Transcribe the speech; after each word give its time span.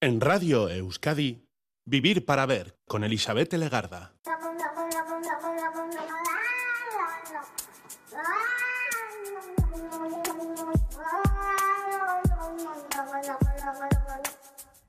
En 0.00 0.20
Radio 0.20 0.68
Euskadi, 0.68 1.44
Vivir 1.84 2.24
para 2.24 2.46
Ver 2.46 2.78
con 2.86 3.02
Elizabeth 3.02 3.52
Legarda. 3.54 4.14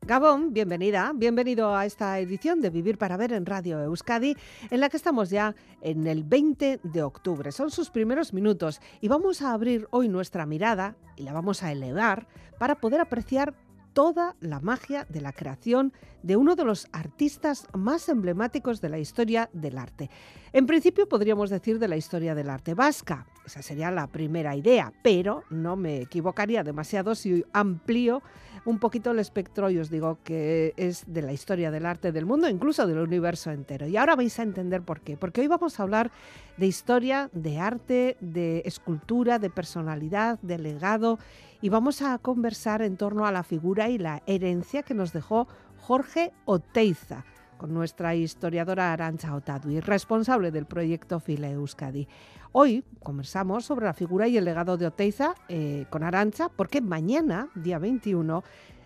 Gabón, 0.03 0.53
bienvenida, 0.53 1.11
bienvenido 1.15 1.75
a 1.75 1.87
esta 1.87 2.19
edición 2.19 2.61
de 2.61 2.69
Vivir 2.69 2.99
para 2.99 3.17
Ver 3.17 3.33
en 3.33 3.47
Radio 3.47 3.81
Euskadi, 3.81 4.35
en 4.69 4.79
la 4.79 4.89
que 4.89 4.97
estamos 4.97 5.31
ya 5.31 5.55
en 5.81 6.05
el 6.05 6.23
20 6.23 6.81
de 6.83 7.01
octubre. 7.01 7.51
Son 7.51 7.71
sus 7.71 7.89
primeros 7.89 8.31
minutos 8.31 8.79
y 9.01 9.07
vamos 9.07 9.41
a 9.41 9.53
abrir 9.53 9.87
hoy 9.89 10.07
nuestra 10.07 10.45
mirada 10.45 10.95
y 11.15 11.23
la 11.23 11.33
vamos 11.33 11.63
a 11.63 11.71
elevar 11.71 12.27
para 12.59 12.75
poder 12.75 13.01
apreciar 13.01 13.55
toda 13.93 14.35
la 14.39 14.59
magia 14.59 15.05
de 15.09 15.21
la 15.21 15.33
creación 15.33 15.93
de 16.23 16.35
uno 16.35 16.55
de 16.55 16.65
los 16.65 16.87
artistas 16.91 17.67
más 17.73 18.09
emblemáticos 18.09 18.81
de 18.81 18.89
la 18.89 18.99
historia 18.99 19.49
del 19.53 19.77
arte. 19.77 20.09
En 20.53 20.65
principio 20.65 21.07
podríamos 21.07 21.49
decir 21.49 21.79
de 21.79 21.87
la 21.87 21.97
historia 21.97 22.35
del 22.35 22.49
arte 22.49 22.73
vasca, 22.73 23.25
esa 23.45 23.61
sería 23.61 23.91
la 23.91 24.07
primera 24.07 24.55
idea, 24.55 24.93
pero 25.03 25.43
no 25.49 25.75
me 25.75 26.01
equivocaría 26.01 26.63
demasiado 26.63 27.15
si 27.15 27.43
amplío 27.53 28.21
un 28.65 28.79
poquito 28.79 29.11
el 29.11 29.19
espectro 29.19 29.69
y 29.69 29.79
os 29.79 29.89
digo 29.89 30.19
que 30.23 30.73
es 30.77 31.03
de 31.07 31.21
la 31.21 31.31
historia 31.31 31.71
del 31.71 31.85
arte 31.85 32.11
del 32.11 32.25
mundo, 32.25 32.49
incluso 32.49 32.85
del 32.85 32.99
universo 32.99 33.51
entero. 33.51 33.87
Y 33.87 33.97
ahora 33.97 34.15
vais 34.15 34.37
a 34.39 34.43
entender 34.43 34.81
por 34.81 35.01
qué, 35.01 35.17
porque 35.17 35.41
hoy 35.41 35.47
vamos 35.47 35.79
a 35.79 35.83
hablar 35.83 36.11
de 36.57 36.67
historia, 36.67 37.29
de 37.33 37.57
arte, 37.57 38.17
de 38.19 38.61
escultura, 38.65 39.39
de 39.39 39.49
personalidad, 39.49 40.39
de 40.41 40.57
legado 40.59 41.19
y 41.61 41.69
vamos 41.69 42.01
a 42.01 42.17
conversar 42.17 42.81
en 42.81 42.97
torno 42.97 43.25
a 43.25 43.31
la 43.31 43.43
figura 43.43 43.89
y 43.89 43.97
la 43.97 44.23
herencia 44.25 44.83
que 44.83 44.93
nos 44.93 45.13
dejó 45.13 45.47
Jorge 45.77 46.31
Oteiza 46.45 47.25
con 47.57 47.73
nuestra 47.73 48.15
historiadora 48.15 48.93
Arancha 48.93 49.35
Otadui, 49.35 49.81
responsable 49.81 50.51
del 50.51 50.65
proyecto 50.65 51.19
File 51.19 51.51
Euskadi. 51.51 52.07
Hoy 52.53 52.83
conversamos 53.03 53.65
sobre 53.65 53.85
la 53.85 53.93
figura 53.93 54.27
y 54.27 54.37
el 54.37 54.45
legado 54.45 54.77
de 54.77 54.87
Oteiza 54.87 55.35
eh, 55.49 55.85
con 55.89 56.03
Arancha, 56.03 56.49
porque 56.49 56.79
mañana, 56.79 57.49
día 57.55 57.77
21, 57.77 58.43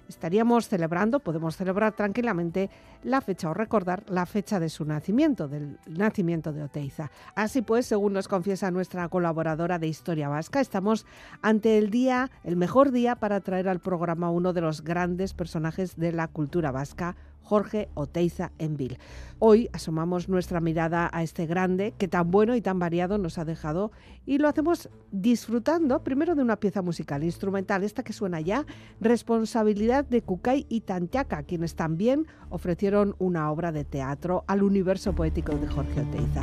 estaríamos 0.08 0.68
celebrando, 0.68 1.20
podemos 1.20 1.56
celebrar 1.56 1.94
tranquilamente 1.94 2.70
la 3.04 3.22
fecha 3.22 3.50
o 3.50 3.54
recordar 3.54 4.04
la 4.10 4.26
fecha 4.26 4.60
de 4.60 4.70
su 4.70 4.86
nacimiento, 4.86 5.48
del 5.48 5.80
nacimiento 5.88 6.54
de 6.54 6.64
Oteiza. 6.64 7.12
Así 7.36 7.62
pues, 7.62 7.86
según 7.86 8.14
nos 8.14 8.28
confiesa 8.28 8.72
nuestra 8.72 9.08
colaboradora 9.10 9.80
de 9.80 9.88
Historia 9.88 10.30
Vasca, 10.30 10.62
estamos 10.62 11.06
ante 11.42 11.78
el 11.78 11.90
día, 11.90 12.32
el 12.44 12.56
mejor 12.56 12.92
día 12.92 13.16
para 13.16 13.40
traer 13.42 13.68
al 13.68 13.80
programa 13.80 14.32
uno 14.32 14.54
de 14.54 14.62
los 14.62 14.84
grandes 14.84 15.34
personajes 15.34 15.96
de 15.96 16.12
la 16.12 16.28
cultura 16.28 16.72
vasca, 16.72 17.16
Jorge 17.44 17.90
Oteiza 17.94 18.52
Envil. 18.58 18.98
Hoy 19.40 19.70
asomamos 19.74 20.30
nuestra 20.30 20.62
mirada 20.62 21.10
a 21.14 21.22
este 21.22 21.46
grande 21.46 21.94
que 21.98 22.08
tan 22.08 22.32
bueno 22.32 22.56
y 22.56 22.62
tan 22.62 22.80
variado 22.80 23.18
nos 23.18 23.38
ha 23.38 23.46
dejado 23.46 23.92
y 24.26 24.38
lo 24.38 24.48
hacemos 24.48 24.90
disfrutando 25.12 26.04
primero 26.04 26.34
de 26.34 26.42
una 26.42 26.56
pieza 26.56 26.82
musical 26.82 27.24
instrumental, 27.24 27.84
esta 27.84 28.04
que 28.04 28.14
suena 28.14 28.40
ya, 28.40 28.66
responsabilidad 29.02 30.06
de 30.06 30.22
Kukai 30.22 30.66
y 30.70 30.82
Tantiaka, 30.82 31.44
quienes 31.44 31.76
también 31.76 32.28
ofrecieron 32.50 33.16
una 33.20 33.52
obra 33.52 33.72
de 33.72 33.84
teatro 33.84 34.44
al 34.48 34.64
universo 34.64 35.14
poético 35.14 35.54
de 35.56 35.68
Jorge 35.68 36.02
Oteiza. 36.02 36.42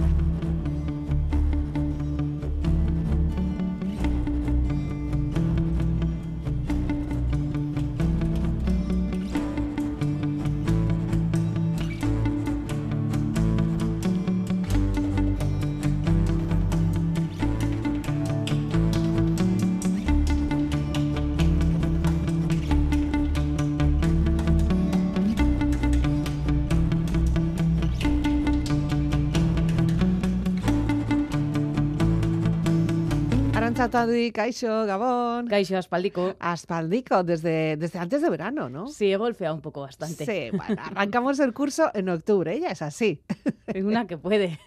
Tadi, 33.91 34.31
Caixo, 34.31 34.87
Gabón. 34.87 35.49
Caixo, 35.49 35.77
Aspaldico. 35.77 36.37
Aspaldico, 36.39 37.25
desde, 37.25 37.77
desde 37.77 37.99
antes 37.99 38.23
de 38.23 38.31
verano, 38.31 38.69
¿no? 38.71 38.87
Sí, 38.87 39.13
he 39.13 39.17
golpeado 39.17 39.55
un 39.55 39.61
poco 39.61 39.81
bastante. 39.81 40.25
Sí, 40.25 40.57
arrancamos 40.79 41.41
el 41.41 41.53
curso 41.53 41.91
en 41.93 42.09
octubre, 42.09 42.59
ya 42.61 42.69
es 42.69 42.83
así. 42.83 43.21
Es 43.67 43.85
una 43.85 44.07
que 44.07 44.17
puede. 44.17 44.59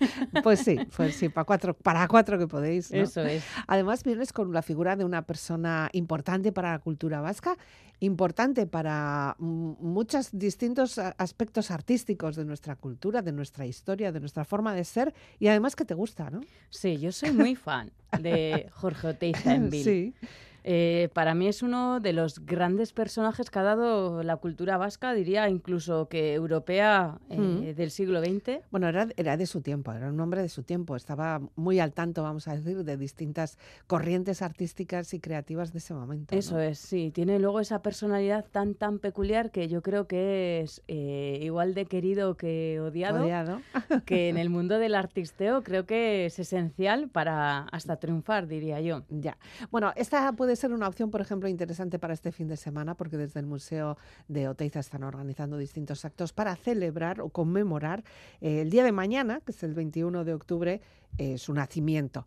Pues 0.44 0.60
sí, 0.60 0.78
pues 0.96 1.16
sí, 1.16 1.30
para 1.30 1.46
cuatro, 1.46 1.74
para 1.74 2.08
cuatro 2.08 2.38
que 2.38 2.48
podéis. 2.48 2.92
Eso 2.92 3.22
es. 3.22 3.44
Además, 3.68 4.04
vienes 4.04 4.34
con 4.34 4.52
la 4.52 4.62
figura 4.62 4.96
de 4.96 5.06
una 5.06 5.22
persona 5.22 5.90
importante 5.94 6.52
para 6.52 6.72
la 6.72 6.80
cultura 6.80 7.22
vasca, 7.22 7.56
importante 8.04 8.68
para 8.68 9.36
muchos 9.40 10.30
distintos 10.32 10.98
aspectos 10.98 11.72
artísticos 11.72 12.36
de 12.36 12.46
nuestra 12.46 12.76
cultura, 12.76 13.22
de 13.22 13.32
nuestra 13.32 13.66
historia, 13.66 14.12
de 14.12 14.20
nuestra 14.20 14.44
forma 14.44 14.76
de 14.76 14.84
ser 14.84 15.14
y 15.40 15.48
además 15.48 15.76
que 15.76 15.86
te 15.86 15.94
gusta, 15.94 16.30
¿no? 16.30 16.42
Sí, 16.70 16.98
yo 16.98 17.12
soy 17.12 17.32
muy 17.32 17.56
fan 17.56 17.92
de 18.20 18.70
Jorge 18.74 19.08
Oteiza 19.08 19.56
en 19.56 19.72
Sí. 19.72 20.14
Eh, 20.64 21.10
para 21.14 21.34
mí 21.36 21.48
es 21.48 21.62
uno 21.64 22.00
de 22.00 22.14
los 22.14 22.46
grandes 22.46 22.94
personajes 22.94 23.50
que 23.50 23.60
ha 23.60 23.64
dado 23.64 24.24
la 24.24 24.38
cultura 24.38 24.78
vasca, 24.78 25.14
diría 25.14 25.50
incluso 25.50 26.08
que 26.08 26.34
europea 26.34 27.20
eh, 27.30 27.38
Mm. 27.38 27.76
del 27.76 27.92
siglo 27.92 28.22
XX. 28.22 28.62
Bueno, 28.72 28.88
era, 28.88 29.08
era 29.18 29.36
de 29.38 29.46
su 29.46 29.62
tiempo, 29.62 29.92
era 29.92 30.10
un 30.10 30.20
hombre 30.20 30.42
de 30.42 30.50
su 30.50 30.64
tiempo, 30.64 30.96
estaba 30.96 31.42
muy 31.56 31.80
al 31.80 31.94
tanto, 31.94 32.24
vamos 32.24 32.48
a 32.48 32.56
decir, 32.56 32.84
de 32.84 32.98
distintas 32.98 33.58
corrientes 33.88 34.42
artísticas 34.42 35.14
y 35.14 35.20
creativas 35.20 35.74
de 35.74 35.80
ese 35.80 35.94
momento. 35.94 36.34
¿no? 36.34 36.40
Eso 36.40 36.60
es, 36.60 36.80
sí. 36.80 37.12
Tiene 37.14 37.40
luego 37.40 37.60
esa 37.60 37.82
personalidad 37.82 38.46
tan, 38.52 38.76
tan 38.76 39.00
peculiar 39.00 39.52
que 39.52 39.68
yo 39.68 39.82
creo 39.82 40.08
que 40.08 40.62
es 40.62 40.82
eh, 40.88 41.40
igual 41.42 41.74
de 41.74 41.86
querido 41.86 42.36
que 42.38 42.80
odiado. 42.80 43.24
Odiado. 43.24 43.62
que 44.06 44.30
en 44.30 44.38
el 44.38 44.50
mundo 44.50 44.80
del 44.80 44.96
artisteo 44.96 45.64
creo 45.64 45.86
que 45.86 46.26
es 46.26 46.40
esencial 46.40 47.10
para 47.10 47.64
hasta 47.72 47.98
triunfar, 47.98 48.48
diría 48.48 48.80
yo. 48.82 49.04
Ya. 49.10 49.38
Bueno, 49.72 49.92
esta 49.96 50.32
puede 50.34 50.53
ser 50.56 50.72
una 50.74 50.88
opción, 50.88 51.12
por 51.12 51.22
ejemplo, 51.22 51.50
interesante 51.50 52.00
para 52.00 52.14
este 52.14 52.32
fin 52.32 52.48
de 52.48 52.58
semana, 52.58 52.96
porque 52.96 53.18
desde 53.18 53.40
el 53.40 53.46
Museo 53.46 53.98
de 54.28 54.48
Oteiza 54.48 54.80
están 54.80 55.04
organizando 55.04 55.58
distintos 55.58 56.06
actos 56.06 56.34
para 56.34 56.56
celebrar 56.56 57.22
o 57.22 57.30
conmemorar 57.30 58.04
eh, 58.42 58.62
el 58.62 58.70
día 58.70 58.84
de 58.84 58.92
mañana, 58.92 59.42
que 59.46 59.52
es 59.52 59.64
el 59.64 59.74
21 59.74 60.24
de 60.24 60.34
octubre, 60.34 60.82
eh, 61.18 61.38
su 61.38 61.54
nacimiento. 61.54 62.26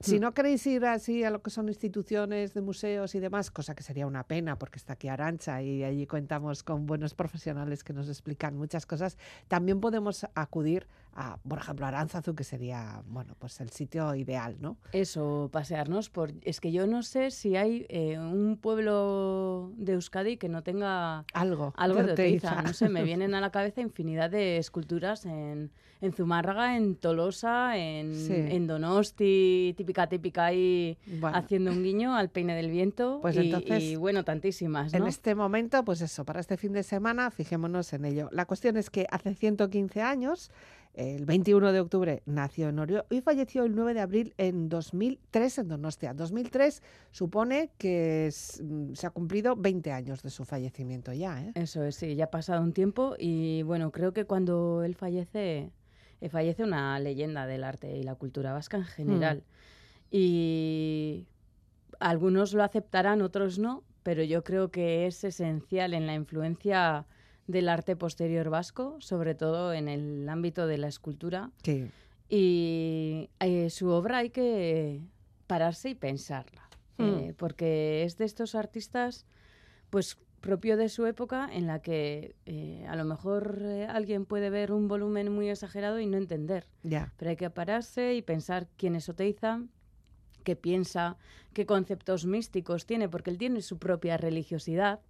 Si 0.00 0.18
Mm. 0.18 0.20
no 0.22 0.32
queréis 0.32 0.64
ir 0.68 0.84
así 0.84 1.24
a 1.24 1.30
lo 1.30 1.42
que 1.42 1.50
son 1.50 1.68
instituciones 1.68 2.54
de 2.54 2.60
museos 2.60 3.16
y 3.16 3.20
demás, 3.20 3.50
cosa 3.50 3.74
que 3.74 3.82
sería 3.82 4.06
una 4.06 4.22
pena 4.22 4.56
porque 4.56 4.78
está 4.78 4.92
aquí 4.92 5.08
Arancha 5.08 5.60
y 5.60 5.82
allí 5.82 6.06
contamos 6.06 6.62
con 6.62 6.86
buenos 6.86 7.14
profesionales 7.14 7.82
que 7.82 7.92
nos 7.92 8.08
explican 8.08 8.56
muchas 8.56 8.86
cosas, 8.86 9.18
también 9.48 9.80
podemos 9.80 10.24
acudir 10.34 10.86
a, 11.14 11.38
por 11.48 11.58
ejemplo, 11.58 11.86
Aránzazu, 11.86 12.34
que 12.34 12.44
sería, 12.44 13.02
bueno, 13.06 13.34
pues 13.38 13.60
el 13.60 13.70
sitio 13.70 14.14
ideal, 14.14 14.56
¿no? 14.60 14.76
Eso, 14.92 15.48
pasearnos 15.52 16.10
por... 16.10 16.32
Es 16.42 16.60
que 16.60 16.70
yo 16.72 16.86
no 16.86 17.02
sé 17.02 17.30
si 17.30 17.56
hay 17.56 17.86
eh, 17.88 18.18
un 18.18 18.56
pueblo 18.60 19.72
de 19.76 19.94
Euskadi 19.94 20.36
que 20.36 20.48
no 20.48 20.62
tenga 20.62 21.24
Algo. 21.32 21.72
algo 21.76 22.02
de 22.02 22.12
Oteiza. 22.12 22.62
No 22.62 22.72
sé, 22.72 22.88
me 22.88 23.02
vienen 23.04 23.34
a 23.34 23.40
la 23.40 23.50
cabeza 23.50 23.80
infinidad 23.80 24.30
de 24.30 24.58
esculturas 24.58 25.24
en, 25.26 25.70
en 26.00 26.12
Zumárraga, 26.12 26.76
en 26.76 26.94
Tolosa, 26.96 27.76
en, 27.76 28.14
Sí. 28.14 28.34
en 28.34 28.66
Donosti, 28.66 29.74
típica, 29.76 30.08
típica 30.08 30.46
ahí 30.46 30.98
Bueno. 31.20 31.36
haciendo 31.36 31.72
un 31.72 31.82
guiño 31.82 32.14
al 32.14 32.30
peine 32.30 32.54
del 32.54 32.70
viento. 32.70 33.18
Pues 33.22 33.36
y, 33.36 33.40
entonces, 33.40 33.82
y, 33.82 33.96
bueno, 33.96 34.24
tantísimas, 34.24 34.94
En 34.94 35.06
este 35.06 35.34
momento, 35.34 35.84
pues 35.84 36.00
eso, 36.00 36.24
para 36.24 36.40
este 36.40 36.56
fin 36.56 36.72
de 36.72 36.82
semana, 36.82 37.30
fijémonos 37.30 37.92
en 37.92 38.04
ello. 38.04 38.28
La 38.32 38.46
cuestión 38.46 38.76
es 38.76 38.90
que 38.90 39.06
hace 39.10 39.34
115 39.34 40.02
años, 40.02 40.50
el 40.98 41.26
21 41.26 41.70
de 41.72 41.78
octubre, 41.80 42.22
nació 42.26 42.68
en 42.70 42.78
Orio 42.80 43.06
y 43.08 43.20
falleció 43.20 43.62
el 43.64 43.74
9 43.76 43.94
de 43.94 44.00
abril 44.00 44.34
en 44.36 44.68
2003 44.68 45.58
en 45.58 45.68
Donostia. 45.68 46.12
2003 46.12 46.82
supone 47.12 47.70
que 47.78 48.26
es- 48.26 48.60
mm, 48.64 48.94
se 48.94 49.06
ha 49.06 49.10
cumplido 49.10 49.54
20 49.54 49.92
años 49.92 50.22
de 50.22 50.30
su 50.30 50.44
fallecimiento 50.44 51.12
ya, 51.12 51.40
¿eh? 51.40 51.52
Eso 51.54 51.84
es, 51.84 51.94
sí, 51.94 52.16
ya 52.16 52.24
ha 52.24 52.30
pasado 52.30 52.62
un 52.62 52.72
tiempo 52.72 53.14
y 53.18 53.62
bueno, 53.62 53.92
creo 53.92 54.12
que 54.12 54.24
cuando 54.24 54.82
él 54.82 54.96
fallece, 54.96 55.70
eh, 56.20 56.28
fallece 56.28 56.64
una 56.64 56.98
leyenda 56.98 57.46
del 57.46 57.62
arte 57.62 57.96
y 57.96 58.02
la 58.02 58.16
cultura 58.16 58.52
vasca 58.52 58.78
en 58.78 58.84
general. 58.84 59.44
Y 60.10 61.26
algunos 62.00 62.54
lo 62.54 62.64
aceptarán, 62.64 63.22
otros 63.22 63.58
no, 63.60 63.84
pero 64.02 64.22
yo 64.24 64.42
creo 64.42 64.70
que 64.72 65.06
es 65.06 65.22
esencial 65.22 65.94
en 65.94 66.06
la 66.06 66.14
influencia 66.14 67.06
del 67.48 67.68
arte 67.68 67.96
posterior 67.96 68.48
vasco, 68.50 68.96
sobre 69.00 69.34
todo 69.34 69.72
en 69.72 69.88
el 69.88 70.28
ámbito 70.28 70.68
de 70.68 70.78
la 70.78 70.86
escultura. 70.86 71.50
Sí. 71.64 71.90
Y 72.28 73.30
eh, 73.40 73.70
su 73.70 73.88
obra 73.88 74.18
hay 74.18 74.30
que 74.30 75.00
pararse 75.48 75.90
y 75.90 75.94
pensarla, 75.96 76.62
Mm. 76.98 77.04
eh, 77.04 77.34
porque 77.36 78.02
es 78.04 78.16
de 78.18 78.24
estos 78.26 78.54
artistas, 78.54 79.24
pues 79.90 80.18
propio 80.40 80.76
de 80.76 80.88
su 80.88 81.06
época 81.06 81.48
en 81.52 81.66
la 81.66 81.80
que 81.80 82.34
eh, 82.46 82.84
a 82.88 82.94
lo 82.96 83.04
mejor 83.04 83.60
eh, 83.64 83.86
alguien 83.86 84.24
puede 84.24 84.50
ver 84.50 84.70
un 84.72 84.86
volumen 84.88 85.32
muy 85.32 85.48
exagerado 85.48 85.98
y 86.00 86.06
no 86.06 86.16
entender. 86.16 86.66
Ya. 86.82 87.12
Pero 87.16 87.30
hay 87.30 87.36
que 87.36 87.50
pararse 87.50 88.14
y 88.14 88.22
pensar 88.22 88.68
quién 88.76 88.94
es 88.94 89.08
Oteiza, 89.08 89.62
qué 90.48 90.56
piensa, 90.56 91.18
qué 91.52 91.66
conceptos 91.66 92.24
místicos 92.24 92.86
tiene, 92.86 93.06
porque 93.10 93.28
él 93.28 93.36
tiene 93.36 93.60
su 93.60 93.76
propia 93.76 94.16
religiosidad, 94.16 95.00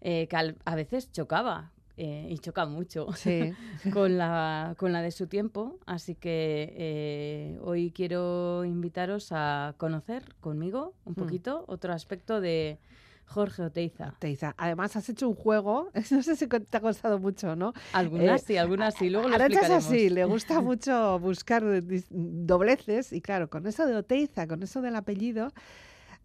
eh, 0.00 0.26
que 0.26 0.36
al- 0.36 0.56
a 0.64 0.74
veces 0.74 1.12
chocaba, 1.12 1.70
eh, 1.96 2.26
y 2.28 2.36
choca 2.40 2.66
mucho, 2.66 3.06
Sí. 3.14 3.52
con, 3.92 4.18
la, 4.18 4.74
con 4.76 4.92
la 4.92 5.02
de 5.02 5.12
su 5.12 5.28
tiempo. 5.28 5.78
Así 5.86 6.16
que 6.16 6.74
eh, 6.76 7.58
hoy 7.62 7.92
quiero 7.92 8.64
invitaros 8.64 9.28
a 9.30 9.74
conocer 9.78 10.34
conmigo 10.40 10.94
un 11.04 11.12
Mm. 11.12 11.14
poquito 11.14 11.64
otro 11.68 11.92
aspecto 11.92 12.40
de 12.40 12.78
Jorge 13.26 13.62
Oteiza. 13.62 14.14
Teiza. 14.18 14.54
Además, 14.56 14.96
has 14.96 15.08
hecho 15.08 15.28
un 15.28 15.34
juego, 15.34 15.90
no 16.10 16.22
sé 16.22 16.36
si 16.36 16.46
te 16.46 16.76
ha 16.76 16.80
costado 16.80 17.18
mucho, 17.18 17.56
¿no? 17.56 17.72
Algunas 17.92 18.42
Eh, 18.42 18.44
sí, 18.46 18.56
algunas 18.56 18.94
sí, 18.94 19.10
luego 19.10 19.28
lo 19.28 19.36
es 19.36 19.70
así, 19.70 20.08
le 20.10 20.24
gusta 20.24 20.60
mucho 20.60 21.18
buscar 21.18 21.62
dobleces 22.10 23.12
y 23.12 23.20
claro, 23.20 23.48
con 23.50 23.66
eso 23.66 23.86
de 23.86 23.96
Oteiza, 23.96 24.46
con 24.46 24.62
eso 24.62 24.80
del 24.80 24.96
apellido, 24.96 25.52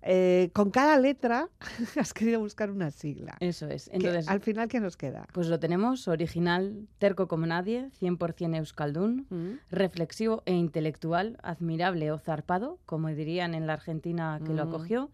eh, 0.03 0.49
con 0.53 0.71
cada 0.71 0.97
letra 0.97 1.49
has 1.99 2.13
querido 2.13 2.39
buscar 2.39 2.71
una 2.71 2.91
sigla. 2.91 3.37
Eso 3.39 3.67
es. 3.67 3.89
Entonces, 3.93 4.27
al 4.27 4.39
final, 4.41 4.67
¿qué 4.67 4.79
nos 4.79 4.97
queda? 4.97 5.27
pues 5.31 5.47
lo 5.47 5.59
tenemos 5.59 6.07
original, 6.07 6.87
terco 6.97 7.27
como 7.27 7.45
nadie, 7.45 7.89
100% 7.99 8.55
euskaldun, 8.57 9.27
Mm, 9.29 9.59
reflexivo 9.69 10.41
e 10.45 10.53
intelectual, 10.53 11.37
admirable 11.43 12.11
o 12.11 12.17
zarpado, 12.17 12.79
como 12.85 13.09
dirían 13.09 13.53
en 13.53 13.67
la 13.67 13.73
Argentina 13.73 14.39
que 14.45 14.53
lo 14.53 14.65
Mm. 14.65 14.67
acogió, 14.69 15.11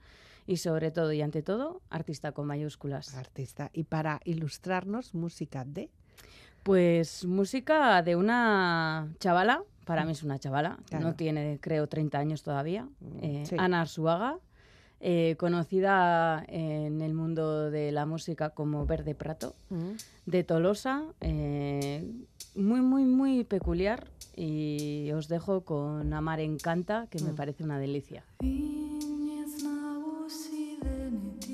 y 0.47 0.57
sobre 0.57 0.89
todo 0.91 1.11
y 1.13 1.21
ante 1.21 1.43
todo, 1.43 1.81
artista 1.89 2.31
con 2.31 2.47
mayúsculas. 2.47 3.13
Artista. 3.15 3.69
Y 3.73 3.83
para 3.83 4.21
ilustrarnos, 4.23 5.13
música 5.13 5.63
de... 5.65 5.89
Pues 6.63 7.23
música 7.25 8.01
de 8.01 8.15
una 8.15 9.09
chavala, 9.19 9.63
para 9.85 10.03
mí 10.05 10.11
es 10.13 10.23
una 10.23 10.39
chavala, 10.39 10.77
Claro. 10.89 11.05
no 11.05 11.15
tiene 11.15 11.59
creo 11.61 11.87
30 11.87 12.17
años 12.17 12.43
todavía, 12.43 12.83
Mm, 12.99 13.17
eh, 13.21 13.43
sí. 13.47 13.55
Ana 13.57 13.81
Arzuaga, 13.81 14.37
eh, 14.99 15.35
conocida 15.37 16.43
en 16.47 17.01
el 17.01 17.13
mundo 17.13 17.69
de 17.71 17.91
la 17.91 18.05
música 18.05 18.49
como 18.49 18.85
Verde 18.85 19.15
Prato, 19.15 19.53
Mm. 19.69 19.91
de 20.25 20.43
Tolosa, 20.43 21.03
eh, 21.21 22.11
muy, 22.55 22.81
muy, 22.81 23.03
muy 23.05 23.43
peculiar. 23.43 24.07
Y 24.35 25.09
os 25.13 25.27
dejo 25.29 25.61
con 25.61 26.13
Amar 26.13 26.39
Encanta, 26.41 27.07
que 27.09 27.19
me 27.23 27.31
Mm. 27.31 27.35
parece 27.35 27.63
una 27.63 27.79
delicia. 27.79 28.23
Inoiz 28.41 29.36
morning. 31.17 31.46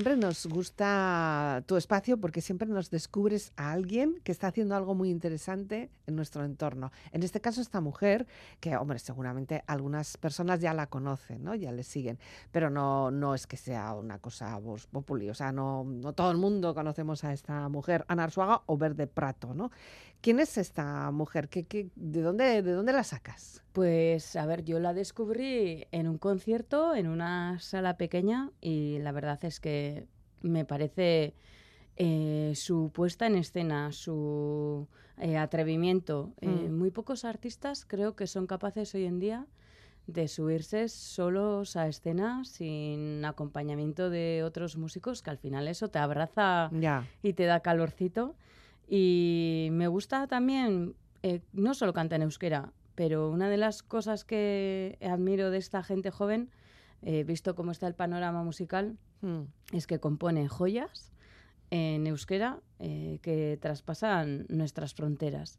Siempre 0.00 0.16
nos 0.16 0.46
gusta 0.46 1.62
tu 1.66 1.76
espacio 1.76 2.18
porque 2.18 2.40
siempre 2.40 2.66
nos 2.66 2.88
descubres 2.88 3.52
a 3.58 3.72
alguien 3.72 4.18
que 4.24 4.32
está 4.32 4.46
haciendo 4.46 4.74
algo 4.74 4.94
muy 4.94 5.10
interesante 5.10 5.90
en 6.06 6.16
nuestro 6.16 6.42
entorno. 6.42 6.90
En 7.12 7.22
este 7.22 7.42
caso, 7.42 7.60
esta 7.60 7.82
mujer, 7.82 8.26
que, 8.60 8.78
hombre, 8.78 8.98
seguramente 8.98 9.62
algunas 9.66 10.16
personas 10.16 10.60
ya 10.60 10.72
la 10.72 10.86
conocen, 10.86 11.44
¿no? 11.44 11.54
Ya 11.54 11.70
le 11.70 11.82
siguen, 11.82 12.18
pero 12.50 12.70
no, 12.70 13.10
no 13.10 13.34
es 13.34 13.46
que 13.46 13.58
sea 13.58 13.92
una 13.92 14.18
cosa 14.18 14.56
voz 14.56 14.86
populi, 14.86 15.28
o 15.28 15.34
sea, 15.34 15.52
no, 15.52 15.84
no 15.84 16.14
todo 16.14 16.30
el 16.30 16.38
mundo 16.38 16.74
conocemos 16.74 17.22
a 17.24 17.34
esta 17.34 17.68
mujer, 17.68 18.06
Ana 18.08 18.24
Arzuaga 18.24 18.62
o 18.64 18.78
Verde 18.78 19.06
Prato, 19.06 19.52
¿no? 19.52 19.70
¿Quién 20.20 20.38
es 20.40 20.58
esta 20.58 21.10
mujer? 21.10 21.48
¿Qué, 21.48 21.64
qué- 21.64 21.88
de, 21.96 22.20
dónde, 22.22 22.62
¿De 22.62 22.72
dónde 22.72 22.92
la 22.92 23.04
sacas? 23.04 23.62
Pues 23.72 24.36
a 24.36 24.44
ver, 24.46 24.64
yo 24.64 24.78
la 24.78 24.92
descubrí 24.92 25.86
en 25.92 26.08
un 26.08 26.18
concierto, 26.18 26.94
en 26.94 27.06
una 27.08 27.58
sala 27.60 27.96
pequeña, 27.96 28.50
y 28.60 28.98
la 28.98 29.12
verdad 29.12 29.42
es 29.44 29.60
que 29.60 30.06
me 30.42 30.64
parece 30.64 31.34
eh, 31.96 32.52
su 32.54 32.90
puesta 32.92 33.26
en 33.26 33.36
escena, 33.36 33.92
su 33.92 34.88
eh, 35.18 35.36
atrevimiento. 35.36 36.32
eh, 36.40 36.68
Mm. 36.68 36.78
muy 36.78 36.90
pocos 36.90 37.24
artistas 37.24 37.84
creo 37.86 38.14
que 38.16 38.26
son 38.26 38.46
capaces 38.46 38.94
hoy 38.94 39.04
en 39.06 39.18
día 39.20 39.46
de 40.06 40.26
subirse 40.28 40.88
solos 40.88 41.76
a 41.76 41.86
escena 41.86 42.42
sin 42.44 43.24
acompañamiento 43.24 44.10
de 44.10 44.42
otros 44.44 44.76
músicos, 44.76 45.22
que 45.22 45.30
al 45.30 45.38
final 45.38 45.68
eso 45.68 45.88
te 45.88 45.98
abraza 45.98 46.70
y 47.22 47.32
te 47.34 47.44
da 47.44 47.60
calorcito. 47.60 48.34
Y 48.92 49.68
me 49.70 49.86
gusta 49.86 50.26
también, 50.26 50.96
eh, 51.22 51.40
no 51.52 51.74
solo 51.74 51.92
canta 51.92 52.16
en 52.16 52.22
euskera, 52.22 52.72
pero 52.96 53.30
una 53.30 53.48
de 53.48 53.56
las 53.56 53.84
cosas 53.84 54.24
que 54.24 54.98
admiro 55.00 55.50
de 55.52 55.58
esta 55.58 55.84
gente 55.84 56.10
joven, 56.10 56.50
eh, 57.02 57.22
visto 57.22 57.54
cómo 57.54 57.70
está 57.70 57.86
el 57.86 57.94
panorama 57.94 58.42
musical, 58.42 58.98
Mm. 59.22 59.42
es 59.72 59.86
que 59.86 60.00
compone 60.00 60.48
joyas 60.48 61.12
en 61.70 62.06
euskera 62.06 62.58
eh, 62.78 63.18
que 63.22 63.58
traspasan 63.60 64.46
nuestras 64.48 64.94
fronteras. 64.94 65.58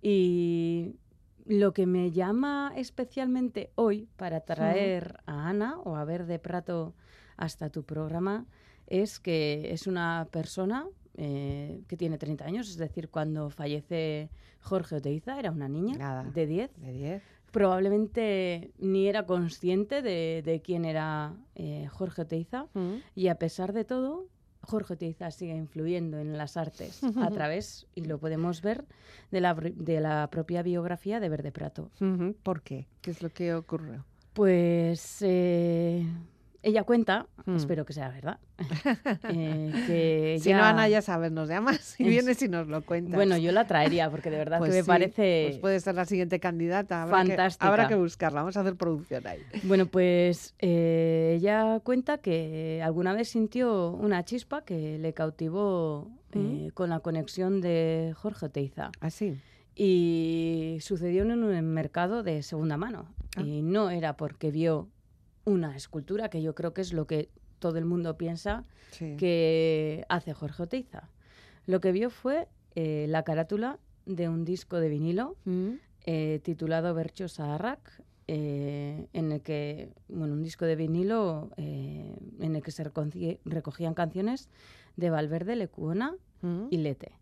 Y 0.00 0.96
lo 1.44 1.72
que 1.72 1.86
me 1.86 2.10
llama 2.10 2.72
especialmente 2.74 3.70
hoy 3.74 4.08
para 4.16 4.40
traer 4.40 5.18
a 5.26 5.48
Ana 5.48 5.78
o 5.84 5.96
a 5.96 6.04
Ver 6.04 6.26
de 6.26 6.38
Prato 6.38 6.94
hasta 7.36 7.70
tu 7.70 7.84
programa 7.84 8.46
es 8.86 9.20
que 9.20 9.72
es 9.72 9.86
una 9.86 10.26
persona 10.32 10.86
eh, 11.16 11.80
que 11.88 11.96
tiene 11.96 12.18
30 12.18 12.44
años, 12.44 12.68
es 12.68 12.76
decir, 12.76 13.08
cuando 13.10 13.50
fallece 13.50 14.30
Jorge 14.60 14.96
Oteiza, 14.96 15.38
era 15.38 15.50
una 15.50 15.68
niña 15.68 15.96
Nada. 15.96 16.24
de 16.24 16.46
10 16.46 16.70
De 16.80 16.92
10. 16.92 17.22
probablemente 17.50 18.70
ni 18.78 19.08
era 19.08 19.26
consciente 19.26 20.02
de, 20.02 20.42
de 20.44 20.60
quién 20.62 20.84
era 20.84 21.34
eh, 21.54 21.86
Jorge 21.90 22.22
Oteiza 22.22 22.66
Mm. 22.74 22.94
y 23.14 23.28
a 23.28 23.34
pesar 23.36 23.72
de 23.72 23.84
todo, 23.84 24.26
Jorge 24.62 24.94
Oteiza 24.94 25.30
sigue 25.32 25.54
influyendo 25.56 26.18
en 26.18 26.38
las 26.38 26.56
artes 26.56 27.02
a 27.02 27.30
través, 27.30 27.86
y 27.94 28.02
lo 28.04 28.18
podemos 28.18 28.62
ver, 28.62 28.84
de 29.30 29.40
la, 29.40 29.54
de 29.54 30.00
la 30.00 30.28
propia 30.30 30.62
biografía 30.62 31.18
de 31.20 31.28
Verde 31.28 31.50
Prato. 31.52 31.90
¿Por 32.42 32.62
qué? 32.62 32.86
¿Qué 33.00 33.10
es 33.10 33.22
lo 33.22 33.30
que 33.30 33.54
ocurrió? 33.54 34.04
Pues 34.34 35.18
eh, 35.22 36.06
ella 36.62 36.84
cuenta, 36.84 37.26
Mm. 37.44 37.56
espero 37.56 37.84
que 37.84 37.92
sea 37.92 38.08
verdad, 38.08 38.38
eh, 39.28 39.72
que 39.86 40.38
Si 40.40 40.52
no, 40.52 40.62
Ana, 40.62 40.88
ya 40.88 41.02
sabes, 41.02 41.32
nos 41.32 41.48
llamas 41.48 41.96
y 41.98 42.04
Es- 42.04 42.08
vienes 42.08 42.42
y 42.42 42.48
nos 42.48 42.68
lo 42.68 42.82
cuentas. 42.82 43.14
Bueno, 43.16 43.36
yo 43.36 43.50
la 43.52 43.66
traería 43.66 44.10
porque 44.10 44.30
de 44.30 44.36
verdad 44.38 44.58
Pues 44.58 44.70
que 44.70 44.76
me 44.78 44.84
parece... 44.84 45.46
pues 45.48 45.58
puede 45.60 45.80
ser 45.80 45.94
la 45.96 46.04
siguiente 46.04 46.38
candidata. 46.40 47.02
Habrá 47.02 47.22
Que, 47.22 47.28
fantástica. 47.30 47.68
habrá 47.68 47.88
que 47.88 47.94
buscarla. 47.96 48.40
Vamos 48.42 48.56
a 48.56 48.60
hacer 48.60 48.76
producción 48.76 49.26
ahí. 49.26 49.40
Bueno, 49.64 49.86
pues 49.86 50.54
eh, 50.60 51.34
ella 51.38 51.80
cuenta 51.82 52.18
que 52.18 52.80
alguna 52.84 53.12
vez 53.12 53.28
sintió 53.28 53.90
una 53.90 54.24
chispa 54.24 54.62
que 54.64 54.98
le 54.98 55.12
cautivó 55.14 56.10
eh, 56.32 56.70
con 56.74 56.90
la 56.90 57.00
conexión 57.00 57.60
de 57.60 58.12
Jorge 58.16 58.46
Oteiza. 58.46 58.92
Así. 59.00 59.36
Y 59.74 60.78
sucedió 60.80 61.22
en 61.24 61.32
un 61.42 61.64
mercado 61.72 62.22
de 62.22 62.42
segunda 62.42 62.76
mano. 62.76 63.06
Ah. 63.36 63.42
Y 63.42 63.62
no 63.62 63.90
era 63.90 64.16
porque 64.16 64.50
vio 64.50 64.88
una 65.44 65.76
escultura, 65.76 66.28
que 66.28 66.42
yo 66.42 66.54
creo 66.54 66.72
que 66.74 66.80
es 66.80 66.92
lo 66.92 67.06
que 67.06 67.28
todo 67.58 67.78
el 67.78 67.84
mundo 67.84 68.16
piensa 68.16 68.64
Sí. 68.90 69.16
que 69.18 70.04
hace 70.08 70.32
Jorge 70.34 70.64
Oteiza. 70.64 71.08
Lo 71.66 71.80
que 71.80 71.92
vio 71.92 72.10
fue 72.10 72.48
eh, 72.74 73.06
la 73.08 73.22
carátula 73.22 73.78
de 74.06 74.28
un 74.28 74.44
disco 74.44 74.78
de 74.80 74.88
vinilo 74.88 75.36
Mm. 75.44 75.72
eh, 76.06 76.40
titulado 76.42 76.94
Bercho 76.94 77.28
Saharrak, 77.28 78.02
eh, 78.28 79.06
en 79.12 79.30
el 79.32 79.40
que, 79.42 79.90
bueno, 80.08 80.32
un 80.34 80.42
disco 80.42 80.64
de 80.64 80.74
vinilo 80.76 81.50
en 81.56 82.56
el 82.56 82.62
que 82.62 82.70
se 82.70 82.82
recogían 83.44 83.94
canciones 83.94 84.48
de 84.96 85.10
Valverde, 85.10 85.54
Lecuona 85.56 86.14
Mm. 86.40 86.66
y 86.70 86.76
Lete, 86.78 87.12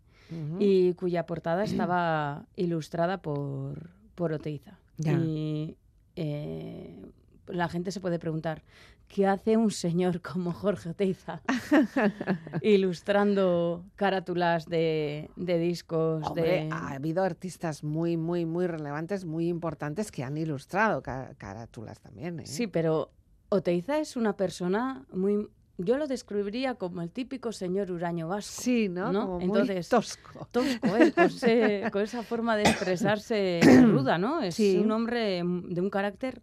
y 0.59 0.93
cuya 0.93 1.25
portada 1.25 1.63
estaba 1.63 2.45
ilustrada 2.55 3.21
por, 3.21 3.89
por 4.15 4.31
Oteiza. 4.33 4.79
Y 4.97 5.75
eh, 6.15 7.05
la 7.51 7.67
gente 7.69 7.91
se 7.91 7.99
puede 7.99 8.17
preguntar, 8.19 8.63
¿qué 9.07 9.27
hace 9.27 9.57
un 9.57 9.71
señor 9.71 10.21
como 10.21 10.51
Jorge 10.53 10.89
Oteiza 10.89 11.41
ilustrando 12.61 13.83
carátulas 13.95 14.65
de, 14.65 15.29
de 15.35 15.59
discos? 15.59 16.23
Hombre, 16.27 16.65
de... 16.65 16.69
ha 16.71 16.93
habido 16.93 17.23
artistas 17.23 17.83
muy, 17.83 18.17
muy, 18.17 18.45
muy 18.45 18.67
relevantes, 18.67 19.25
muy 19.25 19.47
importantes 19.47 20.11
que 20.11 20.23
han 20.23 20.37
ilustrado 20.37 21.01
ca- 21.01 21.33
carátulas 21.37 21.99
también. 21.99 22.39
¿eh? 22.39 22.45
Sí, 22.45 22.67
pero 22.67 23.11
Oteiza 23.49 23.99
es 23.99 24.15
una 24.15 24.35
persona 24.37 25.05
muy... 25.11 25.47
Yo 25.77 25.97
lo 25.97 26.05
describiría 26.05 26.75
como 26.75 27.01
el 27.01 27.09
típico 27.09 27.51
señor 27.51 27.89
huraño 27.91 28.27
vasco. 28.27 28.61
Sí, 28.61 28.87
¿no? 28.87 29.11
¿no? 29.11 29.21
Como 29.21 29.39
muy 29.39 29.45
Entonces, 29.61 29.89
tosco. 29.89 30.47
Tosco, 30.51 30.95
¿eh? 30.95 31.11
con, 31.11 31.23
ese- 31.25 31.83
con 31.91 32.01
esa 32.03 32.21
forma 32.21 32.55
de 32.55 32.63
expresarse 32.63 33.59
ruda, 33.87 34.19
¿no? 34.19 34.41
Es 34.43 34.55
Sí. 34.55 34.77
un 34.77 34.91
hombre 34.91 35.37
de 35.43 35.81
un 35.81 35.89
carácter... 35.89 36.41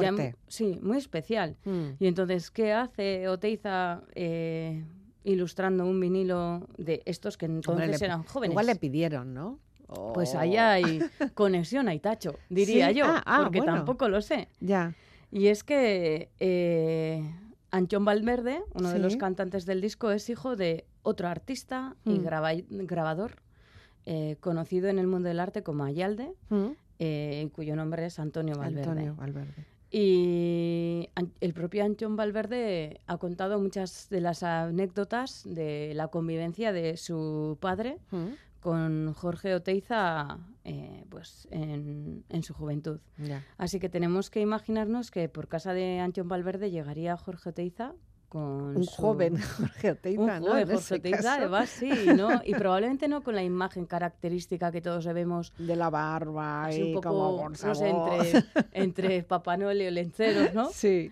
ya 0.00 0.12
Fuerte. 0.12 0.36
sí, 0.48 0.78
muy 0.82 0.98
especial. 0.98 1.56
Mm. 1.64 1.88
Y 1.98 2.06
entonces, 2.06 2.50
¿qué 2.50 2.72
hace 2.72 3.28
Oteiza 3.28 4.02
eh, 4.14 4.84
ilustrando 5.24 5.84
un 5.86 6.00
vinilo 6.00 6.66
de 6.78 7.02
estos 7.04 7.36
que 7.36 7.46
entonces 7.46 7.84
Hombre, 7.94 8.04
eran 8.06 8.22
jóvenes? 8.24 8.52
Igual 8.52 8.66
le 8.66 8.76
pidieron, 8.76 9.34
¿no? 9.34 9.58
Pues 10.14 10.34
ahí 10.34 10.56
hay 10.56 11.00
conexión, 11.34 11.88
hay 11.88 12.00
tacho, 12.00 12.36
diría 12.48 12.88
Sí, 12.88 12.94
yo, 12.94 13.04
ah, 13.06 13.22
ah, 13.26 13.40
porque 13.42 13.58
bueno. 13.58 13.74
tampoco 13.74 14.08
lo 14.08 14.22
sé. 14.22 14.48
Ya. 14.60 14.94
Y 15.30 15.48
es 15.48 15.64
que 15.64 16.30
eh, 16.40 17.22
Anchón 17.70 18.04
Valverde, 18.04 18.62
uno 18.74 18.90
de 18.90 18.98
los 18.98 19.16
cantantes 19.16 19.66
del 19.66 19.80
disco, 19.80 20.10
es 20.10 20.28
hijo 20.30 20.56
de 20.56 20.86
otro 21.02 21.28
artista 21.28 21.94
y 22.04 22.18
Mm. 22.18 22.22
graba- 22.24 22.52
grabador 22.70 23.36
eh, 24.04 24.36
conocido 24.40 24.88
en 24.88 24.98
el 24.98 25.06
mundo 25.06 25.28
del 25.28 25.38
arte 25.40 25.62
como 25.62 25.84
Ayalde, 25.84 26.32
Mm. 26.48 26.66
eh, 26.98 27.48
cuyo 27.54 27.76
nombre 27.76 28.04
es 28.06 28.18
Antonio 28.18 28.56
Valverde. 28.56 28.88
Antonio 28.90 29.14
Valverde. 29.14 29.66
Y 29.94 31.10
el 31.40 31.52
propio 31.52 31.84
Anchón 31.84 32.16
Valverde 32.16 33.00
ha 33.06 33.18
contado 33.18 33.60
muchas 33.60 34.08
de 34.08 34.20
las 34.22 34.42
anécdotas 34.42 35.42
de 35.44 35.92
la 35.94 36.08
convivencia 36.08 36.72
de 36.72 36.96
su 36.96 37.58
padre 37.60 37.98
Mm. 38.10 38.28
con 38.60 39.12
Jorge 39.12 39.54
Oteiza 39.54 40.38
eh, 40.64 41.04
pues 41.10 41.46
en, 41.50 42.24
en 42.30 42.42
su 42.42 42.54
juventud. 42.54 43.00
Ya. 43.18 43.44
Así 43.58 43.78
que 43.80 43.88
tenemos 43.90 44.30
que 44.30 44.40
imaginarnos 44.40 45.10
que 45.10 45.28
por 45.28 45.46
casa 45.48 45.74
de 45.74 46.00
Anchón 46.00 46.28
Valverde 46.28 46.70
llegaría 46.70 47.16
Jorge 47.18 47.50
Oteiza 47.50 47.92
con 48.32 48.76
Un 48.78 48.84
su- 48.84 49.02
joven 49.02 49.36
Jorge 49.58 49.90
Oteiza, 49.90 50.20
un 50.22 50.26
¿no? 50.26 50.46
joven 50.52 50.70
En 50.70 50.74
Jorge 50.76 50.94
Oteiza, 50.94 51.34
además, 51.34 51.68
sí, 51.68 51.90
¿no? 52.16 52.40
Y 52.46 52.54
probablemente 52.54 53.06
no 53.06 53.22
con 53.22 53.34
la 53.34 53.42
imagen 53.42 53.84
característica 53.84 54.72
que 54.72 54.80
todos 54.80 55.04
vemos 55.12 55.52
De 55.58 55.76
la 55.76 55.90
barba 55.90 56.64
así 56.64 56.80
y 56.80 56.94
un 56.94 57.02
como 57.02 57.36
poco, 57.36 57.48
no 57.66 57.74
sé, 57.74 57.88
entre, 57.90 58.44
entre 58.72 59.22
Papá 59.22 59.58
Noel 59.58 59.82
y 59.82 59.90
lenceros, 59.90 60.54
¿no? 60.54 60.70
Sí. 60.72 61.10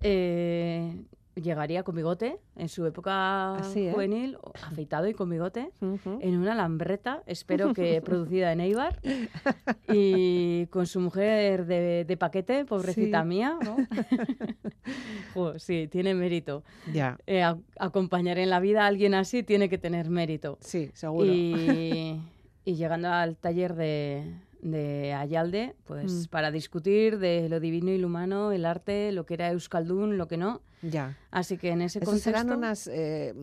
Eh, 0.00 0.96
llegaría 1.34 1.82
con 1.82 1.94
bigote 1.96 2.38
en 2.56 2.68
su 2.68 2.84
época 2.86 3.54
Así, 3.56 3.86
¿eh? 3.86 3.92
juvenil, 3.92 4.36
afeitado 4.66 5.08
y 5.08 5.14
con 5.14 5.30
bigote, 5.30 5.70
Ujú. 5.80 6.18
en 6.20 6.36
una 6.36 6.54
lambreta, 6.54 7.22
espero 7.26 7.72
que 7.72 8.00
producida 8.04 8.52
en 8.52 8.60
Eibar, 8.60 9.00
y 9.88 10.66
con 10.66 10.86
su 10.86 11.00
mujer 11.00 11.66
de, 11.66 12.04
de 12.04 12.16
paquete, 12.16 12.64
pobrecita 12.64 13.22
Sí. 13.22 13.28
mía, 13.28 13.56
¿no? 13.64 13.76
Jo, 15.34 15.58
sí, 15.58 15.88
tiene 15.90 16.14
mérito. 16.14 16.62
Ya. 16.92 17.16
Eh, 17.26 17.42
a- 17.42 17.56
acompañar 17.78 18.38
en 18.38 18.50
la 18.50 18.60
vida 18.60 18.84
a 18.84 18.86
alguien 18.86 19.14
así 19.14 19.42
tiene 19.42 19.68
que 19.68 19.78
tener 19.78 20.10
mérito. 20.10 20.58
Sí, 20.60 20.90
seguro. 20.94 21.26
Y, 21.32 22.20
y 22.64 22.74
llegando 22.74 23.08
al 23.08 23.36
taller 23.36 23.74
de, 23.74 24.24
de 24.60 25.14
Ayalde, 25.14 25.74
pues 25.84 26.12
Mm. 26.12 26.30
para 26.30 26.50
discutir 26.50 27.18
de 27.18 27.48
lo 27.48 27.60
divino 27.60 27.90
y 27.90 27.98
lo 27.98 28.08
humano, 28.08 28.52
el 28.52 28.64
arte, 28.66 29.12
lo 29.12 29.24
que 29.24 29.34
era 29.34 29.50
Euskaldun, 29.50 30.18
lo 30.18 30.28
que 30.28 30.36
no. 30.36 30.60
Ya. 30.82 31.16
Así 31.30 31.56
que 31.56 31.70
en 31.70 31.80
ese 31.82 32.00
contexto... 32.00 32.30
eran 32.30 32.50
unas 32.50 32.86
eh, 32.88 33.34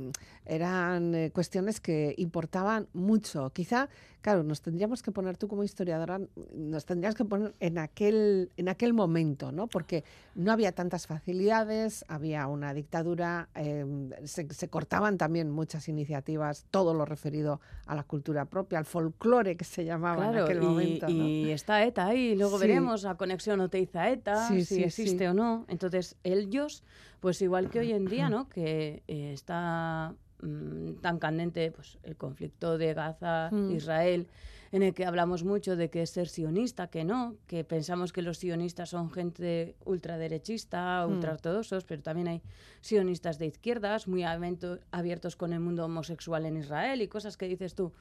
eran 0.45 1.15
eh, 1.15 1.31
cuestiones 1.31 1.79
que 1.79 2.13
importaban 2.17 2.87
mucho. 2.93 3.49
Quizá, 3.51 3.87
claro, 4.21 4.43
nos 4.43 4.61
tendríamos 4.61 5.01
que 5.03 5.11
poner, 5.11 5.37
tú 5.37 5.47
como 5.47 5.63
historiadora, 5.63 6.19
nos 6.53 6.85
tendrías 6.85 7.15
que 7.15 7.23
poner 7.25 7.53
en 7.59 7.77
aquel, 7.77 8.51
en 8.57 8.67
aquel 8.67 8.93
momento, 8.93 9.51
¿no? 9.51 9.67
Porque 9.67 10.03
no 10.35 10.51
había 10.51 10.71
tantas 10.73 11.07
facilidades, 11.07 12.03
había 12.07 12.47
una 12.47 12.73
dictadura, 12.73 13.49
eh, 13.55 13.85
se, 14.25 14.51
se 14.53 14.67
cortaban 14.67 15.17
también 15.17 15.49
muchas 15.51 15.87
iniciativas, 15.87 16.65
todo 16.71 16.93
lo 16.93 17.05
referido 17.05 17.61
a 17.85 17.95
la 17.95 18.03
cultura 18.03 18.45
propia, 18.45 18.79
al 18.79 18.85
folclore 18.85 19.55
que 19.55 19.65
se 19.65 19.85
llamaba 19.85 20.25
en 20.25 20.31
Claro, 20.31 20.45
aquel 20.45 20.57
y, 20.57 20.65
momento. 20.65 21.07
¿no? 21.09 21.27
y 21.27 21.51
está 21.51 21.83
ETA 21.85 22.07
ahí, 22.07 22.35
luego 22.35 22.57
Sí. 22.59 22.67
veremos 22.67 23.03
la 23.03 23.15
conexión 23.15 23.61
Oteiza-ETA, 23.61 24.47
Sí, 24.47 24.65
si 24.65 24.75
sí, 24.75 24.83
existe 24.83 25.29
o 25.29 25.33
no. 25.33 25.65
Entonces, 25.67 26.15
ellos, 26.23 26.83
pues 27.19 27.28
igual 27.41 27.69
que 27.69 27.79
hoy 27.79 27.91
en 27.91 28.05
día, 28.05 28.29
¿no? 28.29 28.47
Que 28.49 29.03
eh, 29.07 29.31
está 29.33 30.13
mm, 30.41 30.93
tan 31.01 31.19
candente 31.19 31.71
pues, 31.71 31.97
el 32.03 32.15
conflicto 32.15 32.77
de 32.77 32.93
Gaza, 32.93 33.49
Mm. 33.51 33.71
Israel, 33.71 34.27
en 34.71 34.83
el 34.83 34.93
que 34.93 35.05
hablamos 35.05 35.43
mucho 35.43 35.75
de 35.75 35.89
que 35.89 36.01
es 36.03 36.11
ser 36.11 36.27
sionista, 36.27 36.87
que 36.87 37.03
no, 37.03 37.35
que 37.47 37.63
pensamos 37.63 38.13
que 38.13 38.21
los 38.21 38.37
sionistas 38.37 38.89
son 38.89 39.09
gente 39.11 39.75
ultraderechista, 39.85 41.05
Mm. 41.07 41.11
ultraortodoxos, 41.13 41.85
pero 41.85 42.01
también 42.01 42.27
hay 42.27 42.41
sionistas 42.81 43.37
de 43.39 43.47
izquierdas, 43.47 44.07
muy 44.07 44.23
avento- 44.23 44.79
abiertos 44.91 45.35
con 45.35 45.53
el 45.53 45.59
mundo 45.59 45.85
homosexual 45.85 46.45
en 46.45 46.57
Israel 46.57 47.01
y 47.01 47.07
cosas 47.07 47.35
que 47.35 47.47
dices 47.47 47.73
tú, 47.75 47.91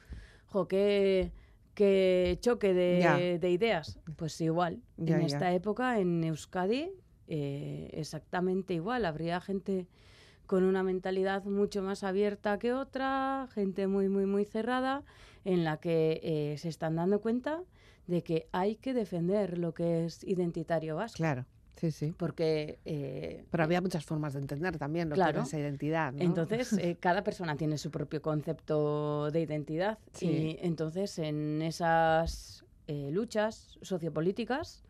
jo, 0.47 0.67
qué, 0.67 1.31
qué 1.73 2.37
choque 2.41 2.73
de, 2.73 3.39
ideas. 3.49 3.99
Pues 4.15 4.39
igual, 4.41 4.81
Ya, 4.97 5.15
en 5.15 5.21
ya. 5.21 5.27
esta 5.27 5.53
época 5.53 5.99
en 5.99 6.23
Euskadi, 6.23 6.91
eh, 7.29 7.89
exactamente 7.93 8.73
igual, 8.73 9.05
habría 9.05 9.39
gente 9.39 9.87
con 10.45 10.63
una 10.63 10.81
mentalidad 10.83 11.43
mucho 11.45 11.81
más 11.83 12.03
abierta 12.03 12.57
que 12.59 12.73
otra, 12.73 13.47
gente 13.53 13.85
muy, 13.87 14.09
muy, 14.09 14.25
muy 14.25 14.45
cerrada, 14.45 15.03
en 15.45 15.63
la 15.63 15.77
que 15.77 16.19
eh, 16.23 16.57
se 16.57 16.69
están 16.69 16.95
dando 16.95 17.21
cuenta 17.21 17.61
de 18.07 18.23
que 18.23 18.47
hay 18.51 18.75
que 18.75 18.93
defender 18.95 19.59
lo 19.59 19.73
que 19.75 20.05
es 20.05 20.23
identitario 20.23 20.95
vasco. 20.95 21.17
Claro, 21.17 21.45
sí, 21.75 21.91
sí. 21.91 22.15
Porque 22.17 22.79
eh, 22.85 23.45
Pero 23.51 23.63
había 23.63 23.79
muchas 23.79 24.03
formas 24.03 24.33
de 24.33 24.39
entender 24.39 24.79
también 24.79 25.07
lo 25.09 25.13
que 25.13 25.21
Claro. 25.21 25.37
era 25.37 25.43
esa 25.43 25.59
identidad. 25.59 26.13
¿no? 26.13 26.23
entonces 26.23 26.73
eh, 26.81 26.97
cada 26.99 27.23
persona 27.23 27.55
tiene 27.55 27.77
su 27.77 27.91
propio 27.91 28.19
concepto 28.23 29.29
de 29.29 29.41
identidad 29.41 29.99
Sí. 30.13 30.25
y 30.27 30.57
entonces 30.65 31.19
en 31.19 31.61
esas 31.61 32.65
eh, 32.87 33.09
luchas 33.11 33.77
sociopolíticas 33.83 34.83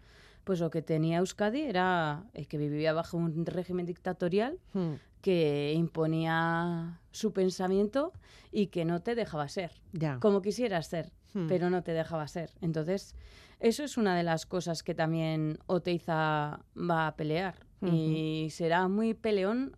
pues 0.50 0.62
lo 0.62 0.72
que 0.72 0.82
tenía 0.82 1.20
Euskadi 1.20 1.62
era 1.62 2.24
que 2.48 2.58
vivía 2.58 2.92
bajo 2.92 3.18
un 3.18 3.46
régimen 3.46 3.86
dictatorial 3.86 4.58
Hmm, 4.74 4.94
que 5.22 5.74
imponía 5.76 7.00
su 7.12 7.34
pensamiento 7.34 8.14
y 8.52 8.68
que 8.68 8.84
no 8.84 9.00
te 9.04 9.14
dejaba 9.14 9.48
ser 9.48 9.70
ya. 9.94 10.20
como 10.20 10.42
quisieras 10.42 10.88
ser, 10.88 11.12
Hmm. 11.36 11.46
pero 11.48 11.70
no 11.70 11.84
te 11.84 11.92
dejaba 11.94 12.28
ser. 12.28 12.50
Entonces, 12.62 13.14
eso 13.60 13.84
es 13.84 13.96
una 13.96 14.18
de 14.18 14.24
las 14.24 14.48
cosas 14.48 14.82
que 14.82 14.96
también 14.96 15.60
Oteiza 15.68 16.62
va 16.76 17.06
a 17.06 17.16
pelear. 17.16 17.54
Y 17.86 18.48
será 18.50 18.88
muy 18.88 19.14
peleón 19.14 19.74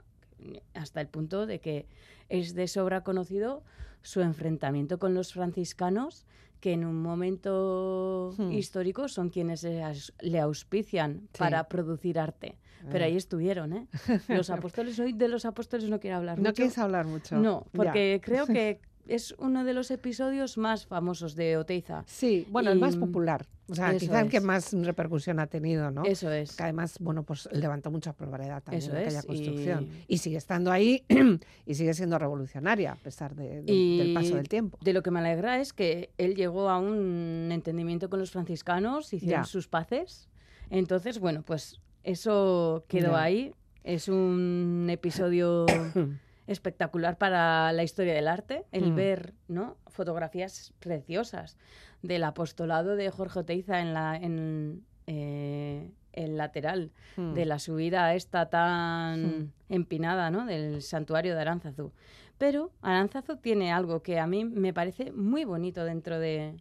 hasta 0.73 1.01
el 1.01 1.09
punto 1.09 1.45
de 1.47 1.59
que 1.59 1.85
es 2.29 2.55
de 2.55 2.69
sobra 2.69 3.03
conocido 3.03 3.63
su 4.03 4.21
enfrentamiento 4.21 4.99
con 4.99 5.13
los 5.15 5.33
franciscanos, 5.33 6.25
que 6.61 6.71
en 6.73 6.85
un 6.85 7.01
momento 7.01 8.33
Hmm. 8.37 8.51
histórico 8.51 9.07
son 9.09 9.29
quienes 9.29 9.63
le 9.63 9.83
aus- 9.83 10.13
le 10.21 10.39
auspician 10.39 11.21
Sí. 11.33 11.39
para 11.39 11.67
producir 11.67 12.17
arte. 12.19 12.57
Pero 12.91 13.03
Ah. 13.03 13.07
ahí 13.07 13.17
estuvieron, 13.17 13.73
¿eh? 13.73 13.87
Los 14.27 14.49
apóstoles, 14.73 14.97
hoy 14.99 15.13
de 15.13 15.27
los 15.27 15.45
apóstoles 15.45 15.89
no 15.89 15.99
quiero 15.99 16.17
hablar 16.17 16.37
No 16.37 16.43
mucho. 16.43 16.53
quieres 16.53 16.77
hablar 16.77 17.05
mucho. 17.05 17.35
No, 17.35 17.65
Ya. 17.65 17.69
porque 17.77 18.21
creo 18.23 18.45
que 18.47 18.79
es 19.07 19.33
uno 19.37 19.63
de 19.63 19.73
los 19.73 19.91
episodios 19.91 20.57
más 20.57 20.85
famosos 20.85 21.35
de 21.35 21.57
Oteiza. 21.57 22.03
Sí, 22.07 22.47
bueno, 22.49 22.71
el 22.71 22.79
más 22.79 22.95
Y- 22.95 22.99
popular. 22.99 23.45
O 23.69 23.75
sea, 23.75 23.91
eso 23.91 23.99
quizá 23.99 24.19
el 24.19 24.29
que 24.29 24.41
más 24.41 24.73
repercusión 24.73 25.39
ha 25.39 25.47
tenido, 25.47 25.91
¿no? 25.91 26.03
Eso 26.03 26.29
es. 26.29 26.57
Que 26.57 26.63
además, 26.63 26.97
bueno, 26.99 27.23
pues 27.23 27.47
levantó 27.53 27.89
mucha 27.89 28.11
propiedad 28.11 28.61
también 28.61 28.83
Eso 28.83 28.91
de 28.91 28.99
aquella 28.99 29.19
es, 29.19 29.23
y- 29.23 29.27
construcción. 29.27 29.87
Y... 30.09 30.17
sigue 30.17 30.35
estando 30.37 30.71
ahí 30.73 31.05
y 31.65 31.75
sigue 31.75 31.93
siendo 31.93 32.19
revolucionaria 32.19 32.91
a 32.91 32.95
pesar 32.95 33.33
de- 33.33 33.61
de- 33.61 33.71
Y 33.73 33.97
del 33.99 34.13
paso 34.13 34.35
del 34.35 34.49
tiempo. 34.49 34.77
De 34.81 34.91
lo 34.91 35.01
que 35.03 35.11
me 35.11 35.19
alegra 35.19 35.59
es 35.61 35.71
que 35.71 36.09
él 36.17 36.35
llegó 36.35 36.69
a 36.69 36.79
un 36.79 37.47
entendimiento 37.51 38.09
con 38.09 38.19
los 38.19 38.31
franciscanos, 38.31 39.13
hicieron 39.13 39.43
Ya. 39.43 39.45
sus 39.45 39.69
paces. 39.69 40.27
Entonces, 40.69 41.19
bueno, 41.19 41.41
pues 41.43 41.79
eso 42.03 42.83
quedó 42.89 43.11
Ya. 43.11 43.23
ahí. 43.23 43.53
Es 43.85 44.09
un 44.09 44.87
episodio 44.89 45.65
espectacular 46.51 47.17
para 47.17 47.71
la 47.73 47.83
historia 47.83 48.13
del 48.13 48.27
arte, 48.27 48.65
el 48.71 48.91
Mm. 48.91 48.95
ver 48.95 49.33
¿no? 49.47 49.77
fotografías 49.87 50.73
preciosas 50.79 51.57
del 52.01 52.23
apostolado 52.23 52.95
de 52.95 53.09
Jorge 53.11 53.39
Oteiza 53.39 53.79
en 53.81 53.93
la 53.93 54.15
en, 54.17 54.83
eh, 55.07 55.91
el 56.13 56.35
lateral 56.37 56.91
Hmm. 57.15 57.33
de 57.33 57.45
la 57.45 57.57
subida 57.59 58.13
esta 58.15 58.49
tan 58.49 59.23
Mm. 59.23 59.51
empinada 59.69 60.29
¿no? 60.29 60.45
del 60.45 60.81
santuario 60.81 61.35
de 61.35 61.41
Aránzazu. 61.41 61.91
Pero 62.37 62.71
Aránzazu 62.81 63.37
tiene 63.37 63.71
algo 63.71 64.01
que 64.01 64.19
a 64.19 64.27
mí 64.27 64.43
me 64.45 64.73
parece 64.73 65.11
muy 65.11 65.45
bonito 65.45 65.85
dentro 65.85 66.19
de 66.19 66.55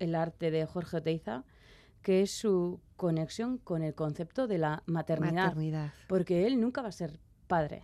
el 0.00 0.14
arte 0.14 0.50
de 0.50 0.66
Jorge 0.66 0.98
Oteiza, 0.98 1.44
que 2.02 2.22
es 2.22 2.30
su 2.30 2.80
conexión 2.96 3.58
con 3.58 3.82
el 3.82 3.94
concepto 3.94 4.46
de 4.46 4.58
la 4.58 4.82
maternidad, 4.86 5.48
Maternidad. 5.48 5.92
porque 6.08 6.46
él 6.46 6.60
nunca 6.60 6.82
va 6.82 6.88
a 6.88 6.92
ser 6.92 7.18
padre. 7.46 7.82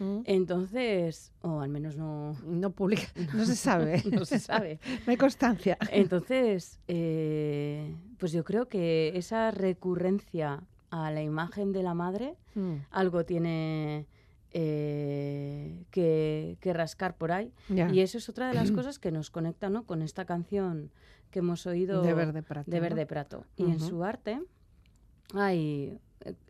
Mm. 0.00 0.22
Entonces, 0.24 1.30
o 1.42 1.60
al 1.60 1.68
menos 1.68 1.96
no, 1.96 2.34
No 2.44 2.70
publica, 2.70 3.04
no 3.34 3.44
se 3.44 3.54
sabe. 3.68 4.02
no 4.10 4.24
se 4.24 4.38
sabe. 4.40 4.80
No 5.06 5.10
hay 5.12 5.16
constancia. 5.16 5.78
Entonces, 5.92 6.80
eh, 6.88 7.94
pues 8.18 8.32
yo 8.32 8.42
creo 8.42 8.66
que 8.66 9.12
esa 9.14 9.50
recurrencia 9.52 10.62
a 10.90 11.10
la 11.12 11.22
imagen 11.22 11.72
de 11.72 11.82
la 11.84 11.94
madre 11.94 12.34
Mm. 12.56 12.76
algo 12.90 13.24
tiene 13.24 14.06
eh, 14.52 15.84
que, 15.90 16.56
que 16.60 16.72
rascar 16.72 17.16
por 17.16 17.30
ahí. 17.32 17.52
Ya. 17.68 17.88
Y 17.92 18.00
eso 18.00 18.18
es 18.18 18.28
otra 18.28 18.48
de 18.48 18.54
las 18.54 18.70
cosas 18.72 18.98
que 18.98 19.12
nos 19.12 19.30
conecta 19.30 19.68
¿no? 19.70 19.84
con 19.84 20.02
esta 20.02 20.24
canción 20.24 20.90
que 21.30 21.38
hemos 21.40 21.66
oído 21.66 22.02
de 22.02 22.12
verde 22.14 22.42
prato. 22.42 22.70
de. 22.70 22.80
Verde 22.80 23.06
Prato. 23.06 23.44
Y 23.56 23.64
en 23.64 23.78
su 23.78 24.02
arte 24.02 24.40
hay 25.34 25.98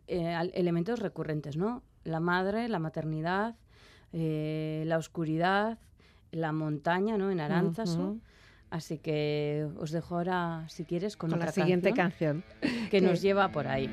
eh, 0.07 0.49
elementos 0.53 0.99
recurrentes, 0.99 1.55
¿no? 1.57 1.83
La 2.03 2.19
madre, 2.19 2.67
la 2.69 2.79
maternidad, 2.79 3.55
eh, 4.13 4.83
la 4.87 4.97
oscuridad, 4.97 5.77
la 6.31 6.51
montaña, 6.51 7.17
¿no? 7.17 7.31
En 7.31 7.39
Aránzazu. 7.39 8.19
Así 8.69 8.99
que 8.99 9.67
os 9.77 9.91
dejo 9.91 10.15
ahora, 10.15 10.65
si 10.69 10.85
quieres, 10.85 11.17
con, 11.17 11.29
Con 11.29 11.39
la 11.39 11.45
otra 11.45 11.51
siguiente 11.51 11.93
canción 11.93 12.43
canción. 12.61 12.89
que 12.89 13.01
nos 13.01 13.21
lleva 13.21 13.51
por 13.51 13.67
ahí. 13.67 13.89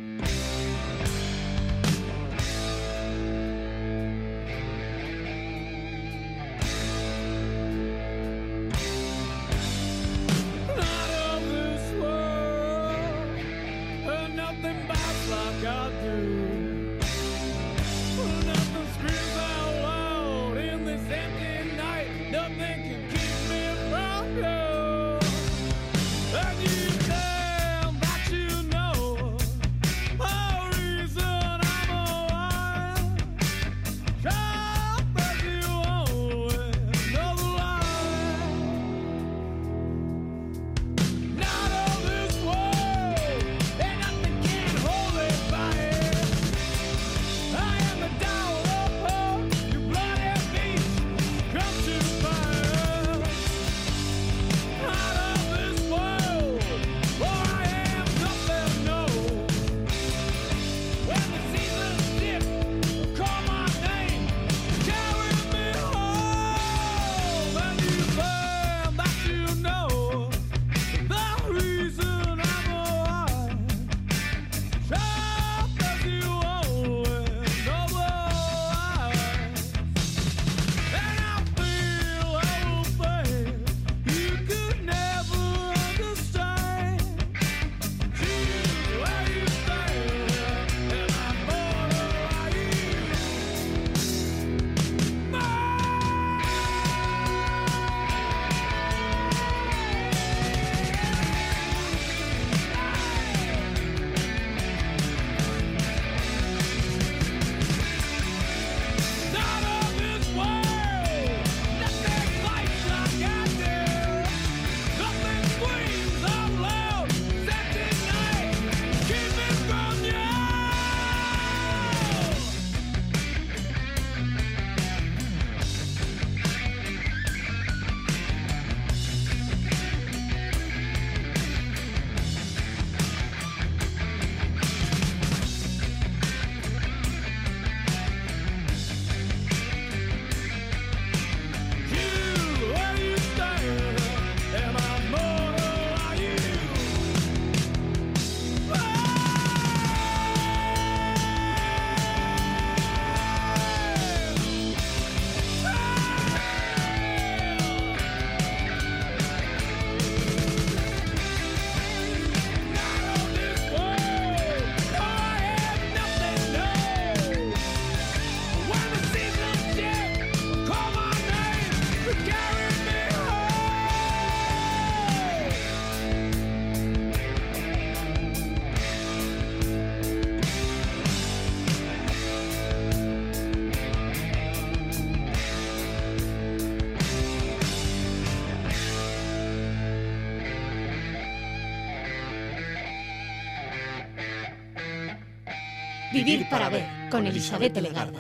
Vivir 196.18 196.48
para 196.50 196.68
ver 196.68 196.84
con 197.12 197.24
Elizabeth 197.28 197.76
Legarda. 197.76 198.18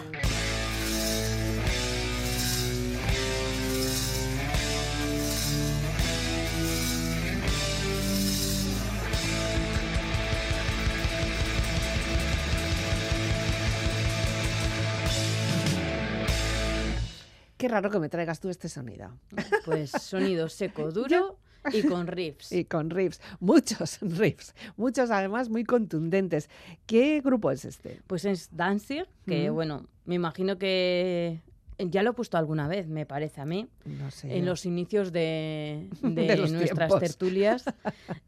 Qué 17.56 17.66
raro 17.66 17.90
que 17.90 17.98
me 17.98 18.08
traigas 18.08 18.38
tú 18.38 18.48
este 18.48 18.68
sonido. 18.68 19.18
Pues 19.64 19.90
sonido 19.90 20.48
seco, 20.48 20.92
duro 20.92 21.40
y 21.72 21.82
con 21.82 22.06
riffs. 22.06 22.52
Y 22.52 22.64
con 22.64 22.90
riffs, 22.90 23.20
muchos 23.40 23.98
riffs, 24.02 24.54
muchos 24.76 25.10
además 25.10 25.48
muy 25.48 25.64
contundentes. 25.64 26.48
¿Qué 26.86 27.20
grupo 27.20 27.50
es 27.50 27.64
este? 27.64 28.00
Pues 28.06 28.24
es 28.24 28.48
Danzig, 28.52 29.06
que 29.26 29.50
bueno, 29.50 29.86
me 30.04 30.14
imagino 30.14 30.58
que 30.58 31.40
ya 31.78 32.02
lo 32.02 32.10
he 32.10 32.12
puesto 32.12 32.36
alguna 32.36 32.66
vez, 32.66 32.88
me 32.88 33.06
parece 33.06 33.40
a 33.40 33.44
mí, 33.44 33.68
No 33.84 34.10
sé. 34.10 34.36
en 34.36 34.44
los 34.46 34.66
inicios 34.66 35.12
de, 35.12 35.88
de 36.02 36.36
nuestras 36.36 36.88
tiempos. 36.88 37.00
tertulias. 37.00 37.64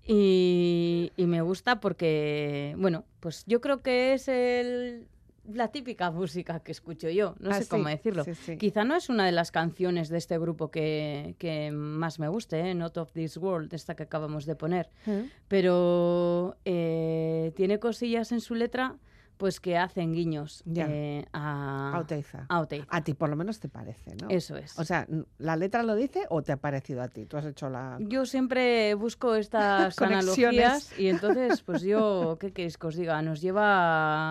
Y, 0.07 1.13
y 1.17 1.27
me 1.27 1.41
gusta 1.43 1.81
porque, 1.81 2.75
bueno, 2.79 3.05
pues 3.21 3.45
yo 3.47 3.61
creo 3.61 3.83
que 3.83 4.15
es 4.15 4.29
el- 4.29 5.07
la 5.45 5.69
típica 5.69 6.11
música 6.11 6.61
que 6.61 6.73
escucho 6.73 7.09
yo, 7.09 7.35
no 7.41 7.51
Ah, 7.51 7.55
sé 7.55 7.65
sí, 7.65 7.69
cómo 7.71 7.89
decirlo. 7.89 8.25
sí, 8.25 8.35
sí. 8.35 8.57
Quizá 8.57 8.85
no 8.85 8.95
es 8.95 9.09
una 9.09 9.27
de 9.27 9.33
las 9.33 9.51
canciones 9.51 10.09
de 10.09 10.19
este 10.19 10.39
grupo 10.39 10.71
que, 10.71 11.35
que 11.39 11.71
más 11.73 12.19
me 12.19 12.29
guste, 12.29 12.61
¿eh? 12.71 12.75
Not 12.75 12.97
of 12.99 13.13
This 13.13 13.37
World, 13.37 13.73
esta 13.75 13.95
que 13.97 14.03
acabamos 14.05 14.45
de 14.47 14.55
poner 14.57 14.89
¿Eh? 15.07 15.29
pero 15.49 16.57
eh, 16.65 17.53
tiene 17.57 17.79
cosillas 17.79 18.33
en 18.33 18.41
su 18.41 18.55
letra 18.55 18.97
pues 19.41 19.59
que 19.59 19.77
hacen 19.79 20.13
guiños 20.13 20.63
Ya. 20.67 20.87
eh, 20.89 21.25
a, 21.33 21.93
A 21.95 21.99
Oteiza. 22.01 22.45
a 22.49 22.61
Oteiza. 22.61 22.87
A 22.91 23.03
ti 23.03 23.15
por 23.15 23.31
lo 23.31 23.37
menos 23.37 23.59
te 23.59 23.69
parece, 23.69 24.15
¿no? 24.15 24.29
Eso 24.29 24.57
es. 24.57 24.79
O 24.79 24.85
sea, 24.85 25.07
¿la 25.39 25.57
letra 25.57 25.83
lo 25.83 25.95
dice 25.97 26.27
o 26.29 26.43
te 26.43 26.53
ha 26.53 26.59
parecido 26.59 27.01
a 27.03 27.09
ti? 27.09 27.25
Tú 27.25 27.39
has 27.39 27.47
hecho 27.47 27.71
la... 27.71 27.97
yo 28.01 28.27
siempre 28.27 28.95
busco 28.95 29.35
estas 29.35 29.99
analogías 30.03 30.97
y 30.99 31.09
entonces, 31.09 31.63
pues 31.63 31.81
yo, 31.83 32.37
¿qué 32.39 32.53
queréis 32.53 32.77
que 32.77 32.87
os 32.87 32.95
diga? 32.97 33.21
Nos 33.23 33.41
lleva 33.41 33.63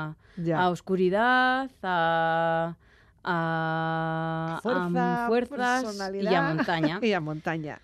a, 0.10 0.16
Ya. 0.38 0.60
a 0.62 0.70
oscuridad, 0.70 1.72
a, 1.84 2.76
a, 3.24 4.60
Fuerza, 4.62 5.26
a 5.26 5.28
fuerzas 5.28 6.14
y 6.14 6.28
a 6.28 6.42
montaña. 6.42 7.00
y 7.02 7.14
a 7.14 7.20
montaña. 7.20 7.80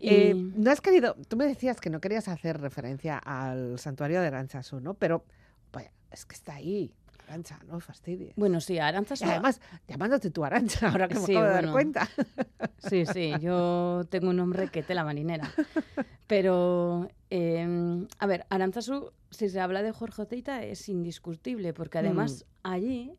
Y- 0.00 0.08
Eh, 0.10 0.34
no 0.56 0.70
has 0.70 0.80
querido, 0.80 1.16
tú 1.28 1.36
me 1.36 1.46
decías 1.46 1.80
que 1.80 1.90
no 1.90 2.00
querías 2.00 2.28
hacer 2.28 2.60
referencia 2.60 3.18
al 3.18 3.78
santuario 3.78 4.20
de 4.20 4.28
Aranchazu, 4.28 4.80
¿no? 4.80 4.94
Pero, 4.94 5.24
es 6.10 6.24
que 6.26 6.34
está 6.34 6.54
ahí, 6.54 6.92
Arancha, 7.26 7.58
no 7.66 7.78
fastidies. 7.80 8.34
Bueno, 8.36 8.60
sí, 8.60 8.78
Aranzas 8.78 9.20
y 9.20 9.24
además, 9.24 9.60
llamándote 9.86 10.30
tú 10.30 10.44
Arancha, 10.44 10.88
ahora 10.90 11.08
que 11.08 11.14
me 11.16 11.20
Sí, 11.20 11.32
acabo 11.32 11.46
de 11.46 11.52
dar 11.52 11.72
cuenta. 11.72 12.08
Sí, 12.78 13.04
sí, 13.06 13.32
yo 13.40 14.04
tengo 14.08 14.30
un 14.30 14.36
nombre 14.36 14.68
que 14.68 14.82
tela 14.82 15.04
marinera. 15.04 15.50
Pero, 16.26 17.08
eh, 17.30 18.06
a 18.18 18.26
ver, 18.26 18.46
Aranzazu, 18.48 19.12
si 19.30 19.48
se 19.48 19.60
habla 19.60 19.82
de 19.82 19.92
Jorge 19.92 20.22
Oteita, 20.22 20.62
es 20.62 20.88
indiscutible, 20.88 21.72
porque 21.74 21.98
además 21.98 22.46
allí 22.62 23.12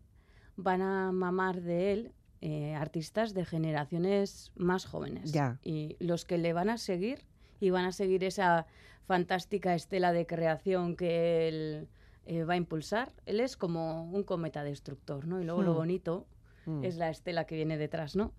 van 0.55 0.81
a 0.81 1.11
mamar 1.11 1.61
de 1.61 1.91
él 1.91 2.11
eh, 2.41 2.73
artistas 2.75 3.33
de 3.33 3.45
generaciones 3.45 4.51
más 4.55 4.85
jóvenes. 4.85 5.31
Ya. 5.31 5.59
Y 5.63 5.97
los 5.99 6.25
que 6.25 6.37
le 6.37 6.53
van 6.53 6.69
a 6.69 6.77
seguir, 6.77 7.25
y 7.59 7.69
van 7.69 7.85
a 7.85 7.91
seguir 7.91 8.23
esa 8.23 8.65
fantástica 9.05 9.75
estela 9.75 10.13
de 10.13 10.25
creación 10.25 10.95
que 10.95 11.47
él 11.47 11.89
eh, 12.31 12.43
va 12.43 12.53
a 12.53 12.57
impulsar, 12.57 13.11
él 13.25 13.39
es 13.39 13.57
como 13.57 14.03
un 14.11 14.23
cometa 14.23 14.63
destructor, 14.63 15.25
¿no? 15.27 15.41
Y 15.41 15.45
luego 15.45 15.63
lo 15.63 15.73
Hmm. 15.73 15.77
bonito 15.77 16.27
Mm. 16.65 16.83
es 16.83 16.97
la 16.97 17.09
estela 17.09 17.45
que 17.45 17.55
viene 17.55 17.77
detrás, 17.77 18.15
¿no? 18.15 18.33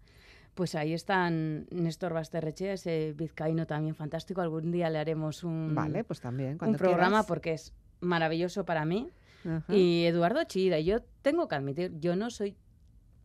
Pues 0.54 0.74
ahí 0.76 0.92
están 0.92 1.66
Néstor 1.70 2.12
Basterrechea, 2.14 2.72
ese 2.74 3.12
vizcaíno 3.16 3.66
también 3.66 3.94
fantástico. 3.96 4.40
Algún 4.42 4.70
día 4.70 4.90
le 4.90 4.98
haremos 4.98 5.42
un, 5.42 5.74
Vale, 5.74 6.04
pues 6.04 6.20
también, 6.20 6.52
un 6.60 6.74
programa 6.76 7.08
quieras. 7.08 7.26
porque 7.26 7.52
es 7.54 7.72
maravilloso 8.00 8.64
para 8.64 8.84
mí. 8.84 9.10
Ajá. 9.44 9.74
Y 9.74 10.04
Eduardo 10.04 10.44
Chida, 10.44 10.78
yo 10.80 11.00
tengo 11.22 11.48
que 11.48 11.54
admitir, 11.56 11.98
yo 11.98 12.14
no 12.14 12.30
soy 12.30 12.56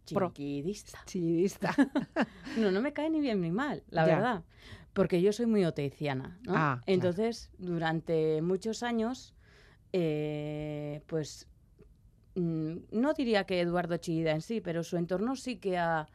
chiquidista. 0.06 1.00
Chillista. 1.06 1.70
No, 2.58 2.72
no 2.72 2.82
me 2.82 2.94
cae 2.94 3.10
ni 3.10 3.20
bien 3.20 3.42
ni 3.42 3.52
mal, 3.52 3.84
la 3.90 4.06
Ya. 4.08 4.16
verdad. 4.16 4.44
Porque 4.94 5.22
yo 5.22 5.34
soy 5.34 5.46
muy 5.46 5.66
oteiciana, 5.66 6.40
¿no? 6.44 6.54
Ah, 6.56 6.76
claro. 6.78 6.84
Entonces, 6.88 7.50
durante 7.58 8.42
muchos 8.42 8.82
años, 8.82 9.36
eh, 9.98 11.02
pues 11.08 11.48
mm, 12.36 12.76
no 12.92 13.14
diría 13.14 13.46
que 13.46 13.62
Eduardo 13.62 13.96
Chillida 13.96 14.32
en 14.32 14.42
sí, 14.42 14.60
pero 14.60 14.84
su 14.84 14.98
entorno 14.98 15.38
sí 15.38 15.56
que 15.56 15.78
ha 15.78 16.08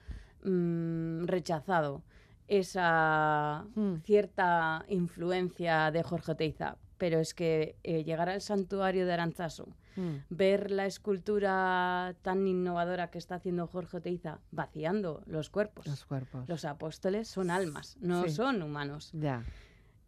mm, 0.45 1.25
rechazado 1.27 2.03
esa 2.47 3.65
Mm. 3.75 3.95
cierta 4.05 4.85
influencia 4.89 5.91
de 5.91 6.03
Jorge 6.03 6.33
Oteiza. 6.33 6.77
Pero 6.99 7.19
es 7.21 7.33
que 7.33 7.77
eh, 7.83 8.05
llegar 8.05 8.29
al 8.29 8.43
santuario 8.43 9.07
de 9.07 9.13
Aranzazu, 9.15 9.73
Mm. 9.97 10.17
ver 10.29 10.71
la 10.71 10.85
escultura 10.85 12.15
tan 12.23 12.47
innovadora 12.47 13.11
que 13.11 13.17
está 13.19 13.37
haciendo 13.37 13.67
Jorge 13.67 13.97
Oteiza 13.99 14.41
vaciando 14.51 15.23
los 15.27 15.49
cuerpos. 15.49 15.87
Los 15.87 16.05
cuerpos. 16.05 16.47
Los 16.49 16.65
apóstoles 16.67 17.29
son 17.29 17.51
almas, 17.51 17.97
no 18.01 18.25
Sí. 18.25 18.31
son 18.31 18.63
humanos. 18.63 19.11
Ya. 19.15 19.43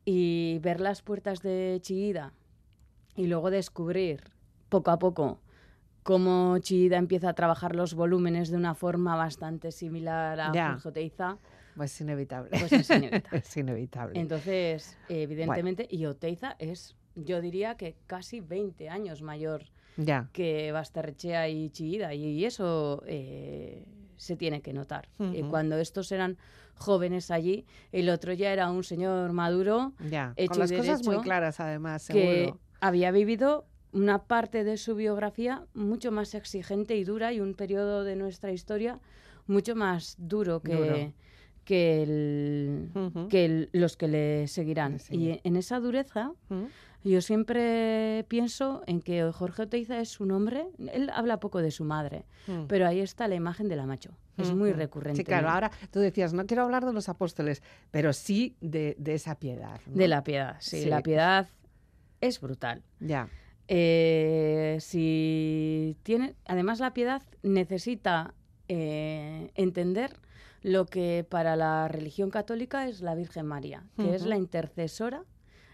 Y 0.04 0.58
ver 0.60 0.80
las 0.80 1.00
puertas 1.00 1.40
de 1.42 1.78
Chillida 1.80 2.32
y 3.16 3.26
luego 3.26 3.50
descubrir 3.50 4.20
poco 4.68 4.90
a 4.90 4.98
poco 4.98 5.40
cómo 6.02 6.58
Chillida 6.58 6.96
empieza 6.96 7.28
a 7.28 7.34
trabajar 7.34 7.76
los 7.76 7.94
volúmenes 7.94 8.50
de 8.50 8.56
una 8.56 8.74
forma 8.74 9.14
bastante 9.16 9.70
similar 9.70 10.40
a. 10.40 10.72
Jorge 10.72 10.88
Oteiza, 10.88 11.38
Pues 11.76 12.00
inevitable. 12.00 12.50
pues 12.58 12.72
es 12.72 12.90
inevitable. 12.90 13.28
es 13.44 13.56
inevitable. 13.56 14.20
Entonces, 14.20 14.98
evidentemente, 15.08 15.86
y 15.90 16.06
Oteiza 16.06 16.56
es, 16.58 16.96
yo 17.14 17.40
diría 17.40 17.76
que 17.76 17.96
casi 18.06 18.40
20 18.40 18.88
años 18.88 19.22
mayor 19.22 19.64
que 20.32 20.72
Basterrechea 20.72 21.48
y 21.50 21.68
Chillida, 21.70 22.14
y 22.14 22.44
eso 22.46 23.02
eh, 23.06 23.86
se 24.16 24.36
tiene 24.36 24.62
que 24.62 24.72
notar. 24.72 25.08
Ujú. 25.18 25.48
cuando 25.50 25.76
estos 25.76 26.10
eran 26.12 26.38
jóvenes 26.74 27.30
allí, 27.30 27.66
el 27.92 28.08
otro 28.08 28.32
ya 28.32 28.52
era 28.52 28.70
un 28.70 28.82
señor 28.84 29.32
maduro 29.32 29.92
Ya. 30.08 30.32
hecho 30.36 30.52
Con 30.52 30.58
las 30.60 30.72
y 30.72 30.76
cosas 30.78 31.04
muy 31.04 31.20
claras, 31.20 31.60
además, 31.60 32.06
que 32.08 32.12
seguro. 32.12 32.60
Había 32.82 33.10
vivido 33.12 33.64
una 33.92 34.24
parte 34.24 34.64
de 34.64 34.76
su 34.76 34.94
biografía 34.94 35.64
mucho 35.74 36.10
más 36.12 36.34
exigente 36.34 36.96
y 36.96 37.04
dura 37.04 37.32
y 37.32 37.40
un 37.40 37.54
periodo 37.54 38.04
de 38.04 38.16
nuestra 38.16 38.52
historia 38.52 38.98
mucho 39.46 39.74
más 39.74 40.16
duro 40.18 40.60
que, 40.60 40.74
Duro. 40.74 41.12
que, 41.64 42.02
el- 42.02 42.88
que 43.28 43.44
el- 43.44 43.70
los 43.72 43.96
que 43.96 44.08
le 44.08 44.48
seguirán. 44.48 44.98
Y 45.10 45.40
en 45.44 45.56
esa 45.56 45.78
dureza 45.80 46.32
yo 47.04 47.20
siempre 47.20 48.24
pienso 48.28 48.82
en 48.86 49.00
que 49.00 49.30
Jorge 49.32 49.62
Oteiza 49.62 50.00
es 50.00 50.20
un 50.20 50.30
hombre, 50.30 50.66
él 50.92 51.10
habla 51.12 51.38
poco 51.40 51.60
de 51.60 51.70
su 51.70 51.84
madre, 51.84 52.24
Mm. 52.46 52.66
pero 52.68 52.86
ahí 52.86 53.00
está 53.00 53.26
la 53.28 53.34
imagen 53.34 53.68
de 53.68 53.76
la 53.76 53.86
macho. 53.86 54.10
Es 54.38 54.52
muy 54.54 54.72
recurrente. 54.72 55.18
Sí, 55.18 55.24
claro. 55.24 55.50
Ahora 55.50 55.70
tú 55.90 56.00
decías, 56.00 56.32
no 56.32 56.46
quiero 56.46 56.62
hablar 56.62 56.84
de 56.86 56.92
los 56.92 57.08
apóstoles, 57.08 57.62
pero 57.90 58.12
sí 58.12 58.56
de, 58.60 58.96
de 58.98 59.14
esa 59.14 59.34
piedad. 59.38 59.80
¿no? 59.86 59.96
De 59.96 60.08
la 60.08 60.24
piedad, 60.24 60.56
sí, 60.60 60.82
Sí. 60.84 60.88
la 60.88 61.02
piedad 61.02 61.48
es 62.22 62.40
brutal. 62.40 62.82
Ya. 63.00 63.28
Eh, 63.68 64.78
si 64.80 65.96
tiene, 66.02 66.34
además 66.46 66.80
la 66.80 66.94
piedad 66.94 67.22
necesita 67.42 68.34
eh, 68.68 69.50
entender 69.54 70.16
lo 70.62 70.86
que 70.86 71.26
para 71.28 71.56
la 71.56 71.88
religión 71.88 72.30
católica 72.30 72.88
es 72.88 73.02
la 73.02 73.14
Virgen 73.14 73.46
María, 73.46 73.84
que 73.96 74.14
es 74.14 74.24
la 74.24 74.36
intercesora 74.36 75.24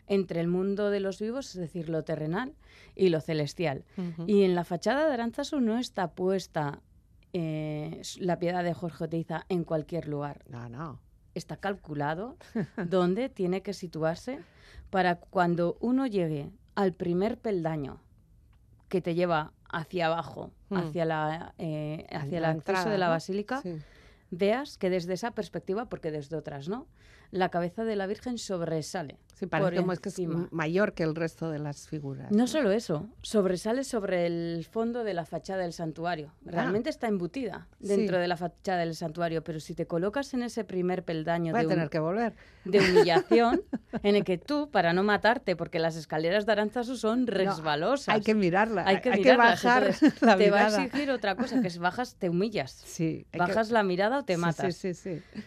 entre 0.07 0.41
el 0.41 0.49
mundo 0.49 0.91
de 0.91 1.01
los 1.01 1.21
vivos, 1.21 1.55
es 1.55 1.61
decir, 1.61 1.91
lo 1.91 2.03
terrenal 2.03 2.55
y 2.97 3.11
lo 3.11 3.21
celestial. 3.21 3.85
Y 4.27 4.43
en 4.45 4.55
la 4.55 4.65
fachada 4.65 5.07
de 5.07 5.13
Aranzazu 5.13 5.61
no 5.61 5.79
está 5.79 6.13
puesta 6.13 6.81
eh, 7.35 8.01
la 8.19 8.39
piedad 8.39 8.65
de 8.65 8.73
Jorge 8.73 9.05
Oteiza 9.05 9.45
en 9.51 9.65
cualquier 9.65 10.09
lugar. 10.09 10.45
No, 10.49 10.69
no. 10.71 11.01
Está 11.39 11.57
calculado 11.57 12.37
dónde 12.77 13.29
tiene 13.31 13.63
que 13.63 13.73
situarse 13.73 14.41
para 14.91 15.17
cuando 15.17 15.79
uno 15.81 16.07
llegue 16.07 16.51
al 16.75 16.93
primer 16.93 17.39
peldaño 17.39 18.01
que 18.89 19.01
te 19.01 19.15
lleva 19.15 19.53
hacia 19.71 20.07
abajo, 20.07 20.51
Mm. 20.71 20.77
hacia, 20.77 21.05
la, 21.07 21.55
eh, 21.57 22.07
hacia 22.11 22.37
el 22.39 22.45
acceso 22.45 22.91
de 22.91 22.99
la 22.99 23.09
basílica, 23.09 23.63
Sí. 23.63 23.77
veas 24.31 24.77
que 24.77 24.91
desde 24.91 25.15
esa 25.15 25.31
perspectiva, 25.31 25.87
porque 25.89 26.11
desde 26.11 26.37
otras 26.37 26.69
no, 26.69 26.87
la 27.31 27.51
cabeza 27.51 27.85
de 27.85 27.97
la 27.97 28.07
Virgen 28.07 28.39
sobresale. 28.39 29.19
Sí, 29.35 29.47
parece 29.47 29.77
como 29.77 29.93
es 29.93 30.01
que 30.01 30.09
es 30.09 30.19
mayor 30.51 30.95
que 30.95 31.05
el 31.05 31.15
resto 31.15 31.49
de 31.49 31.61
las 31.61 31.87
figuras. 31.87 32.33
No 32.33 32.49
solo 32.49 32.73
eso, 32.73 33.07
sobresale 33.23 33.85
sobre 33.85 34.27
el 34.27 34.67
fondo 34.69 35.05
de 35.05 35.15
la 35.15 35.25
fachada 35.25 35.63
del 35.63 35.73
santuario. 35.73 36.33
Realmente 36.45 36.91
está 36.91 37.07
embutida 37.07 37.69
dentro 37.79 38.17
Sí. 38.17 38.21
de 38.23 38.27
la 38.27 38.37
fachada 38.37 38.79
del 38.81 38.97
santuario, 38.97 39.45
pero 39.45 39.61
si 39.61 39.75
te 39.77 39.87
colocas 39.87 40.35
en 40.35 40.43
ese 40.43 40.65
primer 40.65 41.05
peldaño 41.05 41.53
Voy 41.53 41.61
a 41.61 41.63
de, 41.63 41.69
tener 41.69 41.85
hum- 41.85 41.91
que 41.91 41.99
volver. 42.01 42.35
de 42.65 42.81
humillación, 42.81 43.63
en 44.03 44.17
el 44.17 44.25
que 44.25 44.39
tú, 44.39 44.71
para 44.73 44.93
no 44.93 45.05
matarte, 45.05 45.55
porque 45.55 45.79
las 45.79 45.95
escaleras 45.95 46.45
de 46.45 46.53
Aranzazu 46.53 46.97
son 46.97 47.29
resbalosas, 47.29 48.13
Hay 48.13 48.23
que 48.23 48.35
mirarla. 48.35 48.85
hay 48.89 49.01
que, 49.01 49.11
mirarlas, 49.13 49.63
bajar 49.63 49.83
entonces, 49.85 50.21
la 50.23 50.37
te 50.37 50.51
va 50.51 50.67
a 50.67 50.85
exigir 50.85 51.13
otra 51.13 51.37
cosa, 51.37 51.63
que 51.63 51.71
si 51.71 51.79
bajas 51.79 52.17
te 52.17 52.29
humillas. 52.29 52.73
Sí, 52.73 53.25
hay 53.31 53.31
que- 53.33 53.39
Bajas 53.39 53.71
la 53.71 53.85
mirada 53.85 54.19
o 54.19 54.25
te 54.25 54.37
matas. 54.37 54.75
Sí, 54.75 54.95
sí, 54.95 55.21
sí. 55.23 55.41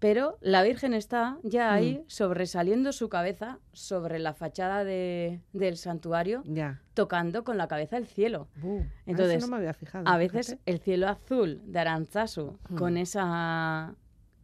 Pero 0.00 0.38
la 0.40 0.62
Virgen 0.62 0.94
está 0.94 1.38
ya 1.42 1.72
ahí, 1.72 1.98
Mm. 1.98 2.04
sobresaliendo 2.08 2.92
su 2.92 3.08
cabeza 3.08 3.58
sobre 3.72 4.18
la 4.20 4.32
fachada 4.32 4.84
de- 4.84 5.40
del 5.52 5.76
santuario, 5.76 6.42
Ya. 6.46 6.80
tocando 6.94 7.42
con 7.44 7.58
la 7.58 7.66
cabeza 7.66 7.96
el 7.96 8.06
cielo. 8.06 8.46
A 8.62 8.66
Entonces, 9.06 9.40
no 9.42 9.48
me 9.48 9.56
había 9.56 9.74
fijado. 9.74 10.06
A 10.06 10.16
veces 10.16 10.46
fíjate. 10.46 10.62
el 10.70 10.78
cielo 10.80 11.08
azul 11.08 11.60
de 11.64 11.78
Arantzazu, 11.80 12.58
Mm. 12.68 12.76
con 12.76 12.96
esa 12.96 13.94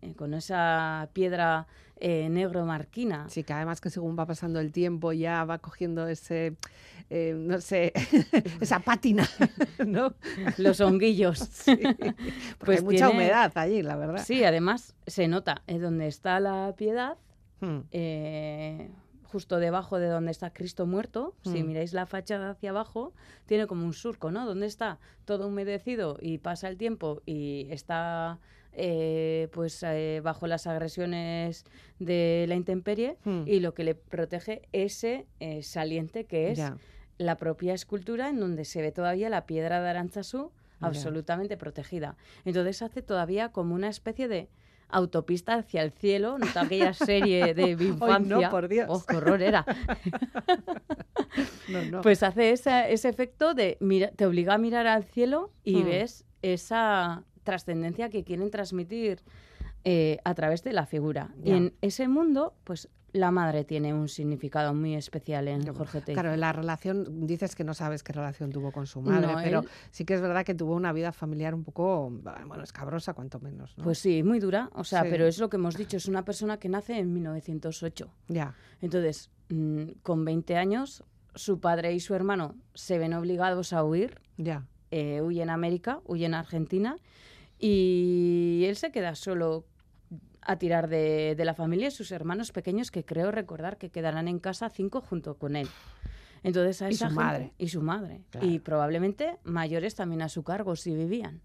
eh, 0.04 0.14
con 0.14 0.34
esa 0.34 1.08
piedra 1.12 1.66
eh, 2.00 2.28
negro 2.28 2.64
marquina, 2.66 3.28
Sí, 3.28 3.44
que 3.44 3.52
además 3.52 3.80
que 3.80 3.88
según 3.90 4.18
va 4.18 4.26
pasando 4.26 4.60
el 4.60 4.72
tiempo 4.72 5.12
ya 5.12 5.44
va 5.44 5.58
cogiendo 5.58 6.06
ese, 6.08 6.56
eh, 7.10 7.34
no 7.36 7.60
sé, 7.60 7.92
esa 8.60 8.80
pátina, 8.80 9.26
¿no? 9.86 10.14
los 10.58 10.80
honguillos. 10.80 11.38
Sí, 11.64 11.78
Pues 12.58 12.78
hay 12.80 12.84
mucha 12.84 13.06
tiene- 13.06 13.12
humedad 13.12 13.52
allí, 13.56 13.82
la 13.82 13.96
verdad. 13.96 14.22
Sí, 14.24 14.44
además 14.44 14.94
se 15.06 15.28
nota 15.28 15.62
eh, 15.66 15.78
donde 15.78 16.06
está 16.08 16.40
la 16.40 16.74
piedad, 16.76 17.16
Hmm, 17.60 17.78
justo 19.34 19.58
debajo 19.58 19.98
de 19.98 20.06
donde 20.06 20.30
está 20.30 20.52
Cristo 20.52 20.86
muerto, 20.86 21.34
si 21.42 21.60
Mm. 21.64 21.66
miráis 21.66 21.92
la 21.92 22.06
fachada 22.06 22.50
hacia 22.50 22.70
abajo, 22.70 23.12
tiene 23.46 23.66
como 23.66 23.84
un 23.84 23.92
surco, 23.92 24.30
¿no? 24.30 24.46
Donde 24.46 24.66
está 24.66 25.00
todo 25.24 25.48
humedecido 25.48 26.18
y 26.20 26.38
pasa 26.38 26.68
el 26.68 26.76
tiempo 26.76 27.20
y 27.26 27.66
está 27.70 28.38
eh, 28.76 29.48
pues 29.52 29.82
eh, 29.82 30.20
bajo 30.22 30.46
las 30.46 30.68
agresiones 30.68 31.64
de 31.98 32.44
la 32.48 32.54
intemperie 32.54 33.16
hmm, 33.24 33.42
y 33.46 33.58
lo 33.58 33.74
que 33.74 33.82
le 33.82 33.96
protege 33.96 34.62
ese 34.72 35.26
eh, 35.40 35.62
saliente 35.64 36.26
que 36.26 36.50
es 36.52 36.58
ya. 36.58 36.76
la 37.18 37.36
propia 37.36 37.74
escultura 37.74 38.28
en 38.28 38.38
donde 38.38 38.64
se 38.64 38.82
ve 38.82 38.92
todavía 38.92 39.28
la 39.30 39.46
piedra 39.46 39.80
de 39.82 39.88
Arantzazú 39.90 40.52
Ya. 40.80 40.86
absolutamente 40.88 41.56
protegida. 41.56 42.16
Entonces 42.44 42.82
hace 42.82 43.02
todavía 43.02 43.48
como 43.50 43.74
una 43.74 43.88
especie 43.88 44.28
de 44.28 44.48
autopista 44.88 45.54
hacia 45.54 45.82
el 45.82 45.90
cielo, 45.92 46.38
¿no? 46.38 46.46
aquella 46.54 46.92
serie 46.94 47.54
de 47.54 47.76
mi 47.76 47.84
Ay, 47.84 47.88
no, 47.88 47.94
infancia. 47.94 48.50
por 48.50 48.68
Dios. 48.68 48.86
Oh, 48.88 49.02
qué 49.06 49.16
horror 49.16 49.42
era. 49.42 49.64
No, 51.68 51.82
no. 51.90 52.00
Pues 52.02 52.22
hace 52.22 52.50
esa- 52.50 52.88
ese 52.88 53.08
efecto 53.08 53.54
de 53.54 53.76
mira, 53.80 54.08
te 54.10 54.26
obliga 54.26 54.54
a 54.54 54.58
mirar 54.58 54.86
al 54.86 55.04
cielo 55.04 55.50
y 55.64 55.76
Mm. 55.82 55.86
ves 55.86 56.24
esa 56.42 57.24
trascendencia 57.42 58.08
que 58.10 58.24
quieren 58.24 58.50
transmitir 58.50 59.22
eh, 59.86 60.18
a 60.24 60.34
través 60.34 60.62
de 60.64 60.72
la 60.72 60.86
figura. 60.86 61.34
Y 61.44 61.50
en 61.52 61.74
ese 61.82 62.08
mundo, 62.08 62.54
pues 62.64 62.88
la 63.14 63.30
madre 63.30 63.64
tiene 63.64 63.94
un 63.94 64.08
significado 64.08 64.74
muy 64.74 64.94
especial 64.96 65.48
en 65.48 65.64
Jorge 65.72 66.00
Teiza. 66.02 66.20
Claro, 66.20 66.36
la 66.36 66.52
relación, 66.52 67.26
dices 67.26 67.54
que 67.54 67.62
no 67.64 67.72
sabes 67.72 68.02
qué 68.02 68.12
relación 68.12 68.50
tuvo 68.50 68.72
con 68.72 68.86
su 68.86 69.00
madre, 69.00 69.28
No, 69.28 69.38
pero 69.42 69.60
él- 69.60 69.68
sí 69.92 70.04
que 70.04 70.14
es 70.14 70.20
verdad 70.20 70.44
que 70.44 70.54
tuvo 70.54 70.74
una 70.74 70.92
vida 70.92 71.12
familiar 71.12 71.54
un 71.54 71.62
poco, 71.64 72.10
bueno, 72.10 72.62
escabrosa 72.64 73.14
cuanto 73.14 73.38
menos, 73.40 73.78
¿no? 73.78 73.84
Pues 73.84 73.98
sí, 74.00 74.22
muy 74.22 74.40
dura, 74.40 74.68
o 74.74 74.82
sea, 74.84 75.02
Sí. 75.04 75.08
pero 75.10 75.26
es 75.26 75.38
lo 75.38 75.48
que 75.48 75.56
hemos 75.56 75.76
dicho, 75.76 75.96
es 75.96 76.06
una 76.08 76.24
persona 76.24 76.58
que 76.58 76.68
nace 76.68 76.98
en 76.98 77.12
1908. 77.14 78.10
ya, 78.28 78.54
Entonces, 78.82 79.30
mm, 79.48 79.84
con 80.02 80.24
20 80.24 80.56
años, 80.56 81.04
su 81.36 81.60
padre 81.60 81.92
y 81.94 82.00
su 82.00 82.14
hermano 82.14 82.56
se 82.74 82.98
ven 82.98 83.14
obligados 83.14 83.72
a 83.72 83.84
huir, 83.84 84.20
ya. 84.36 84.66
eh, 84.90 85.20
huyen 85.22 85.50
a 85.50 85.54
América, 85.54 86.00
huyen 86.04 86.34
a 86.34 86.40
Argentina, 86.40 86.96
y 87.58 88.64
él 88.66 88.76
se 88.76 88.90
queda 88.90 89.14
solo 89.14 89.64
a 90.46 90.56
tirar 90.58 90.88
de, 90.88 91.34
de 91.36 91.44
la 91.44 91.54
familia 91.54 91.88
y 91.88 91.90
sus 91.90 92.12
hermanos 92.12 92.52
pequeños, 92.52 92.90
que 92.90 93.04
creo 93.04 93.30
recordar 93.30 93.78
que 93.78 93.90
quedarán 93.90 94.28
en 94.28 94.38
casa 94.38 94.68
cinco 94.70 95.00
junto 95.00 95.36
con 95.36 95.56
él. 95.56 95.68
Entonces 96.42 96.82
a 96.82 96.90
Y 96.90 96.92
esa 96.94 97.06
su 97.08 97.14
gente- 97.14 97.24
madre. 97.24 97.52
Y 97.56 97.68
su 97.68 97.80
madre. 97.80 98.20
Claro. 98.30 98.46
Y 98.46 98.58
probablemente 98.58 99.38
mayores 99.44 99.94
también 99.94 100.20
a 100.20 100.28
su 100.28 100.42
cargo 100.42 100.76
si 100.76 100.94
vivían. 100.94 101.40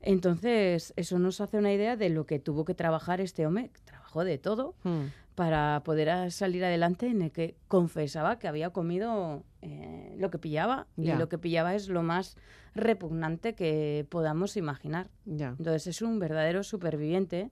Entonces, 0.00 0.92
eso 0.96 1.18
nos 1.18 1.40
hace 1.40 1.58
una 1.58 1.72
idea 1.72 1.96
de 1.96 2.08
lo 2.10 2.26
que 2.26 2.38
tuvo 2.38 2.64
que 2.64 2.74
trabajar 2.74 3.20
este 3.20 3.46
hombre. 3.46 3.70
Trabajó 3.84 4.24
de 4.24 4.38
todo 4.38 4.74
Mm. 4.82 5.04
para 5.36 5.80
poder 5.84 6.30
salir 6.32 6.64
adelante 6.64 7.06
en 7.06 7.22
el 7.22 7.30
que 7.30 7.56
confesaba 7.68 8.38
que 8.38 8.48
había 8.48 8.70
comido 8.70 9.44
eh, 9.62 10.14
lo 10.18 10.30
que 10.30 10.38
pillaba. 10.38 10.88
Y 10.96 11.12
lo 11.12 11.28
que 11.28 11.38
pillaba 11.38 11.74
es 11.76 11.88
lo 11.88 12.02
más 12.02 12.36
repugnante 12.74 13.54
que 13.54 14.04
podamos 14.10 14.56
imaginar. 14.56 15.08
Ya. 15.24 15.50
Entonces, 15.56 15.86
es 15.86 16.02
un 16.02 16.18
verdadero 16.18 16.64
superviviente 16.64 17.50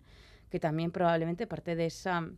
que 0.51 0.61
también 0.61 0.91
probablemente 0.91 1.47
parte 1.47 1.77
de 1.77 1.87
esa 1.87 2.29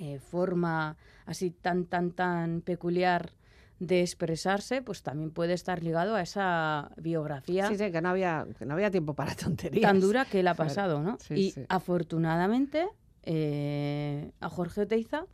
eh, 0.00 0.18
forma 0.18 0.96
así 1.24 1.50
tan, 1.50 1.86
tan, 1.86 2.10
tan 2.12 2.60
peculiar 2.60 3.32
de 3.80 4.00
expresarse, 4.02 4.82
pues 4.82 5.02
también 5.02 5.30
puede 5.30 5.52
estar 5.54 5.82
ligado 5.84 6.16
a 6.16 6.20
esa 6.22 6.90
biografía 6.96 7.68
Sí, 7.68 7.76
sí, 7.78 7.92
que 7.92 8.00
no 8.02 8.08
había, 8.08 8.44
que 8.58 8.66
no 8.66 8.74
había 8.74 8.90
tiempo 8.90 9.14
para 9.14 9.34
tonterías. 9.36 9.82
tan 9.82 10.00
dura 10.00 10.24
que 10.24 10.40
él 10.40 10.48
ha 10.48 10.54
pasado, 10.54 11.00
¿no? 11.02 11.16
Sí, 11.20 11.34
y 11.34 11.50
sí. 11.52 11.64
afortunadamente 11.68 12.88
eh, 13.22 14.32
a 14.40 14.48
Jorge 14.48 14.82
Oteiza 14.82 15.26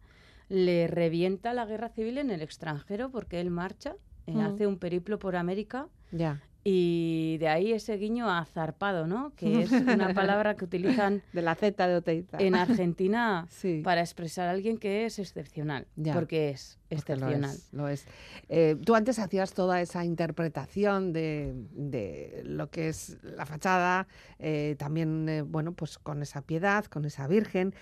le 0.51 0.87
revienta 0.89 1.55
la 1.55 1.65
guerra 1.65 1.89
civil 1.89 2.19
en 2.19 2.31
el 2.31 2.43
extranjero 2.43 3.11
porque 3.11 3.41
él 3.41 3.51
marcha, 3.51 3.97
eh, 4.27 4.35
Mm. 4.35 4.41
hace 4.41 4.67
un 4.67 4.79
periplo 4.79 5.19
por 5.19 5.37
América 5.37 5.89
Ya. 6.13 6.43
Y 6.67 7.37
de 7.39 7.49
ahí 7.49 7.73
ese 7.73 7.97
guiño 7.99 8.31
a 8.31 8.45
zarpado, 8.47 9.07
¿no? 9.07 9.35
Que 9.37 9.63
es 9.63 9.71
una 9.71 10.15
palabra 10.15 10.57
que 10.57 10.65
utilizan 10.65 11.23
De 11.35 11.43
la 11.43 11.55
Z 11.55 11.87
de 11.87 11.97
Oteiza. 11.97 12.39
en 12.39 12.55
Argentina 12.55 13.47
Sí. 13.51 13.83
para 13.85 14.01
expresar 14.01 14.49
a 14.49 14.53
alguien 14.53 14.79
que 14.79 15.05
es 15.05 15.19
excepcional, 15.19 15.87
Ya. 15.97 16.15
porque 16.15 16.49
es 16.51 16.79
Porque 16.89 17.17
lo 17.17 17.27
excepcional. 17.29 17.51
es, 17.55 17.69
Lo 17.73 17.89
es. 17.89 18.07
Eh, 18.49 18.77
tú 18.83 18.95
antes 18.95 19.19
hacías 19.19 19.53
toda 19.53 19.81
esa 19.83 20.05
interpretación 20.07 21.13
de, 21.13 21.53
de 21.73 22.41
lo 22.45 22.71
que 22.71 22.89
es 22.89 23.19
la 23.23 23.45
fachada, 23.45 24.07
eh, 24.39 24.75
también, 24.79 25.29
eh, 25.29 25.43
bueno, 25.43 25.73
pues 25.73 25.99
con 25.99 26.23
esa 26.23 26.41
piedad, 26.41 26.87
con 26.87 27.05
esa 27.05 27.27
virgen, 27.27 27.75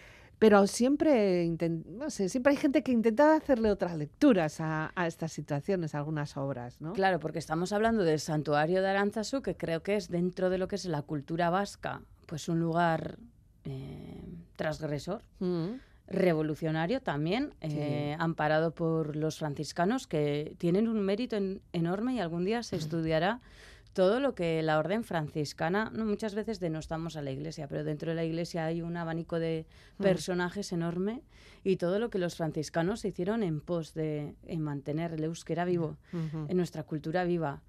pero 0.43 0.67
siempre, 0.67 1.49
no 1.87 2.11
sé, 2.11 2.29
siempre 2.29 2.51
hay 2.51 2.57
gente 2.57 2.83
que 2.83 2.91
intenta 2.91 3.37
hacerle 3.37 3.71
otras 3.71 3.97
lecturas 3.97 4.61
a, 4.61 4.91
a 4.97 5.07
estas 5.07 5.31
situaciones, 5.33 5.95
a 5.95 5.99
algunas 5.99 6.37
obras, 6.37 6.81
¿no? 6.81 6.93
Claro, 6.95 7.21
porque 7.21 7.39
estamos 7.39 7.73
hablando 7.73 8.03
del 8.03 8.19
santuario 8.19 8.83
de 8.83 8.89
Arantzazu, 8.89 9.41
que 9.41 9.57
creo 9.57 9.83
que 9.85 9.95
es 9.95 10.09
dentro 10.09 10.51
de 10.51 10.59
lo 10.59 10.67
que 10.67 10.75
es 10.75 10.85
la 10.85 11.03
cultura 11.03 11.49
vasca, 11.49 12.03
pues 12.27 12.49
un 12.49 12.59
lugar 12.59 13.19
eh, 13.65 14.21
transgresor, 14.57 15.23
Mm, 15.39 15.75
revolucionario 16.09 17.01
también, 17.01 17.55
eh, 17.61 18.17
amparado 18.19 18.73
por 18.73 19.15
los 19.17 19.39
franciscanos, 19.39 20.07
que 20.09 20.55
tienen 20.59 20.89
un 20.89 21.01
mérito 21.01 21.37
en- 21.37 21.63
enorme 21.73 22.15
y 22.15 22.19
algún 22.21 22.45
día 22.45 22.63
se 22.65 22.77
estudiará 22.77 23.41
todo 23.93 24.21
lo 24.21 24.35
que 24.35 24.63
la 24.63 24.79
orden 24.79 25.05
franciscana, 25.05 25.91
no, 25.95 26.05
muchas 26.07 26.35
veces 26.35 26.61
denostamos 26.61 27.17
a 27.17 27.23
la 27.23 27.31
iglesia, 27.31 27.69
pero 27.69 27.85
dentro 27.85 28.11
de 28.11 28.15
la 28.17 28.25
iglesia 28.25 28.65
hay 28.65 28.81
un 28.83 28.97
abanico 28.97 29.39
de 29.39 29.67
Mm. 29.99 30.03
personajes 30.03 30.73
enorme 30.73 31.23
y 31.63 31.77
todo 31.77 31.99
lo 31.99 32.09
que 32.09 32.19
los 32.19 32.37
franciscanos 32.37 33.05
hicieron 33.05 33.43
en 33.43 33.61
pos 33.61 33.93
de 33.95 34.35
en 34.47 34.61
mantener 34.63 35.13
el 35.13 35.25
euskera 35.25 35.65
vivo 35.67 35.99
en 36.49 36.57
nuestra 36.57 36.83
cultura 36.85 37.25
viva. 37.25 37.63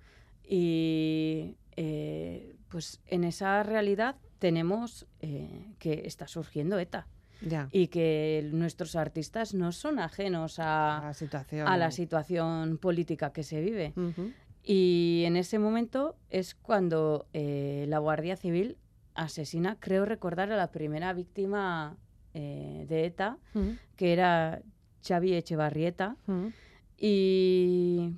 Y 0.58 1.56
eh, 1.76 2.56
pues 2.70 3.02
en 3.08 3.24
esa 3.24 3.64
realidad 3.64 4.16
tenemos 4.40 5.06
eh, 5.22 5.74
que 5.80 6.04
está 6.06 6.28
surgiendo 6.28 6.78
ETA 6.80 7.08
Ya. 7.42 7.68
y 7.72 7.88
que 7.88 8.48
nuestros 8.54 8.96
artistas 8.96 9.54
no 9.54 9.72
son 9.72 10.00
ajenos 10.00 10.60
a 10.60 10.98
a, 11.00 11.02
la 11.08 11.14
situación. 11.14 11.68
a 11.68 11.78
la 11.78 11.92
situación 11.92 12.78
política 12.78 13.32
que 13.34 13.44
se 13.44 13.60
vive. 13.62 13.94
Ujú. 13.96 14.32
Y 14.64 15.24
en 15.26 15.36
ese 15.36 15.60
momento 15.60 16.16
es 16.30 16.56
cuando 16.56 17.28
eh, 17.34 17.86
la 17.90 18.00
Guardia 18.00 18.36
Civil 18.38 18.78
asesina, 19.14 19.78
creo 19.80 20.06
recordar, 20.06 20.52
a 20.52 20.56
la 20.56 20.72
primera 20.72 21.12
víctima 21.14 21.98
eh, 22.34 22.86
de 22.88 23.06
ETA, 23.06 23.38
Ujú. 23.54 23.76
que 23.98 24.14
era 24.14 24.62
Xavi 25.06 25.34
Echevarrieta. 25.34 26.16
Ujú. 26.28 26.52
Y 26.98 28.14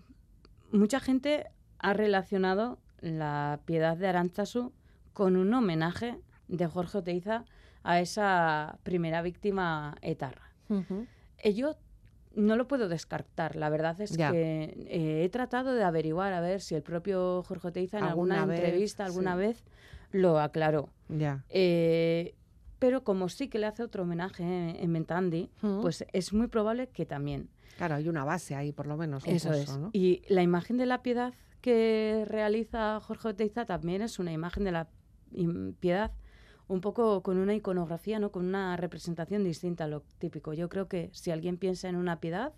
mucha 0.72 1.00
gente 1.00 1.48
ha 1.80 1.94
relacionado 1.94 2.80
la 3.02 3.60
piedad 3.66 3.98
de 3.98 4.08
Arantzazu 4.08 4.72
con 5.14 5.36
un 5.36 5.54
homenaje 5.54 6.20
de 6.48 6.68
Jorge 6.68 7.00
Oteiza 7.00 7.46
a 7.84 8.00
esa 8.00 8.78
primera 8.84 9.22
víctima 9.22 9.96
etarra. 10.02 10.52
Ello 11.40 11.76
no 12.36 12.56
lo 12.56 12.68
puedo 12.68 12.88
descartar. 12.90 13.56
La 13.56 13.70
verdad 13.70 14.00
es 14.02 14.12
Ya. 14.12 14.32
que 14.32 14.76
eh, 14.90 15.24
he 15.24 15.30
tratado 15.30 15.74
de 15.74 15.84
averiguar 15.84 16.34
a 16.34 16.42
ver 16.42 16.62
si 16.62 16.76
el 16.76 16.82
propio 16.84 17.44
Jorge 17.44 17.68
Oteiza 17.70 17.98
en 17.98 18.04
alguna, 18.06 18.36
Alguna 18.42 18.54
vez, 18.54 18.64
entrevista 18.64 19.06
alguna 19.06 19.34
sí. 19.34 19.40
vez 19.40 19.64
lo 20.12 20.40
aclaró. 20.40 20.90
Ya. 21.10 21.44
Eh, 21.50 22.36
pero 22.80 23.04
como 23.04 23.30
sí 23.30 23.48
que 23.48 23.58
le 23.60 23.66
hace 23.68 23.84
otro 23.84 24.04
homenaje 24.04 24.44
en, 24.44 24.76
en 24.76 24.92
Mentandi, 24.92 25.50
pues 25.82 26.06
es 26.14 26.34
muy 26.34 26.48
probable 26.48 26.88
que 26.88 27.06
también. 27.06 27.50
Claro, 27.78 27.96
hay 27.96 28.08
una 28.08 28.24
base 28.24 28.56
ahí, 28.56 28.72
por 28.72 28.86
lo 28.88 28.96
menos. 28.98 29.26
Eso 29.28 29.52
es. 29.54 29.78
¿no? 29.78 29.90
Y 29.94 30.22
la 30.30 30.44
imagen 30.44 30.78
de 30.78 30.86
la 30.86 31.02
piedad 31.02 31.34
que 31.62 32.24
realiza 32.28 33.00
Jorge 33.02 33.30
Oteiza 33.30 33.66
también 33.66 34.02
es 34.02 34.20
una 34.20 34.32
imagen 34.32 34.64
de 34.66 34.72
la 34.72 34.88
piedad 35.80 36.12
un 36.68 36.82
poco 36.82 37.22
con 37.22 37.38
una 37.38 37.54
iconografía, 37.54 38.20
¿no? 38.20 38.32
con 38.32 38.46
una 38.46 38.76
representación 38.78 39.44
distinta 39.44 39.84
a 39.84 39.88
lo 39.88 40.02
típico. 40.20 40.54
Yo 40.54 40.68
creo 40.70 40.88
que 40.88 41.10
si 41.14 41.32
alguien 41.32 41.58
piensa 41.58 41.88
en 41.90 41.96
una 41.96 42.20
piedad, 42.20 42.54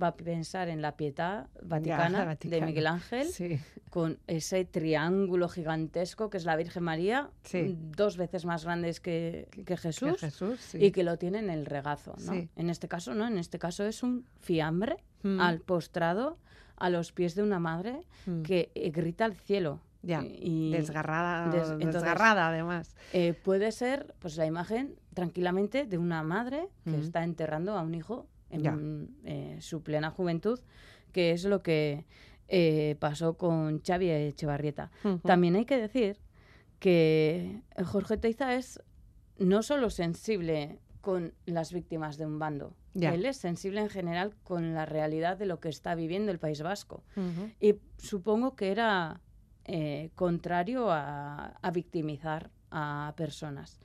va 0.00 0.08
a 0.08 0.14
pensar 0.16 0.68
en 0.68 0.80
la 0.80 0.96
pietà 0.96 1.48
vaticana, 1.60 2.24
Vaticana. 2.24 2.56
de 2.60 2.66
Miguel 2.66 2.86
Ángel, 2.86 3.26
Sí. 3.26 3.58
con 3.90 4.18
ese 4.28 4.64
triángulo 4.64 5.48
gigantesco 5.48 6.30
que 6.30 6.36
es 6.36 6.44
la 6.44 6.54
Virgen 6.54 6.84
María, 6.84 7.30
Sí. 7.42 7.76
dos 7.96 8.16
veces 8.16 8.44
más 8.44 8.64
grandes 8.64 9.00
que, 9.00 9.48
que 9.50 9.64
Que 9.64 9.76
Jesús. 9.76 10.20
Sí. 10.60 10.78
Y 10.84 10.92
que 10.92 11.02
lo 11.02 11.16
tiene 11.18 11.40
en 11.40 11.50
el 11.50 11.66
regazo, 11.66 12.14
¿no? 12.24 12.32
En 12.54 12.70
este 12.70 12.86
caso, 12.86 13.14
¿no? 13.14 13.26
En 13.26 13.38
este 13.38 13.58
caso 13.58 13.84
es 13.84 14.02
un 14.04 14.24
fiambre 14.40 14.98
Mm. 15.24 15.40
al 15.40 15.60
postrado 15.62 16.38
a 16.76 16.90
los 16.90 17.10
pies 17.10 17.34
de 17.34 17.42
una 17.42 17.58
madre 17.58 18.02
Mm. 18.26 18.42
que 18.42 18.70
eh, 18.76 18.90
grita 18.90 19.24
al 19.24 19.34
cielo. 19.34 19.80
Ya, 20.02 20.22
Y 20.24 20.70
Desgarrada, 20.72 21.50
des- 21.50 21.70
entonces- 21.70 21.92
desgarrada 21.94 22.48
además. 22.48 22.94
eh, 23.12 23.34
puede 23.34 23.72
ser 23.72 24.14
pues 24.20 24.36
la 24.36 24.46
imagen 24.46 24.94
tranquilamente 25.12 25.86
de 25.86 25.98
una 25.98 26.22
madre 26.22 26.68
que 26.84 26.98
está 26.98 27.24
enterrando 27.24 27.76
a 27.76 27.82
un 27.82 27.94
hijo 27.94 28.28
en 28.50 29.16
eh, 29.24 29.58
su 29.60 29.82
plena 29.82 30.10
juventud, 30.10 30.60
que 31.12 31.32
es 31.32 31.44
lo 31.44 31.62
que 31.62 32.06
eh, 32.48 32.96
pasó 33.00 33.36
con 33.36 33.82
Xavi 33.82 34.08
Echevarrieta. 34.10 34.90
También 35.24 35.56
hay 35.56 35.64
que 35.66 35.76
decir 35.78 36.18
que 36.78 37.62
Jorge 37.84 38.16
Teiza 38.16 38.54
es 38.54 38.80
no 39.38 39.62
solo 39.62 39.90
sensible 39.90 40.78
con 41.00 41.34
las 41.46 41.72
víctimas 41.72 42.16
de 42.18 42.26
un 42.26 42.38
bando, 42.38 42.74
Ya. 42.94 43.14
él 43.14 43.24
es 43.26 43.36
sensible 43.36 43.80
en 43.80 43.88
general 43.88 44.34
con 44.44 44.74
la 44.74 44.84
realidad 44.86 45.36
de 45.36 45.46
lo 45.46 45.60
que 45.60 45.68
está 45.68 45.94
viviendo 45.94 46.30
el 46.32 46.38
País 46.38 46.62
Vasco. 46.62 47.04
Y 47.60 47.76
supongo 47.98 48.56
que 48.56 48.70
era 48.70 49.20
eh, 49.68 50.10
contrario 50.16 50.90
a, 50.90 51.56
a 51.62 51.70
victimizar 51.70 52.50
a 52.70 53.12
personas. 53.16 53.78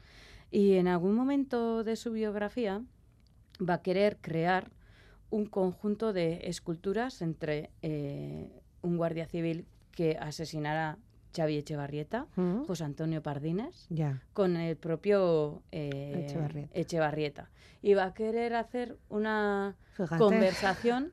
Y 0.52 0.74
en 0.74 0.88
algún 0.88 1.14
momento 1.16 1.84
de 1.84 1.96
su 1.96 2.12
biografía 2.12 2.82
va 3.62 3.76
a 3.76 3.82
querer 3.82 4.18
crear 4.22 4.72
un 5.30 5.46
conjunto 5.46 6.14
de 6.14 6.42
esculturas 6.44 7.22
entre 7.22 7.70
eh, 7.82 8.50
un 8.82 8.98
guardia 8.98 9.26
civil 9.28 9.66
que 9.92 10.18
asesinara 10.20 10.98
Xavi 11.36 11.58
Echevarrieta, 11.58 12.28
Ujú. 12.38 12.66
José 12.68 12.84
Antonio 12.84 13.24
Pardines, 13.24 13.88
con 14.34 14.56
el 14.58 14.76
propio 14.78 15.64
eh, 15.72 16.26
Echevarrieta. 16.28 16.80
Echevarrieta. 16.80 17.50
Y 17.82 17.96
va 17.96 18.06
a 18.06 18.14
querer 18.14 18.54
hacer 18.54 18.98
una 19.10 19.76
Fíjate. 19.94 20.18
conversación 20.20 21.12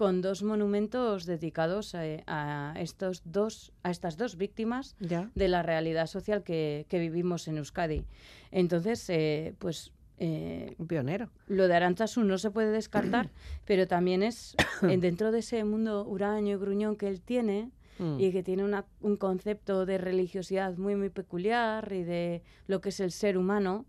con 0.00 0.22
dos 0.22 0.42
monumentos 0.42 1.26
dedicados 1.26 1.94
a, 1.94 2.00
a 2.26 2.80
estos 2.80 3.20
dos, 3.26 3.70
a 3.82 3.90
estas 3.90 4.16
dos 4.16 4.36
víctimas 4.38 4.96
Ya. 4.98 5.30
de 5.34 5.46
la 5.46 5.62
realidad 5.62 6.06
social 6.06 6.42
que, 6.42 6.86
que 6.88 6.98
vivimos 6.98 7.46
en 7.48 7.58
Euskadi. 7.58 8.06
Entonces, 8.50 9.04
eh, 9.10 9.52
pues 9.58 9.92
eh, 10.16 10.74
Un 10.78 10.86
pionero. 10.86 11.28
lo 11.48 11.68
de 11.68 11.74
Aranchazu 11.74 12.24
no 12.24 12.38
se 12.38 12.50
puede 12.50 12.70
descartar, 12.70 13.28
pero 13.66 13.86
también 13.86 14.22
es 14.22 14.56
eh, 14.88 14.96
dentro 14.96 15.32
de 15.32 15.40
ese 15.40 15.62
mundo 15.64 16.06
huraño 16.06 16.54
y 16.56 16.58
gruñón 16.58 16.96
que 16.96 17.06
él 17.08 17.20
tiene 17.20 17.70
Mm. 17.98 18.18
y 18.18 18.32
que 18.32 18.42
tiene 18.42 18.64
una- 18.64 18.86
un 19.02 19.16
concepto 19.18 19.84
de 19.84 19.98
religiosidad 19.98 20.78
muy, 20.78 20.96
muy 20.96 21.10
peculiar 21.10 21.92
y 21.92 22.02
de 22.04 22.42
lo 22.66 22.80
que 22.80 22.88
es 22.88 23.00
el 23.00 23.10
ser 23.10 23.36
humano, 23.36 23.84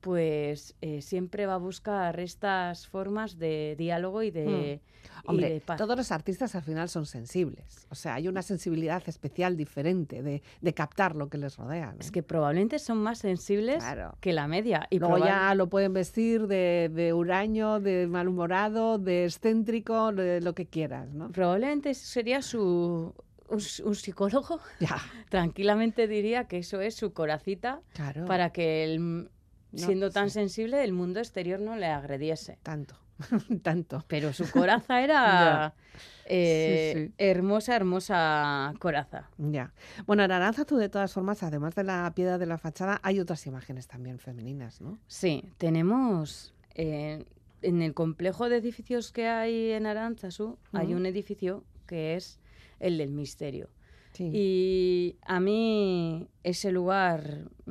pues 0.00 0.74
eh, 0.80 1.02
siempre 1.02 1.46
va 1.46 1.54
a 1.54 1.58
buscar 1.58 2.18
estas 2.20 2.86
formas 2.86 3.38
de 3.38 3.74
diálogo 3.78 4.22
y 4.22 4.30
de, 4.30 4.80
Hombre, 5.26 5.50
de 5.50 5.60
paz. 5.60 5.76
todos 5.78 5.96
los 5.96 6.10
artistas 6.12 6.54
al 6.54 6.62
final 6.62 6.88
son 6.88 7.06
sensibles. 7.06 7.86
O 7.90 7.94
sea, 7.94 8.14
hay 8.14 8.26
una 8.28 8.42
sensibilidad 8.42 9.02
especial 9.06 9.56
diferente 9.56 10.22
de, 10.22 10.42
de 10.60 10.74
captar 10.74 11.14
lo 11.16 11.28
que 11.28 11.38
les 11.38 11.56
rodea. 11.56 11.92
¿no? 11.92 12.00
Es 12.00 12.10
que 12.10 12.22
probablemente 12.22 12.78
son 12.78 12.98
más 12.98 13.18
sensibles 13.18 13.78
Claro. 13.78 14.16
que 14.20 14.32
la 14.32 14.48
media. 14.48 14.86
Y 14.90 14.98
Luego 14.98 15.16
probable- 15.16 15.30
ya 15.30 15.54
lo 15.54 15.68
pueden 15.68 15.92
vestir 15.92 16.46
de, 16.46 16.90
de 16.92 17.12
huraño, 17.12 17.80
de 17.80 18.06
malhumorado, 18.06 18.98
de 18.98 19.24
excéntrico, 19.26 20.12
de 20.12 20.40
lo 20.40 20.54
que 20.54 20.66
quieras, 20.66 21.12
¿no? 21.12 21.30
probablemente 21.30 21.94
sería 21.94 22.42
su... 22.42 23.14
Un, 23.52 23.58
un 23.84 23.94
psicólogo 23.96 24.60
Ya, 24.78 24.96
tranquilamente 25.28 26.06
diría 26.06 26.44
que 26.44 26.58
eso 26.58 26.80
es 26.80 26.94
su 26.94 27.12
coracita 27.12 27.80
claro. 27.94 28.24
para 28.26 28.50
que 28.50 28.84
el, 28.84 29.28
No, 29.72 29.78
siendo 29.86 30.10
tan 30.10 30.30
sí. 30.30 30.34
sensible 30.34 30.82
el 30.84 30.92
mundo 30.92 31.20
exterior 31.20 31.60
no 31.60 31.76
le 31.76 31.86
agrediese. 31.86 32.58
Tanto, 32.62 32.96
tanto. 33.62 34.04
Pero 34.08 34.32
su 34.32 34.50
coraza 34.50 35.02
era 35.02 35.74
eh, 36.26 36.92
Sí, 36.94 37.06
sí. 37.06 37.14
hermosa, 37.18 37.76
hermosa 37.76 38.72
coraza. 38.78 39.28
Ya. 39.38 39.72
Bueno, 40.06 40.24
en 40.24 40.32
Aranzazu, 40.32 40.76
de 40.76 40.88
todas 40.88 41.12
formas, 41.12 41.42
además 41.42 41.74
de 41.74 41.84
la 41.84 42.12
piedra 42.14 42.38
de 42.38 42.46
la 42.46 42.58
fachada, 42.58 43.00
hay 43.02 43.20
otras 43.20 43.46
imágenes 43.46 43.86
también 43.88 44.18
femeninas, 44.18 44.80
¿no? 44.80 44.98
Sí, 45.06 45.44
tenemos 45.58 46.52
eh, 46.74 47.24
en 47.62 47.82
el 47.82 47.94
complejo 47.94 48.48
de 48.48 48.56
edificios 48.56 49.12
que 49.12 49.28
hay 49.28 49.72
en 49.72 49.86
Aranzazu, 49.86 50.58
hay 50.72 50.94
un 50.94 51.06
edificio 51.06 51.64
que 51.86 52.14
es 52.16 52.38
el 52.78 52.98
del 52.98 53.10
misterio. 53.10 53.68
Sí. 54.12 54.30
Y 54.34 55.16
a 55.24 55.38
mí 55.40 56.28
ese 56.42 56.72
lugar 56.72 57.44
mm, 57.66 57.70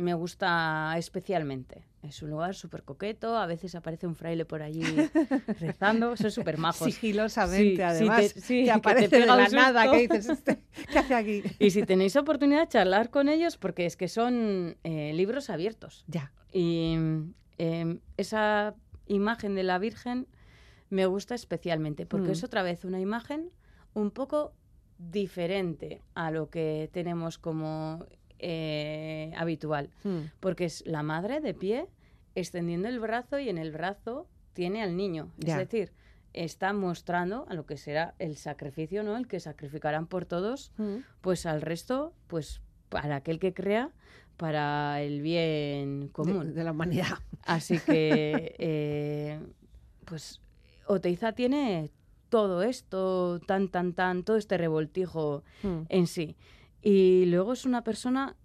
me 0.00 0.14
gusta 0.14 0.94
especialmente. 0.96 1.84
Es 2.02 2.22
un 2.22 2.30
lugar 2.30 2.54
súper 2.54 2.84
coqueto, 2.84 3.36
a 3.36 3.46
veces 3.46 3.74
aparece 3.74 4.06
un 4.06 4.14
fraile 4.14 4.44
por 4.44 4.62
allí 4.62 4.80
rezando, 5.60 6.16
son 6.16 6.30
súper 6.30 6.56
majos. 6.56 6.94
Sigilosamente, 6.94 7.70
Sí, 7.70 7.76
sí, 7.76 7.82
además, 7.82 8.32
te- 8.34 8.40
sí, 8.40 8.54
que 8.58 8.60
que 8.60 8.64
te 8.66 8.72
aparece 8.72 9.20
de 9.20 9.26
la 9.26 9.48
nada, 9.48 9.90
que 9.90 9.98
dices, 10.02 10.28
"Este, 10.28 10.60
¿qué 10.92 10.98
hace 11.00 11.14
aquí? 11.14 11.42
Y 11.58 11.70
si 11.70 11.82
tenéis 11.82 12.14
oportunidad 12.14 12.60
de 12.60 12.68
charlar 12.68 13.10
con 13.10 13.28
ellos, 13.28 13.56
porque 13.56 13.86
es 13.86 13.96
que 13.96 14.06
son 14.06 14.76
eh, 14.84 15.12
libros 15.14 15.50
abiertos. 15.50 16.04
Ya. 16.06 16.32
Y 16.52 16.94
em, 17.58 18.00
esa 18.16 18.74
imagen 19.08 19.56
de 19.56 19.64
la 19.64 19.78
Virgen 19.78 20.28
me 20.90 21.06
gusta 21.06 21.34
especialmente, 21.34 22.06
porque 22.06 22.28
Mm. 22.28 22.32
es 22.32 22.44
otra 22.44 22.62
vez 22.62 22.84
una 22.84 23.00
imagen 23.00 23.50
un 23.94 24.12
poco 24.12 24.52
diferente 24.98 26.00
a 26.14 26.30
lo 26.30 26.48
que 26.50 26.88
tenemos 26.92 27.38
como 27.38 28.06
eh, 28.38 29.32
habitual, 29.36 29.88
Mm. 30.04 30.18
porque 30.40 30.66
es 30.66 30.84
la 30.86 31.02
madre 31.02 31.40
de 31.40 31.54
pie 31.54 31.86
extendiendo 32.34 32.86
el 32.88 33.00
brazo 33.00 33.38
y 33.38 33.48
en 33.48 33.56
el 33.56 33.72
brazo 33.72 34.26
tiene 34.52 34.82
al 34.82 34.94
niño. 34.96 35.32
Ya. 35.38 35.54
Es 35.54 35.58
decir, 35.70 35.92
está 36.34 36.74
mostrando 36.74 37.46
a 37.48 37.54
lo 37.54 37.64
que 37.64 37.78
será 37.78 38.14
el 38.18 38.36
sacrificio, 38.36 39.02
¿no? 39.02 39.16
El 39.16 39.26
que 39.26 39.40
sacrificarán 39.40 40.06
por 40.06 40.26
todos 40.26 40.70
Mm. 40.76 40.96
pues 41.22 41.46
al 41.46 41.62
resto, 41.62 42.12
pues 42.26 42.60
para 42.90 43.16
aquel 43.16 43.38
que 43.38 43.54
crea, 43.54 43.90
para 44.36 45.00
el 45.00 45.22
bien 45.22 46.00
De, 46.02 46.12
común. 46.12 46.54
de 46.54 46.62
la 46.62 46.72
humanidad. 46.72 47.18
Así 47.42 47.78
que, 47.78 48.54
eh, 48.58 49.40
pues 50.04 50.40
Oteiza 50.86 51.32
tiene 51.32 51.90
todo 52.28 52.62
esto, 52.62 53.40
tan, 53.46 53.68
tan, 53.68 53.92
tan, 53.94 54.22
todo 54.24 54.36
este 54.36 54.58
revoltijo 54.58 55.42
Mm. 55.62 55.82
en 55.88 56.06
sí. 56.06 56.36
Y 56.82 57.26
luego 57.26 57.52
es 57.52 57.64
una 57.64 57.82
persona 57.82 58.36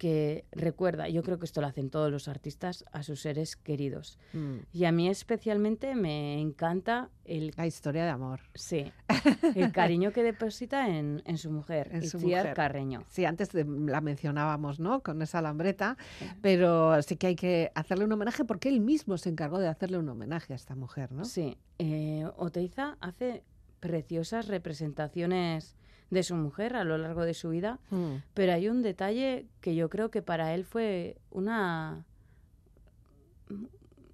que 0.00 0.46
recuerda, 0.52 1.10
yo 1.10 1.22
creo 1.22 1.38
que 1.38 1.44
esto 1.44 1.60
lo 1.60 1.66
hacen 1.66 1.90
todos 1.90 2.10
los 2.10 2.26
artistas, 2.26 2.86
a 2.90 3.02
sus 3.02 3.20
seres 3.20 3.54
queridos. 3.54 4.18
Mm. 4.32 4.56
Y 4.72 4.86
a 4.86 4.92
mí 4.92 5.10
especialmente 5.10 5.94
me 5.94 6.40
encanta 6.40 7.10
el 7.26 7.52
La 7.54 7.66
historia 7.66 8.04
de 8.04 8.08
amor. 8.10 8.40
Sí, 8.54 8.90
el 9.54 9.70
cariño 9.72 10.10
que 10.12 10.22
deposita 10.22 10.88
en, 10.88 11.22
en 11.26 11.36
su 11.36 11.50
mujer, 11.52 11.90
En 11.92 12.08
su 12.08 12.16
Itziar 12.16 12.44
mujer. 12.44 12.56
Carreño. 12.56 13.04
Sí, 13.08 13.26
antes 13.26 13.52
de- 13.52 13.66
la 13.66 14.00
mencionábamos, 14.00 14.80
¿no? 14.80 15.02
Con 15.02 15.20
esa 15.20 15.42
lambreta, 15.42 15.98
pero 16.40 17.00
sí 17.02 17.16
que 17.16 17.26
hay 17.26 17.36
que 17.36 17.70
hacerle 17.74 18.06
un 18.06 18.12
homenaje 18.12 18.46
porque 18.46 18.70
él 18.70 18.80
mismo 18.80 19.18
se 19.18 19.28
encargó 19.28 19.58
de 19.58 19.68
hacerle 19.68 19.98
un 19.98 20.08
homenaje 20.08 20.54
a 20.54 20.56
esta 20.56 20.74
mujer, 20.74 21.12
¿no? 21.12 21.26
Sí, 21.26 21.58
eh, 21.78 22.26
Oteiza 22.38 22.96
hace 23.02 23.44
preciosas 23.80 24.48
representaciones 24.48 25.76
de 26.10 26.22
su 26.24 26.34
mujer 26.34 26.74
a 26.76 26.84
lo 26.84 26.98
largo 26.98 27.24
de 27.24 27.34
su 27.34 27.50
vida, 27.50 27.78
Mm. 27.90 28.16
pero 28.34 28.52
hay 28.52 28.68
un 28.68 28.82
detalle 28.82 29.46
que 29.60 29.74
yo 29.74 29.88
creo 29.88 30.10
que 30.10 30.22
para 30.22 30.54
él 30.54 30.64
fue 30.64 31.16
una, 31.30 32.04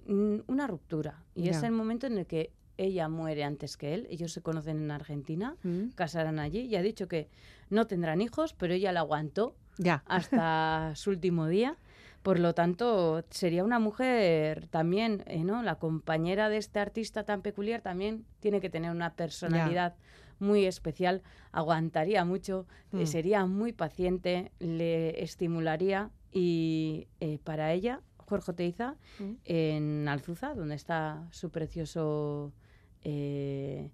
mm, 0.07 0.37
una 0.47 0.67
ruptura. 0.67 1.23
Y 1.35 1.49
es 1.49 1.63
el 1.63 1.73
momento 1.73 2.07
en 2.07 2.19
el 2.19 2.27
que 2.27 2.53
ella 2.79 3.09
muere 3.09 3.45
antes 3.45 3.77
que 3.77 3.95
él. 3.95 4.07
Ellos 4.11 4.33
se 4.33 4.43
conocen 4.43 4.77
en 4.79 4.91
Argentina, 4.91 5.57
Mm. 5.63 5.89
casarán 5.95 6.39
allí 6.39 6.61
y 6.61 6.77
ha 6.77 6.83
dicho 6.83 7.09
que 7.09 7.29
no 7.71 7.87
tendrán 7.87 8.21
hijos, 8.21 8.53
pero 8.55 8.75
ella 8.75 8.93
la 8.93 9.01
aguantó 9.01 9.55
hasta 10.07 10.93
su 10.97 11.11
último 11.11 11.47
día. 11.49 11.77
Por 12.23 12.41
lo 12.41 12.55
tanto, 12.55 13.25
sería 13.31 13.63
una 13.65 13.79
mujer 13.79 14.67
también, 14.69 15.23
eh, 15.27 15.45
¿no? 15.45 15.63
La 15.63 15.77
compañera 15.77 16.49
de 16.49 16.57
este 16.57 16.81
artista 16.81 17.25
tan 17.25 17.41
peculiar 17.41 17.83
también 17.83 18.25
tiene 18.41 18.61
que 18.61 18.69
tener 18.69 18.91
una 18.91 19.15
personalidad 19.15 19.95
muy 20.39 20.67
especial, 20.67 21.23
aguantaría 21.53 22.25
mucho, 22.25 22.67
eh, 22.93 23.03
Mm. 23.03 23.07
sería 23.07 23.47
muy 23.47 23.73
paciente, 23.73 24.53
le 24.59 25.23
estimularía 25.23 26.11
y 26.33 27.07
eh, 27.21 27.39
para 27.45 27.73
ella, 27.73 28.01
Jorge 28.19 28.53
Teiza, 28.53 28.97
Mm. 29.19 29.33
en 29.45 30.09
Alzuza, 30.09 30.55
donde 30.55 30.75
está 30.75 31.27
su 31.31 31.51
precioso 31.51 32.53
eh, 33.09 33.91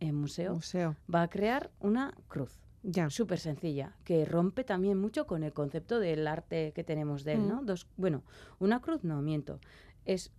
eh, 0.00 0.12
museo, 0.12 0.54
Museo. 0.54 0.96
va 1.12 1.22
a 1.22 1.28
crear 1.28 1.70
una 1.80 2.14
cruz. 2.28 2.58
Ya. 2.84 3.10
Súper 3.10 3.38
sencilla, 3.38 3.94
que 4.04 4.24
rompe 4.24 4.64
también 4.64 4.98
mucho 4.98 5.26
con 5.26 5.42
el 5.44 5.52
concepto 5.52 6.00
del 6.00 6.26
arte 6.26 6.72
que 6.74 6.82
tenemos 6.84 7.22
de 7.24 7.34
él, 7.34 7.48
¿no? 7.48 7.62
Mm. 7.62 7.66
Dos, 7.66 7.86
bueno, 7.96 8.22
una 8.58 8.80
cruz, 8.80 9.04
no, 9.04 9.20
miento. 9.22 9.60
Es, 10.04 10.32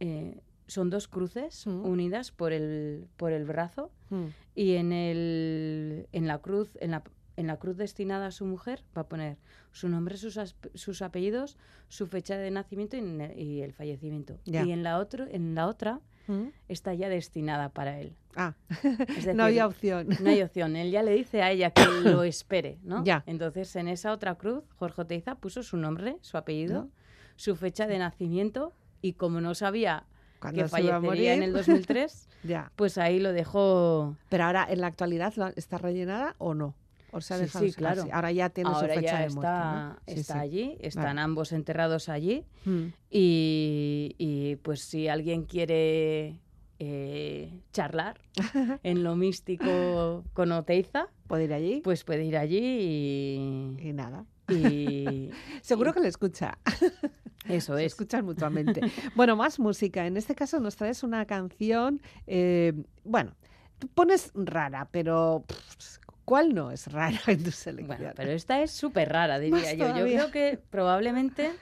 eh, 0.00 0.40
son 0.66 0.90
dos 0.90 1.08
cruces 1.08 1.66
Mm. 1.66 1.84
unidas 1.86 2.30
por 2.32 2.52
el, 2.52 3.06
por 3.16 3.32
el 3.32 3.44
brazo 3.44 3.90
Mm. 4.10 4.24
y 4.54 4.74
en, 4.74 4.92
el, 4.92 6.08
en 6.12 6.26
la 6.26 6.38
cruz, 6.38 6.70
en 6.80 6.90
la, 6.92 7.02
en 7.36 7.46
la 7.46 7.56
cruz 7.58 7.76
destinada 7.76 8.26
a 8.26 8.30
su 8.30 8.44
mujer, 8.46 8.82
va 8.96 9.02
a 9.02 9.08
poner 9.08 9.36
su 9.72 9.88
nombre, 9.88 10.16
sus, 10.16 10.38
sus 10.74 11.02
apellidos, 11.02 11.56
su 11.88 12.06
fecha 12.06 12.36
de 12.38 12.50
nacimiento 12.50 12.96
y, 12.96 13.60
el 13.60 13.72
fallecimiento. 13.72 14.38
Ya. 14.44 14.64
Y 14.64 14.72
en 14.72 14.82
la, 14.82 14.98
otro, 14.98 15.26
en 15.30 15.54
la 15.54 15.66
otra 15.66 16.00
Mm. 16.28 16.48
está 16.68 16.92
ya 16.92 17.08
destinada 17.08 17.68
para 17.68 18.00
él. 18.00 18.16
Ah, 18.34 18.54
Es 18.70 18.80
decir, 19.30 19.34
no 19.36 19.44
había 19.44 19.64
opción. 19.64 20.08
no 20.20 20.30
hay 20.30 20.42
opción. 20.42 20.74
Él 20.74 20.90
ya 20.90 21.04
le 21.04 21.12
dice 21.12 21.40
a 21.40 21.52
ella 21.52 21.70
que 21.70 21.82
lo 22.02 22.24
espere, 22.24 22.78
¿no? 22.82 23.04
Ya. 23.04 23.22
Entonces, 23.26 23.76
en 23.76 23.86
esa 23.86 24.10
otra 24.10 24.34
cruz, 24.34 24.64
Jorge 24.74 25.02
Oteiza 25.02 25.36
puso 25.36 25.62
su 25.62 25.76
nombre, 25.76 26.16
su 26.22 26.36
apellido, 26.36 26.84
¿No? 26.86 26.90
su 27.36 27.54
fecha 27.54 27.86
de 27.86 27.98
nacimiento 28.00 28.72
y 29.02 29.12
como 29.12 29.40
no 29.40 29.54
sabía 29.54 30.04
Cuando 30.46 30.62
que 30.62 30.68
se 30.68 30.82
iba 30.82 30.96
a 30.96 31.00
fallecería 31.00 31.34
en 31.34 31.42
el 31.42 31.52
2003, 31.52 32.28
Ya. 32.42 32.72
pues 32.76 32.98
ahí 32.98 33.18
lo 33.20 33.32
dejó... 33.32 34.16
Pero 34.28 34.44
ahora, 34.44 34.66
en 34.68 34.80
la 34.80 34.86
actualidad, 34.88 35.32
¿lo- 35.36 35.48
¿está 35.56 35.78
rellenada 35.78 36.34
o 36.38 36.54
no? 36.54 36.74
¿O 37.12 37.20
se 37.20 37.34
ha 37.34 37.36
Sí, 37.38 37.44
dejado 37.44 37.64
sí, 37.64 37.68
así? 37.70 37.76
claro. 37.78 38.04
Ahora 38.12 38.32
ya 38.32 38.48
tiene 38.50 38.70
Ahora 38.70 38.94
su 38.94 39.00
fecha 39.00 39.12
ya 39.12 39.20
de 39.20 39.30
muerte, 39.30 39.52
está, 39.52 39.88
¿no? 39.88 39.94
Sí, 40.14 40.20
está 40.20 40.32
sí. 40.34 40.38
allí, 40.40 40.76
están 40.80 41.04
Vale. 41.04 41.20
ambos 41.20 41.52
enterrados 41.52 42.08
allí 42.08 42.44
Mm. 42.64 42.86
y, 43.10 44.14
y, 44.18 44.56
pues 44.56 44.80
si 44.82 45.08
alguien 45.08 45.44
quiere 45.44 46.40
eh, 46.78 47.60
charlar 47.72 48.20
en 48.82 49.02
lo 49.04 49.14
místico 49.16 50.24
con 50.34 50.52
Oteiza, 50.52 51.06
¿Puede 51.28 51.44
ir 51.44 51.52
allí? 51.54 51.80
pues 51.82 52.04
puede 52.04 52.24
ir 52.24 52.36
allí 52.36 52.58
y... 52.58 53.88
y 53.88 53.92
nada. 53.92 54.24
Y 54.48 55.30
Seguro 55.62 55.92
que 55.92 56.00
le 56.00 56.08
escucha. 56.08 56.58
eso 57.48 57.76
es. 57.78 57.86
escuchan 57.86 58.24
mutuamente. 58.24 58.80
bueno, 59.14 59.36
más 59.36 59.58
música. 59.58 60.06
En 60.06 60.16
este 60.16 60.34
caso 60.34 60.60
nos 60.60 60.76
traes 60.76 61.02
una 61.02 61.24
canción, 61.26 62.00
eh, 62.26 62.72
bueno, 63.04 63.34
tú 63.78 63.88
pones 63.88 64.32
rara, 64.34 64.88
pero 64.90 65.44
pff, 65.46 65.98
¿cuál 66.24 66.54
no 66.54 66.70
es 66.70 66.90
rara 66.92 67.20
en 67.26 67.42
tu 67.42 67.50
selección? 67.50 67.98
Bueno, 67.98 68.12
pero 68.16 68.30
esta 68.32 68.62
es 68.62 68.70
súper 68.70 69.10
rara, 69.10 69.38
diría 69.38 69.58
Más 69.60 69.76
yo. 69.76 69.96
Yo 69.96 70.04
creo 70.04 70.30
que 70.30 70.58
probablemente 70.70 71.52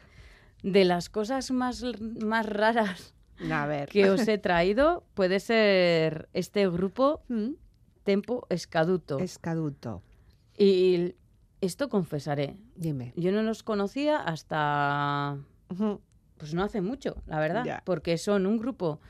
de 0.63 0.85
las 0.85 1.09
cosas 1.11 1.51
más, 1.51 1.85
más 2.01 2.47
raras 2.47 3.15
A 3.51 3.67
ver. 3.67 3.89
que 3.91 4.09
os 4.09 4.27
he 4.29 4.39
traído 4.39 5.05
puede 5.15 5.41
ser 5.41 6.29
este 6.33 6.69
grupo 6.69 7.23
Mm, 7.29 7.51
Tempo 8.05 8.47
Escaduto. 8.51 9.19
Escaduto. 9.19 10.03
Y 10.59 11.15
esto 11.65 11.89
confesaré, 11.89 12.57
Dime. 12.77 13.13
yo 13.17 13.33
no 13.33 13.43
los 13.43 13.63
conocía 13.63 14.19
hasta 14.19 15.39
pues 16.37 16.55
no 16.55 16.63
hace 16.63 16.81
mucho, 16.81 17.17
la 17.27 17.39
verdad, 17.41 17.83
porque 17.85 18.19
son 18.19 18.47
un 18.47 18.59
grupo 18.59 19.01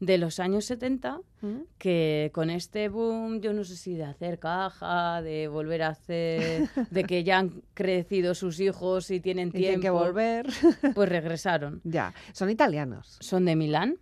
de 0.00 0.18
los 0.18 0.38
años 0.40 0.64
70 0.66 1.20
Mm. 1.40 1.60
que 1.76 2.30
con 2.32 2.48
este 2.48 2.88
boom, 2.88 3.40
yo 3.42 3.52
no 3.52 3.64
sé 3.64 3.76
si 3.76 3.94
de 3.94 4.04
hacer 4.04 4.38
caja, 4.38 5.20
de 5.20 5.46
volver 5.46 5.82
a 5.82 5.88
hacer, 5.88 6.68
de 6.90 7.04
que 7.04 7.22
ya 7.22 7.38
han 7.38 7.62
crecido 7.74 8.34
sus 8.34 8.60
hijos 8.60 9.10
y 9.10 9.20
tienen 9.20 9.48
Y 9.54 9.58
tienen 9.58 9.80
tiempo, 9.80 9.82
que 9.82 9.90
volver. 10.06 10.46
pues 10.94 11.08
regresaron. 11.08 11.82
ya. 11.84 12.14
Son 12.32 12.48
italianos. 12.48 13.18
Son 13.20 13.44
de 13.44 13.56
Milán 13.56 13.98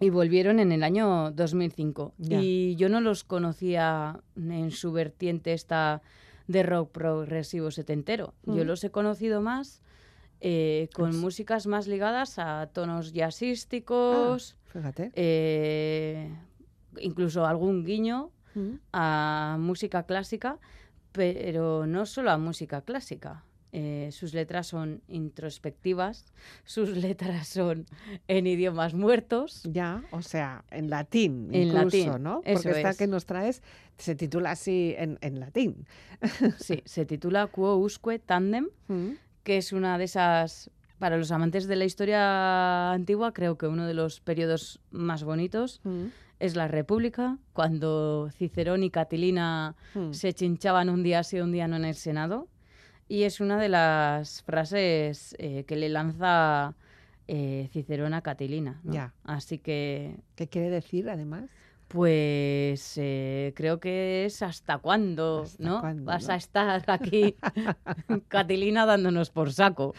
y 0.00 0.08
volvieron 0.08 0.58
en 0.58 0.72
el 0.72 0.82
año 0.82 1.30
2005. 1.32 2.14
Ya. 2.16 2.40
Y 2.40 2.76
yo 2.76 2.88
no 2.88 3.02
los 3.02 3.24
conocía 3.24 4.20
en 4.36 4.70
su 4.70 4.90
vertiente 4.92 5.52
esta 5.52 6.00
de 6.46 6.62
rock 6.62 6.90
progresivo 6.92 7.70
setentero. 7.70 8.34
Yo 8.44 8.64
los 8.64 8.82
he 8.84 8.90
conocido 8.90 9.40
más 9.40 9.80
eh, 10.40 10.88
con 10.94 11.10
Pues- 11.10 11.20
músicas 11.22 11.66
más 11.66 11.86
ligadas 11.86 12.38
a 12.38 12.66
tonos 12.72 13.08
Ah, 13.08 13.12
jazzísticos, 13.14 14.56
fíjate. 14.66 15.10
eh, 15.14 16.30
incluso 16.98 17.46
algún 17.46 17.84
guiño 17.84 18.30
Mm. 18.54 18.74
a 18.92 19.56
música 19.58 20.02
clásica, 20.04 20.58
pero 21.12 21.86
no 21.86 22.04
solo 22.06 22.30
a 22.30 22.38
música 22.38 22.82
clásica. 22.82 23.42
Eh, 23.76 24.10
sus 24.12 24.34
letras 24.34 24.68
son 24.68 25.02
introspectivas, 25.08 26.32
sus 26.64 26.90
letras 26.96 27.48
son 27.48 27.86
en 28.28 28.46
idiomas 28.46 28.94
muertos. 28.94 29.62
Ya, 29.64 30.04
o 30.12 30.22
sea, 30.22 30.64
en 30.70 30.90
latín 30.90 31.48
En 31.52 31.62
incluso, 31.68 31.84
latín, 32.10 32.22
¿no? 32.22 32.40
Porque 32.42 32.70
esta 32.70 32.90
es. 32.90 32.96
que 32.96 33.06
nos 33.08 33.26
traes 33.26 33.62
se 33.98 34.14
titula 34.14 34.52
así 34.52 34.94
en, 34.96 35.18
en 35.22 35.40
latín. 35.40 35.86
Sí, 36.58 36.82
se 36.84 37.04
titula 37.04 37.48
Quo 37.48 37.76
Usque 37.76 38.18
Tandem, 38.18 38.68
Mm. 38.88 39.10
que 39.42 39.56
es 39.58 39.72
una 39.72 39.98
de 39.98 40.04
esas, 40.04 40.70
para 41.00 41.16
los 41.16 41.30
amantes 41.32 41.66
de 41.66 41.74
la 41.76 41.84
historia 41.84 42.92
antigua, 42.92 43.32
creo 43.32 43.58
que 43.58 43.66
uno 43.66 43.86
de 43.86 43.94
los 43.94 44.20
periodos 44.20 44.80
más 44.92 45.24
bonitos 45.24 45.80
Mm. 45.84 46.06
es 46.38 46.54
la 46.56 46.68
República, 46.68 47.38
cuando 47.52 48.28
Cicerón 48.32 48.82
y 48.84 48.90
Catilina 48.90 49.74
Mm. 49.94 50.12
se 50.12 50.32
chinchaban 50.32 50.88
un 50.90 51.02
día 51.02 51.22
sí, 51.24 51.40
un 51.40 51.50
día 51.52 51.66
no 51.66 51.74
en 51.76 51.84
el 51.86 51.94
Senado. 51.96 52.46
Y 53.08 53.24
es 53.24 53.40
una 53.40 53.58
de 53.58 53.68
las 53.68 54.42
frases 54.42 55.34
eh, 55.38 55.64
que 55.66 55.76
le 55.76 55.88
lanza 55.88 56.74
eh, 57.28 57.68
Cicerón 57.72 58.14
a 58.14 58.22
Catilina. 58.22 58.80
¿no? 58.82 58.92
Ya. 58.92 59.12
Así 59.24 59.58
que, 59.58 60.16
¿Qué 60.36 60.48
quiere 60.48 60.70
decir, 60.70 61.08
además? 61.10 61.44
pues 61.86 62.94
eh, 62.96 63.52
creo 63.54 63.78
que 63.78 64.24
es 64.24 64.42
hasta 64.42 64.78
cuándo, 64.78 65.42
¿Hasta 65.44 65.62
¿no? 65.62 65.80
cuándo, 65.80 66.04
Vas 66.06 66.26
no? 66.26 66.32
a 66.32 66.36
estar 66.36 66.82
aquí, 66.88 67.36
Catilina, 68.28 68.84
dándonos 68.86 69.30
por 69.30 69.52
saco. 69.52 69.94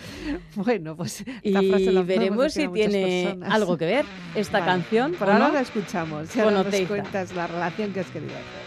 Bueno, 0.56 0.98
pues 0.98 1.22
esta 1.44 1.62
Y 1.64 1.70
frase 1.70 1.92
la 1.94 2.02
veremos 2.02 2.54
si 2.54 2.68
tiene 2.70 3.24
personas. 3.28 3.54
algo 3.54 3.78
que 3.78 3.86
ver 3.86 4.06
esta 4.36 4.60
Vale, 4.60 4.72
canción. 4.72 5.14
Por 5.14 5.30
¿o 5.30 5.32
ahora 5.32 5.48
no? 5.48 5.54
la 5.54 5.62
escuchamos 5.62 6.36
y 6.36 6.40
ahora 6.42 6.64
nos 6.64 6.76
cuentas 6.88 7.34
la 7.34 7.48
relación 7.48 7.94
que 7.94 8.00
has 8.02 8.10
querido 8.10 8.34
hacer. 8.34 8.65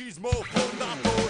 fascismo 0.00 0.30
fondato 0.30 1.29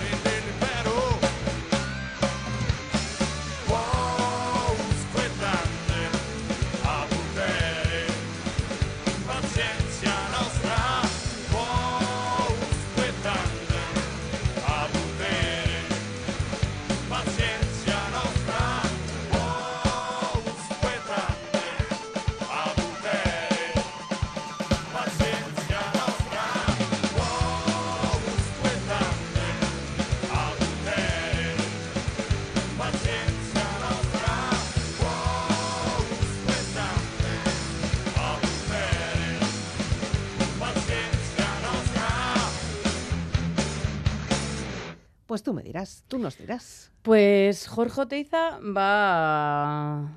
dirás, 45.70 46.04
tú 46.08 46.18
nos 46.18 46.36
dirás. 46.36 46.90
Pues 47.02 47.66
Jorge 47.68 48.00
Oteiza 48.00 48.58
va 48.60 50.00
a 50.00 50.08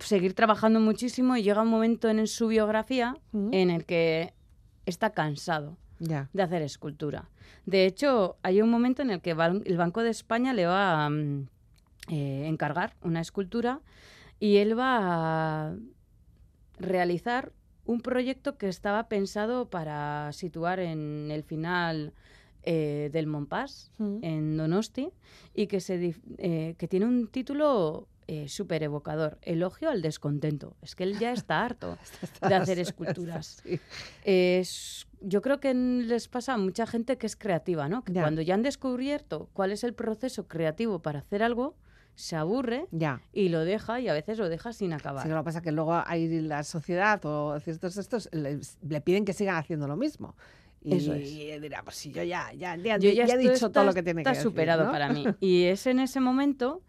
seguir 0.00 0.34
trabajando 0.34 0.80
muchísimo 0.80 1.36
y 1.36 1.42
llega 1.42 1.62
un 1.62 1.68
momento 1.68 2.08
en 2.08 2.26
su 2.26 2.48
biografía 2.48 3.16
en 3.32 3.70
el 3.70 3.84
que 3.84 4.34
está 4.86 5.10
cansado 5.10 5.76
Ya. 6.00 6.28
de 6.32 6.42
hacer 6.42 6.62
escultura. 6.62 7.30
De 7.66 7.86
hecho, 7.86 8.36
hay 8.42 8.62
un 8.62 8.68
momento 8.70 9.02
en 9.02 9.10
el 9.10 9.20
que 9.20 9.30
el 9.30 9.76
Banco 9.76 10.02
de 10.02 10.10
España 10.10 10.52
le 10.54 10.66
va 10.66 11.04
a 11.06 11.10
mm, 11.10 11.46
eh, 12.08 12.46
encargar 12.48 12.96
una 13.02 13.20
escultura 13.20 13.80
y 14.40 14.56
él 14.56 14.76
va 14.78 15.68
a 15.68 15.74
realizar 16.78 17.52
un 17.84 18.00
proyecto 18.00 18.56
que 18.58 18.68
estaba 18.68 19.08
pensado 19.08 19.68
para 19.70 20.32
situar 20.32 20.80
en 20.80 21.30
el 21.30 21.42
final 21.44 22.12
eh, 22.62 23.10
del 23.12 23.26
Montpas, 23.26 23.90
Mm. 23.98 24.18
en 24.22 24.56
Donosti, 24.56 25.10
y 25.54 25.66
que, 25.66 25.80
se, 25.80 26.00
dif- 26.00 26.20
eh, 26.38 26.74
que 26.78 26.88
tiene 26.88 27.06
un 27.06 27.26
título 27.28 28.06
súper 28.46 28.84
evocador, 28.84 29.38
Elogio 29.42 29.90
al 29.90 30.02
descontento. 30.02 30.76
Es 30.82 30.94
que 30.94 31.02
él 31.02 31.18
ya 31.18 31.32
está 31.32 31.64
harto 31.64 31.98
de 32.48 32.54
hacer 32.54 32.78
esculturas. 33.18 33.60
Sí. 33.64 33.80
Es- 34.24 35.08
yo 35.20 35.42
creo 35.42 35.58
que 35.58 35.74
les 35.74 36.28
pasa 36.28 36.54
a 36.54 36.56
mucha 36.56 36.86
gente 36.86 37.18
que 37.18 37.26
es 37.26 37.34
creativa, 37.36 37.88
¿no? 37.88 38.04
Que 38.04 38.12
Ya. 38.12 38.22
cuando 38.22 38.40
ya 38.40 38.54
han 38.54 38.62
descubierto 38.62 39.48
cuál 39.52 39.72
es 39.72 39.82
el 39.84 39.94
proceso 39.94 40.46
creativo 40.46 41.00
para 41.00 41.18
hacer 41.18 41.42
algo, 41.42 41.74
se 42.14 42.36
aburre 42.36 42.86
Ya. 42.92 43.20
y 43.32 43.48
lo 43.48 43.64
deja 43.64 44.00
y 44.00 44.08
a 44.08 44.12
veces 44.12 44.38
lo 44.38 44.48
deja 44.48 44.72
sin 44.72 44.92
acabar. 44.92 45.24
Sí, 45.24 45.28
lo 45.28 45.36
que 45.38 45.44
pasa 45.44 45.58
es 45.58 45.64
que 45.64 45.72
luego 45.72 46.00
hay 46.06 46.40
la 46.40 46.62
sociedad 46.62 47.20
o 47.24 47.58
ciertos 47.60 47.96
estos 47.96 48.28
le, 48.32 48.60
le 48.88 49.00
piden 49.00 49.24
que 49.24 49.32
sigan 49.32 49.56
haciendo 49.56 49.88
lo 49.88 49.96
mismo. 49.96 50.36
Y, 50.82 50.96
Eso 50.96 51.12
es. 51.14 51.28
y 51.30 51.58
dirá, 51.60 51.82
pues 51.82 51.96
si 51.96 52.10
yo 52.10 52.22
ya, 52.22 52.52
ya, 52.54 52.74
ya, 52.76 52.96
Yo 52.96 53.10
ya 53.10 53.24
he 53.24 53.26
esto 53.26 53.38
dicho 53.52 53.70
todo 53.70 53.84
lo 53.84 53.92
que 53.92 54.02
tiene 54.02 54.18
que 54.22 54.30
está 54.30 54.30
decir. 54.30 54.44
superado 54.44 54.86
¿no? 54.86 54.92
para 54.92 55.12
mí. 55.12 55.24
Y 55.40 55.64
es 55.64 55.86
en 55.86 56.00
ese 56.00 56.20
momento 56.20 56.80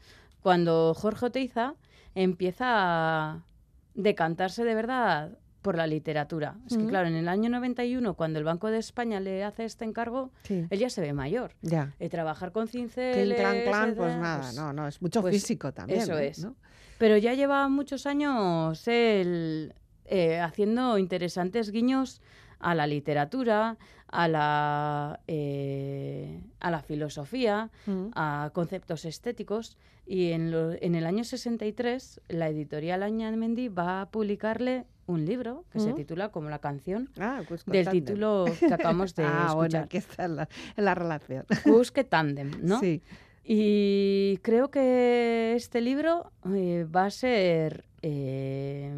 cuando 0.42 0.94
Jorge 0.94 1.26
Oteiza 1.26 1.76
empieza 2.16 2.66
a 2.68 3.46
decantarse 3.94 4.64
de 4.64 4.76
verdad 4.76 5.38
por 5.62 5.76
la 5.76 5.86
literatura. 5.86 6.56
Es 6.66 6.74
que 6.76 6.80
Ujú. 6.84 6.89
claro, 6.89 7.08
en 7.08 7.16
el 7.16 7.28
año 7.28 7.50
91, 7.50 8.16
cuando 8.16 8.39
el 8.39 8.46
Banco 8.46 8.72
de 8.72 8.80
España 8.80 9.20
le 9.20 9.44
hace 9.44 9.66
este 9.66 9.86
encargo, 9.86 10.32
Sí. 10.44 10.66
él 10.70 10.80
ya 10.80 10.89
se 10.89 11.02
ve 11.02 11.14
mayor. 11.14 11.52
Ya. 11.62 11.94
Eh, 12.00 12.10
trabajar 12.10 12.52
con 12.52 12.68
cinceles... 12.68 13.38
clan, 13.39 13.62
clan, 13.62 13.94
pues 13.96 14.10
etcétera, 14.10 14.18
nada, 14.18 14.42
pues- 14.42 14.56
no, 14.56 14.74
no, 14.74 14.88
es 14.88 15.02
mucho 15.02 15.22
pues 15.22 15.36
físico 15.36 15.72
también. 15.72 16.00
eso 16.02 16.18
¿eh? 16.18 16.28
es. 16.30 16.39
¿no? 16.44 16.56
Pero 16.98 17.18
ya 17.18 17.34
lleva 17.36 17.68
muchos 17.70 18.06
años 18.08 18.88
él 18.88 19.74
eh, 20.06 20.39
haciendo 20.39 20.98
interesantes 20.98 21.72
guiños 21.72 22.22
a 22.62 22.76
la 22.76 22.88
literatura, 22.88 23.78
a 24.07 24.28
la, 24.28 25.20
eh, 25.28 26.41
a 26.59 26.72
la 26.72 26.82
filosofía, 26.82 27.70
Mm. 27.86 28.07
a 28.16 28.49
conceptos 28.53 29.05
estéticos. 29.05 29.78
Y 30.05 30.32
en, 30.32 30.51
lo- 30.51 30.74
en 30.74 30.95
el 30.95 31.05
año 31.05 31.24
63, 31.24 32.22
la 32.28 32.49
editorial 32.49 33.03
Añamendi 33.03 33.70
va 33.70 34.01
a 34.01 34.09
publicarle 34.09 34.86
un 35.07 35.26
libro 35.26 35.66
que 35.72 35.80
se 35.80 35.91
Mm. 35.91 35.95
titula 35.95 36.30
como 36.30 36.49
la 36.49 36.59
canción 36.59 37.09
Ah, 37.20 37.41
del 37.66 37.88
título 37.89 38.45
que 38.59 38.74
acabamos 38.74 39.16
de 39.16 39.24
ah, 39.26 39.51
bueno, 39.53 39.64
escuchar. 39.66 39.84
aquí 39.86 39.97
está 39.97 40.28
la, 40.28 40.49
en 40.76 40.86
la 40.86 40.95
relación. 40.95 41.45
Busque 41.66 42.03
Tandem, 42.03 42.51
¿no? 42.62 42.80
Sí. 42.80 43.01
Y 43.43 44.38
creo 44.43 44.70
que 44.70 45.53
este 45.55 45.82
libro 45.82 46.32
eh, 46.53 46.86
va 46.93 47.05
a 47.05 47.09
ser 47.09 47.86
eh, 48.01 48.93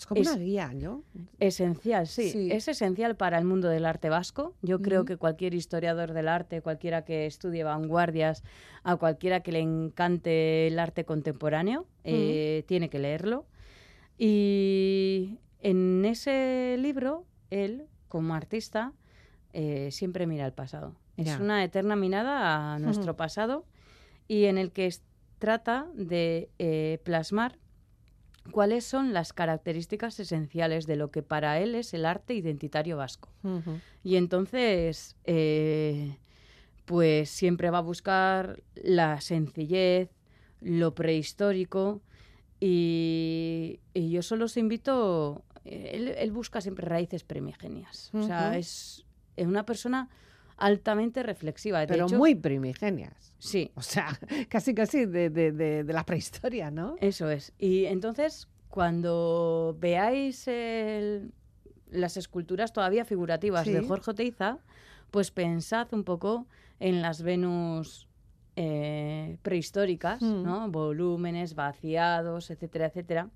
Es 0.00 0.06
como 0.06 0.22
Es- 0.22 0.28
una 0.28 0.38
guía, 0.38 0.72
¿no? 0.72 1.04
esencial, 1.40 2.06
sí. 2.06 2.30
Sí. 2.30 2.48
Es 2.50 2.68
esencial 2.68 3.16
para 3.16 3.36
el 3.38 3.44
mundo 3.44 3.68
del 3.68 3.84
arte 3.84 4.08
vasco. 4.08 4.54
Yo 4.62 4.80
creo 4.80 5.04
que 5.04 5.18
cualquier 5.18 5.52
historiador 5.52 6.14
del 6.14 6.26
arte, 6.28 6.62
cualquiera 6.62 7.04
que 7.04 7.26
estudie 7.26 7.64
vanguardias, 7.64 8.42
a 8.82 8.96
cualquiera 8.96 9.40
que 9.40 9.52
le 9.52 9.58
encante 9.58 10.68
el 10.68 10.78
arte 10.78 11.04
contemporáneo, 11.04 11.84
eh, 12.04 12.64
tiene 12.66 12.88
que 12.88 12.98
leerlo. 12.98 13.44
Y 14.16 15.38
en 15.60 16.02
ese 16.06 16.76
libro, 16.78 17.26
él, 17.50 17.84
como 18.08 18.32
artista, 18.34 18.94
eh, 19.52 19.90
siempre 19.90 20.26
mira 20.26 20.46
al 20.46 20.54
pasado. 20.54 20.96
Es 21.18 21.38
una 21.38 21.62
eterna 21.62 21.94
mirada 21.94 22.72
a 22.72 22.78
nuestro 22.78 23.16
pasado 23.16 23.66
y 24.28 24.46
en 24.46 24.56
el 24.56 24.72
que 24.72 24.90
trata 25.38 25.88
de 25.94 26.48
eh, 26.58 27.00
plasmar 27.04 27.58
cuáles 28.52 28.84
son 28.84 29.12
las 29.12 29.32
características 29.32 30.18
esenciales 30.20 30.86
de 30.86 30.96
lo 30.96 31.10
que 31.10 31.22
para 31.22 31.60
él 31.60 31.74
es 31.74 31.94
el 31.94 32.04
arte 32.04 32.34
identitario 32.34 32.96
vasco. 32.96 33.28
Y 34.02 34.16
entonces, 34.16 35.16
eh, 35.24 36.16
pues 36.84 37.30
siempre 37.30 37.70
va 37.70 37.78
a 37.78 37.82
buscar 37.82 38.62
la 38.74 39.20
sencillez, 39.20 40.10
lo 40.60 40.94
prehistórico, 40.94 42.02
y, 42.60 43.80
y 43.94 44.10
yo 44.10 44.22
solo 44.22 44.44
os 44.44 44.56
invito, 44.56 45.44
él, 45.64 46.08
él 46.08 46.32
busca 46.32 46.60
siempre 46.60 46.86
raíces 46.86 47.24
primigenias. 47.24 48.10
O 48.12 48.22
sea, 48.22 48.56
es 48.58 49.06
una 49.36 49.64
persona 49.64 50.10
altamente 50.60 51.22
reflexiva. 51.22 51.80
De 51.80 51.86
Pero 51.88 52.06
hecho, 52.06 52.16
muy 52.16 52.34
primigenias. 52.36 53.32
Sí, 53.38 53.72
O 53.74 53.82
sea, 53.82 54.18
casi 54.48 54.74
casi 54.74 55.06
de, 55.06 55.30
de, 55.30 55.50
de, 55.52 55.82
de 55.84 55.92
la 55.92 56.04
prehistoria, 56.04 56.70
¿no? 56.70 56.96
Eso 57.00 57.28
es. 57.30 57.52
Y 57.58 57.86
entonces, 57.86 58.48
cuando 58.68 59.76
veáis 59.80 60.46
el- 60.46 61.32
las 61.90 62.16
esculturas 62.16 62.72
todavía 62.72 63.04
figurativas 63.04 63.66
de. 63.66 63.82
Jorge 63.82 64.14
Teiza, 64.14 64.58
pues 65.10 65.30
pensad 65.32 65.88
un 65.92 66.04
poco 66.04 66.46
en 66.78 67.02
las 67.02 67.22
Venus 67.22 68.06
eh, 68.56 69.38
prehistóricas, 69.42 70.20
Mm. 70.22 70.42
¿no? 70.44 70.70
Volúmenes, 70.70 71.54
vaciados, 71.54 72.50
etcétera, 72.50 72.86
etcétera. 72.86 73.28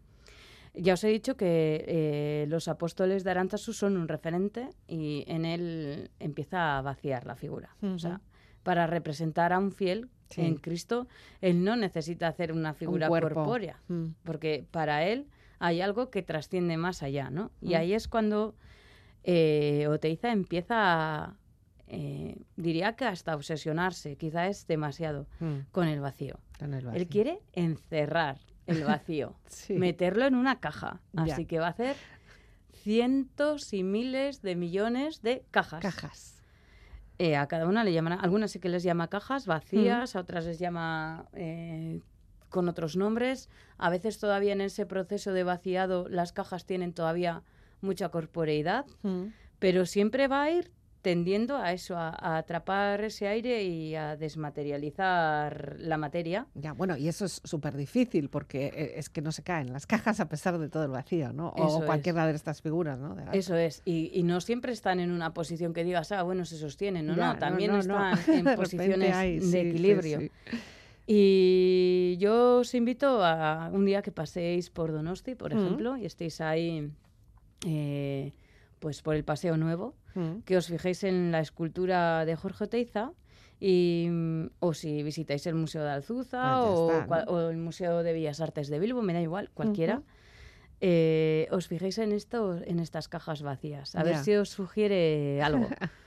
Ya 0.75 0.95
os 0.95 1.05
he 1.05 1.09
dicho 1.09 1.37
que 1.37 1.85
eh, 1.87 2.47
los 2.49 2.67
apóstoles 2.69 3.23
de 3.23 3.31
Aránzazu 3.31 3.73
son 3.73 3.97
un 3.97 4.09
referente 4.09 4.71
y 4.89 5.25
en 5.29 5.45
él 5.45 6.11
empieza 6.19 6.77
a 6.79 6.83
vaciar 6.83 7.27
la 7.27 7.37
figura. 7.37 7.77
O 7.83 7.99
sea, 7.99 8.21
para 8.65 8.87
representar 8.87 9.53
a 9.53 9.59
un 9.59 9.71
fiel 9.73 10.09
Sí. 10.31 10.41
en 10.41 10.57
Cristo, 10.57 11.07
él 11.43 11.63
no 11.63 11.77
necesita 11.77 12.27
hacer 12.29 12.51
una 12.51 12.75
figura 12.75 13.09
corpórea, 13.09 13.79
Mm. 13.89 14.07
porque 14.25 14.65
para 14.71 15.05
él 15.05 15.27
hay 15.61 15.81
algo 15.81 16.11
que 16.11 16.23
trasciende 16.23 16.77
más 16.77 17.03
allá, 17.05 17.31
¿no? 17.31 17.53
Y 17.61 17.75
Mm. 17.75 17.77
ahí 17.77 17.93
es 17.93 18.09
cuando 18.09 18.55
eh, 19.27 19.87
Oteiza 19.89 20.33
empieza 20.33 20.75
a, 20.77 21.37
eh, 21.87 22.37
diría 22.57 22.95
que 22.97 23.05
hasta 23.05 23.35
obsesionarse, 23.37 24.17
quizá 24.17 24.49
es 24.49 24.67
demasiado, 24.67 25.27
Mm. 25.41 25.61
con 25.73 25.89
el 25.89 26.01
vacío. 26.01 26.41
Con 26.59 26.75
el 26.75 26.81
Él 26.81 26.87
vacío. 26.87 27.07
quiere 27.09 27.39
encerrar 27.53 28.39
el 28.67 28.85
vacío, 28.85 29.35
Sí. 29.47 29.75
meterlo 29.75 30.25
en 30.27 30.35
una 30.35 30.61
caja. 30.61 31.01
Ya. 31.13 31.23
Así 31.35 31.47
que 31.47 31.59
va 31.59 31.67
a 31.67 31.71
hacer 31.71 31.97
cientos 32.73 33.73
y 33.73 33.83
miles 33.83 34.43
de 34.43 34.57
millones 34.57 35.23
de 35.23 35.45
cajas. 35.51 35.81
Cajas. 35.83 36.43
Eh, 37.19 37.37
a 37.37 37.47
cada 37.47 37.67
una 37.69 37.85
le 37.85 37.93
llaman, 37.93 38.19
algunas 38.21 38.51
sí 38.51 38.59
que 38.59 38.69
les 38.69 38.83
llama 38.83 39.09
cajas 39.09 39.47
vacías, 39.47 40.17
a 40.17 40.21
otras 40.21 40.47
les 40.47 40.59
llama 40.59 41.27
eh, 41.35 42.01
con 42.49 42.69
otros 42.69 42.97
nombres. 42.97 43.49
A 43.79 43.89
veces 43.89 44.19
todavía 44.19 44.53
en 44.53 44.61
ese 44.61 44.85
proceso 44.85 45.33
de 45.33 45.45
vaciado 45.45 46.09
las 46.09 46.33
cajas 46.33 46.67
tienen 46.67 46.93
todavía 46.93 47.43
mucha 47.81 48.09
corporeidad, 48.09 48.85
Mm. 49.03 49.27
pero 49.61 49.87
siempre 49.87 50.27
va 50.27 50.43
a 50.43 50.51
ir 50.51 50.73
tendiendo 51.05 51.59
a 51.59 51.73
eso, 51.75 51.97
a, 51.99 52.09
a 52.09 52.39
atrapar 52.39 53.05
ese 53.05 53.29
aire 53.29 53.63
y 53.63 53.95
a 53.95 54.17
desmaterializar 54.17 55.77
la 55.79 55.99
materia. 55.99 56.47
Ya, 56.55 56.73
bueno, 56.73 56.97
y 56.97 57.09
eso 57.09 57.27
es 57.27 57.41
súper 57.45 57.77
difícil 57.77 58.31
porque 58.31 58.67
eh, 58.75 58.95
es 58.97 59.11
que 59.11 59.21
no 59.21 59.31
se 59.31 59.43
caen 59.43 59.71
las 59.73 59.87
cajas 59.87 60.19
a 60.19 60.29
pesar 60.31 60.59
de 60.59 60.69
todo 60.71 60.83
el 60.85 60.91
vacío, 60.91 61.33
¿no? 61.35 61.51
O 61.51 61.69
Eso 61.69 61.79
es. 61.81 61.85
cualquiera 61.85 62.27
de 62.27 62.33
estas 62.35 62.63
figuras, 62.63 62.99
¿no? 62.99 63.15
Eso 63.33 63.55
es, 63.55 63.83
y, 63.85 64.11
y 64.15 64.23
no 64.23 64.41
siempre 64.41 64.73
están 64.73 64.99
en 64.99 65.11
una 65.13 65.35
posición 65.35 65.75
que 65.75 65.85
digas, 65.85 66.11
ah, 66.11 66.23
bueno, 66.23 66.47
se 66.47 66.57
sostienen, 66.57 67.07
no, 67.07 67.15
Ya, 67.17 67.35
no, 67.35 67.39
también 67.39 67.71
no, 67.71 67.83
no. 67.83 68.13
están 68.15 68.19
en 68.49 68.57
posiciones 68.57 69.15
hay, 69.15 69.41
sí, 69.43 69.51
de 69.51 69.61
equilibrio. 69.69 70.21
sí. 70.21 70.31
Y 71.07 72.17
yo 72.19 72.59
os 72.61 72.75
invito 72.75 73.23
a 73.23 73.69
un 73.73 73.85
día 73.85 74.01
que 74.01 74.11
paséis 74.11 74.71
por 74.71 74.91
Donosti, 74.91 75.35
por 75.35 75.55
Mm. 75.55 75.59
ejemplo, 75.59 75.97
y 75.99 76.07
estéis 76.07 76.41
ahí, 76.41 76.91
eh, 77.67 78.33
pues 78.81 79.03
por 79.03 79.15
el 79.15 79.23
Paseo 79.23 79.59
Nuevo, 79.59 79.95
Mm. 80.15 80.43
que 80.45 80.57
os 80.57 80.67
fijéis 80.69 81.03
en 81.05 81.33
la 81.33 81.41
escultura 81.41 82.25
de 82.25 82.37
Jorge 82.37 82.65
Oteiza 82.65 83.13
y, 83.61 84.07
mm, 84.11 84.47
o 84.61 84.75
si 84.75 85.03
visitáis 85.03 85.47
el 85.47 85.55
Museo 85.55 85.83
de 85.83 85.91
Alzuza 85.91 86.43
ya 86.43 86.63
o, 86.63 86.91
está, 86.93 87.07
cua- 87.07 87.25
¿no? 87.27 87.33
o 87.33 87.51
el 87.51 87.57
Museo 87.57 88.03
de 88.03 88.13
Bellas 88.13 88.41
Artes 88.41 88.69
de 88.69 88.79
Bilbo, 88.79 89.03
me 89.03 89.13
da 89.13 89.21
igual, 89.21 89.51
cualquiera. 89.55 90.03
Eh, 90.81 91.49
os 91.51 91.67
fijéis 91.69 91.99
en 91.99 92.13
esto, 92.13 92.59
en 92.65 92.79
estas 92.79 93.09
cajas 93.09 93.43
vacías, 93.43 93.95
a 93.97 94.03
ver 94.03 94.19
si 94.19 94.35
os 94.35 94.51
sugiere 94.51 95.41
algo. 95.43 95.67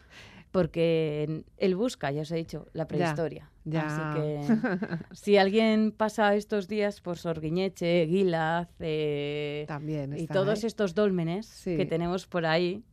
Porque 0.52 1.44
él 1.58 1.76
busca, 1.76 2.10
ya 2.12 2.22
os 2.22 2.32
he 2.32 2.36
dicho, 2.38 2.68
la 2.74 2.88
prehistoria. 2.88 3.50
Así 3.74 4.02
que 4.20 4.40
si 5.12 5.38
alguien 5.38 5.92
pasa 5.92 6.36
estos 6.36 6.68
días 6.68 7.02
por 7.02 7.18
Sorguiñeche, 7.18 8.06
Guilaz 8.06 8.70
eh, 8.80 9.66
También 9.68 10.18
y 10.18 10.26
todos 10.28 10.60
ahí. 10.64 10.68
estos 10.68 10.96
dólmenes 10.96 11.46
Sí. 11.48 11.76
que 11.76 11.86
tenemos 11.86 12.28
por 12.28 12.46
ahí, 12.46 12.84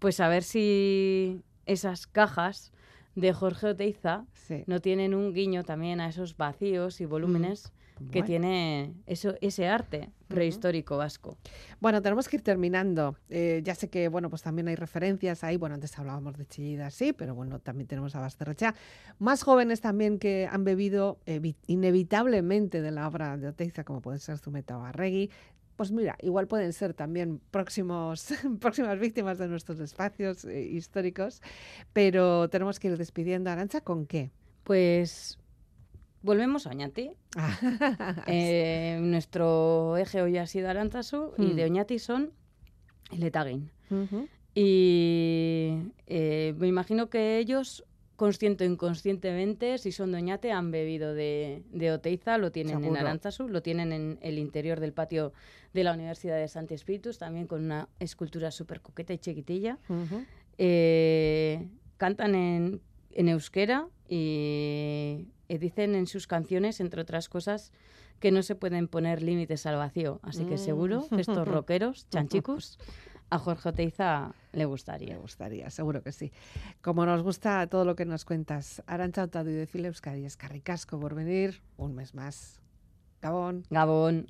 pues 0.00 0.18
a 0.18 0.26
ver 0.28 0.42
si 0.42 1.42
esas 1.66 2.08
cajas 2.08 2.72
de 3.14 3.32
Jorge 3.32 3.68
Oteiza 3.68 4.24
Sí. 4.32 4.64
no 4.66 4.80
tienen 4.80 5.14
un 5.14 5.32
guiño 5.32 5.62
también 5.62 6.00
a 6.00 6.08
esos 6.08 6.36
vacíos 6.36 7.00
y 7.00 7.04
volúmenes 7.04 7.72
que 8.10 8.20
Bueno. 8.20 8.24
tiene 8.26 8.94
eso, 9.06 9.34
ese 9.42 9.68
arte 9.68 10.08
prehistórico 10.26 10.96
vasco. 10.96 11.36
Bueno, 11.80 12.00
tenemos 12.00 12.28
que 12.28 12.36
ir 12.36 12.42
terminando. 12.42 13.14
Eh, 13.28 13.60
ya 13.62 13.74
sé 13.74 13.90
que, 13.90 14.08
bueno, 14.08 14.30
pues 14.30 14.40
también 14.42 14.68
hay 14.68 14.74
referencias 14.76 15.44
ahí. 15.44 15.58
Bueno, 15.58 15.74
antes 15.74 15.98
hablábamos 15.98 16.38
de 16.38 16.46
Chillida, 16.46 16.90
sí, 16.90 17.12
pero 17.12 17.34
bueno, 17.34 17.58
también 17.58 17.86
tenemos 17.88 18.16
a 18.16 18.20
Basterrechea. 18.20 18.74
Más 19.18 19.42
jóvenes 19.42 19.82
también 19.82 20.18
que 20.18 20.48
han 20.50 20.64
bebido 20.64 21.18
evi- 21.26 21.56
inevitablemente 21.66 22.80
de 22.80 22.90
la 22.90 23.06
obra 23.06 23.36
de 23.36 23.48
Oteiza, 23.48 23.84
como 23.84 24.00
pueden 24.00 24.20
ser 24.20 24.38
Zumeta 24.38 24.78
o 24.78 24.82
Arregui. 24.84 25.30
Pues 25.80 25.92
mira, 25.92 26.14
igual 26.20 26.46
pueden 26.46 26.74
ser 26.74 26.92
también 26.92 27.40
próximos, 27.50 28.28
próximas 28.60 28.98
víctimas 29.00 29.38
de 29.38 29.48
nuestros 29.48 29.80
espacios 29.80 30.44
eh, 30.44 30.60
históricos. 30.60 31.40
Pero 31.94 32.50
tenemos 32.50 32.78
que 32.78 32.88
ir 32.88 32.98
despidiendo. 32.98 33.48
Arancha, 33.48 33.80
¿con 33.80 34.04
qué? 34.04 34.30
Pues 34.62 35.38
volvemos 36.20 36.66
a 36.66 36.70
Oñati. 36.72 37.12
Eh, 38.26 38.98
nuestro 39.00 39.96
eje 39.96 40.20
hoy 40.20 40.36
ha 40.36 40.46
sido 40.46 40.68
Arantzazu 40.68 41.32
y 41.38 41.46
Hmm. 41.46 41.56
de 41.56 41.64
Oñati 41.64 41.98
son. 41.98 42.30
Ujú. 43.10 44.28
Y 44.54 45.78
eh, 46.06 46.54
me 46.58 46.66
imagino 46.66 47.08
que 47.08 47.38
ellos, 47.38 47.86
consciente 48.16 48.64
o 48.64 48.66
inconscientemente, 48.70 49.78
si 49.78 49.92
son 49.92 50.12
de 50.12 50.18
Oñate, 50.18 50.52
han 50.52 50.70
bebido 50.70 51.14
de, 51.14 51.62
de 51.72 51.90
Oteiza, 51.92 52.36
lo 52.36 52.52
tienen 52.52 52.80
Seguro. 52.80 53.00
en 53.00 53.06
Arantzazu, 53.06 53.48
lo 53.48 53.62
tienen 53.62 53.92
en 53.92 54.18
el 54.20 54.38
interior 54.38 54.78
del 54.78 54.92
patio 54.92 55.32
de 55.72 55.84
la 55.84 55.92
Universidad 55.92 56.36
de 56.36 56.48
Santi 56.48 56.74
Espíritus, 56.74 57.18
también 57.18 57.46
con 57.46 57.64
una 57.64 57.88
escultura 58.00 58.50
súper 58.50 58.80
coqueta 58.80 59.12
y 59.12 59.18
chiquitilla. 59.18 59.78
Eh, 60.58 61.68
cantan 61.96 62.34
en, 62.34 62.80
en 63.12 63.28
euskera 63.28 63.86
y, 64.08 65.26
y 65.48 65.58
dicen 65.58 65.94
en 65.94 66.06
sus 66.06 66.26
canciones, 66.26 66.80
entre 66.80 67.00
otras 67.00 67.28
cosas, 67.28 67.72
que 68.18 68.30
no 68.32 68.42
se 68.42 68.54
pueden 68.54 68.88
poner 68.88 69.22
límites 69.22 69.64
al 69.66 69.76
vacío. 69.76 70.20
Así 70.22 70.44
que 70.44 70.54
Mm. 70.54 70.58
seguro 70.58 71.06
que 71.08 71.20
estos 71.20 71.46
rockeros, 71.48 72.08
chanchicos, 72.10 72.78
a 73.30 73.38
Jorge 73.38 73.68
Oteiza 73.68 74.34
le 74.52 74.64
gustaría. 74.64 75.16
gustaría, 75.16 75.70
seguro 75.70 76.02
que 76.02 76.10
sí. 76.12 76.32
Como 76.82 77.06
nos 77.06 77.22
gusta 77.22 77.66
todo 77.68 77.84
lo 77.84 77.94
que 77.94 78.04
nos 78.04 78.24
cuentas, 78.24 78.82
Arantxa 78.86 79.22
Otadu 79.24 79.50
y 79.50 79.54
de 79.54 79.66
File 79.66 79.88
Euskadi, 79.88 80.24
escarricasco 80.24 80.98
por 80.98 81.14
venir 81.14 81.62
un 81.76 81.94
mes 81.94 82.14
más. 82.14 82.60
Gabón. 83.22 83.64
Gabón. 83.70 84.26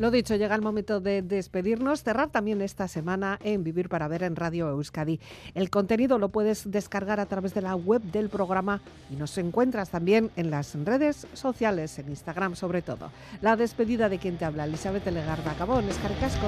Lo 0.00 0.10
dicho, 0.10 0.34
llega 0.34 0.54
el 0.54 0.62
momento 0.62 0.98
de 0.98 1.20
despedirnos, 1.20 2.02
cerrar 2.02 2.30
también 2.30 2.62
esta 2.62 2.88
semana 2.88 3.38
en 3.44 3.62
Vivir 3.62 3.90
para 3.90 4.08
Ver 4.08 4.22
en 4.22 4.34
Radio 4.34 4.70
Euskadi. 4.70 5.20
El 5.54 5.68
contenido 5.68 6.18
lo 6.18 6.30
puedes 6.30 6.70
descargar 6.70 7.20
a 7.20 7.26
través 7.26 7.52
de 7.52 7.60
la 7.60 7.76
web 7.76 8.00
del 8.00 8.30
programa 8.30 8.80
y 9.10 9.16
nos 9.16 9.36
encuentras 9.36 9.90
también 9.90 10.30
en 10.36 10.50
las 10.50 10.74
redes 10.86 11.26
sociales, 11.34 11.98
en 11.98 12.08
Instagram 12.08 12.56
sobre 12.56 12.80
todo. 12.80 13.10
La 13.42 13.56
despedida 13.56 14.08
de 14.08 14.16
quien 14.16 14.38
te 14.38 14.46
habla, 14.46 14.64
Elizabeth 14.64 15.04
Legarda 15.04 15.52
Gabón, 15.58 15.86
escarricasco. 15.86 16.46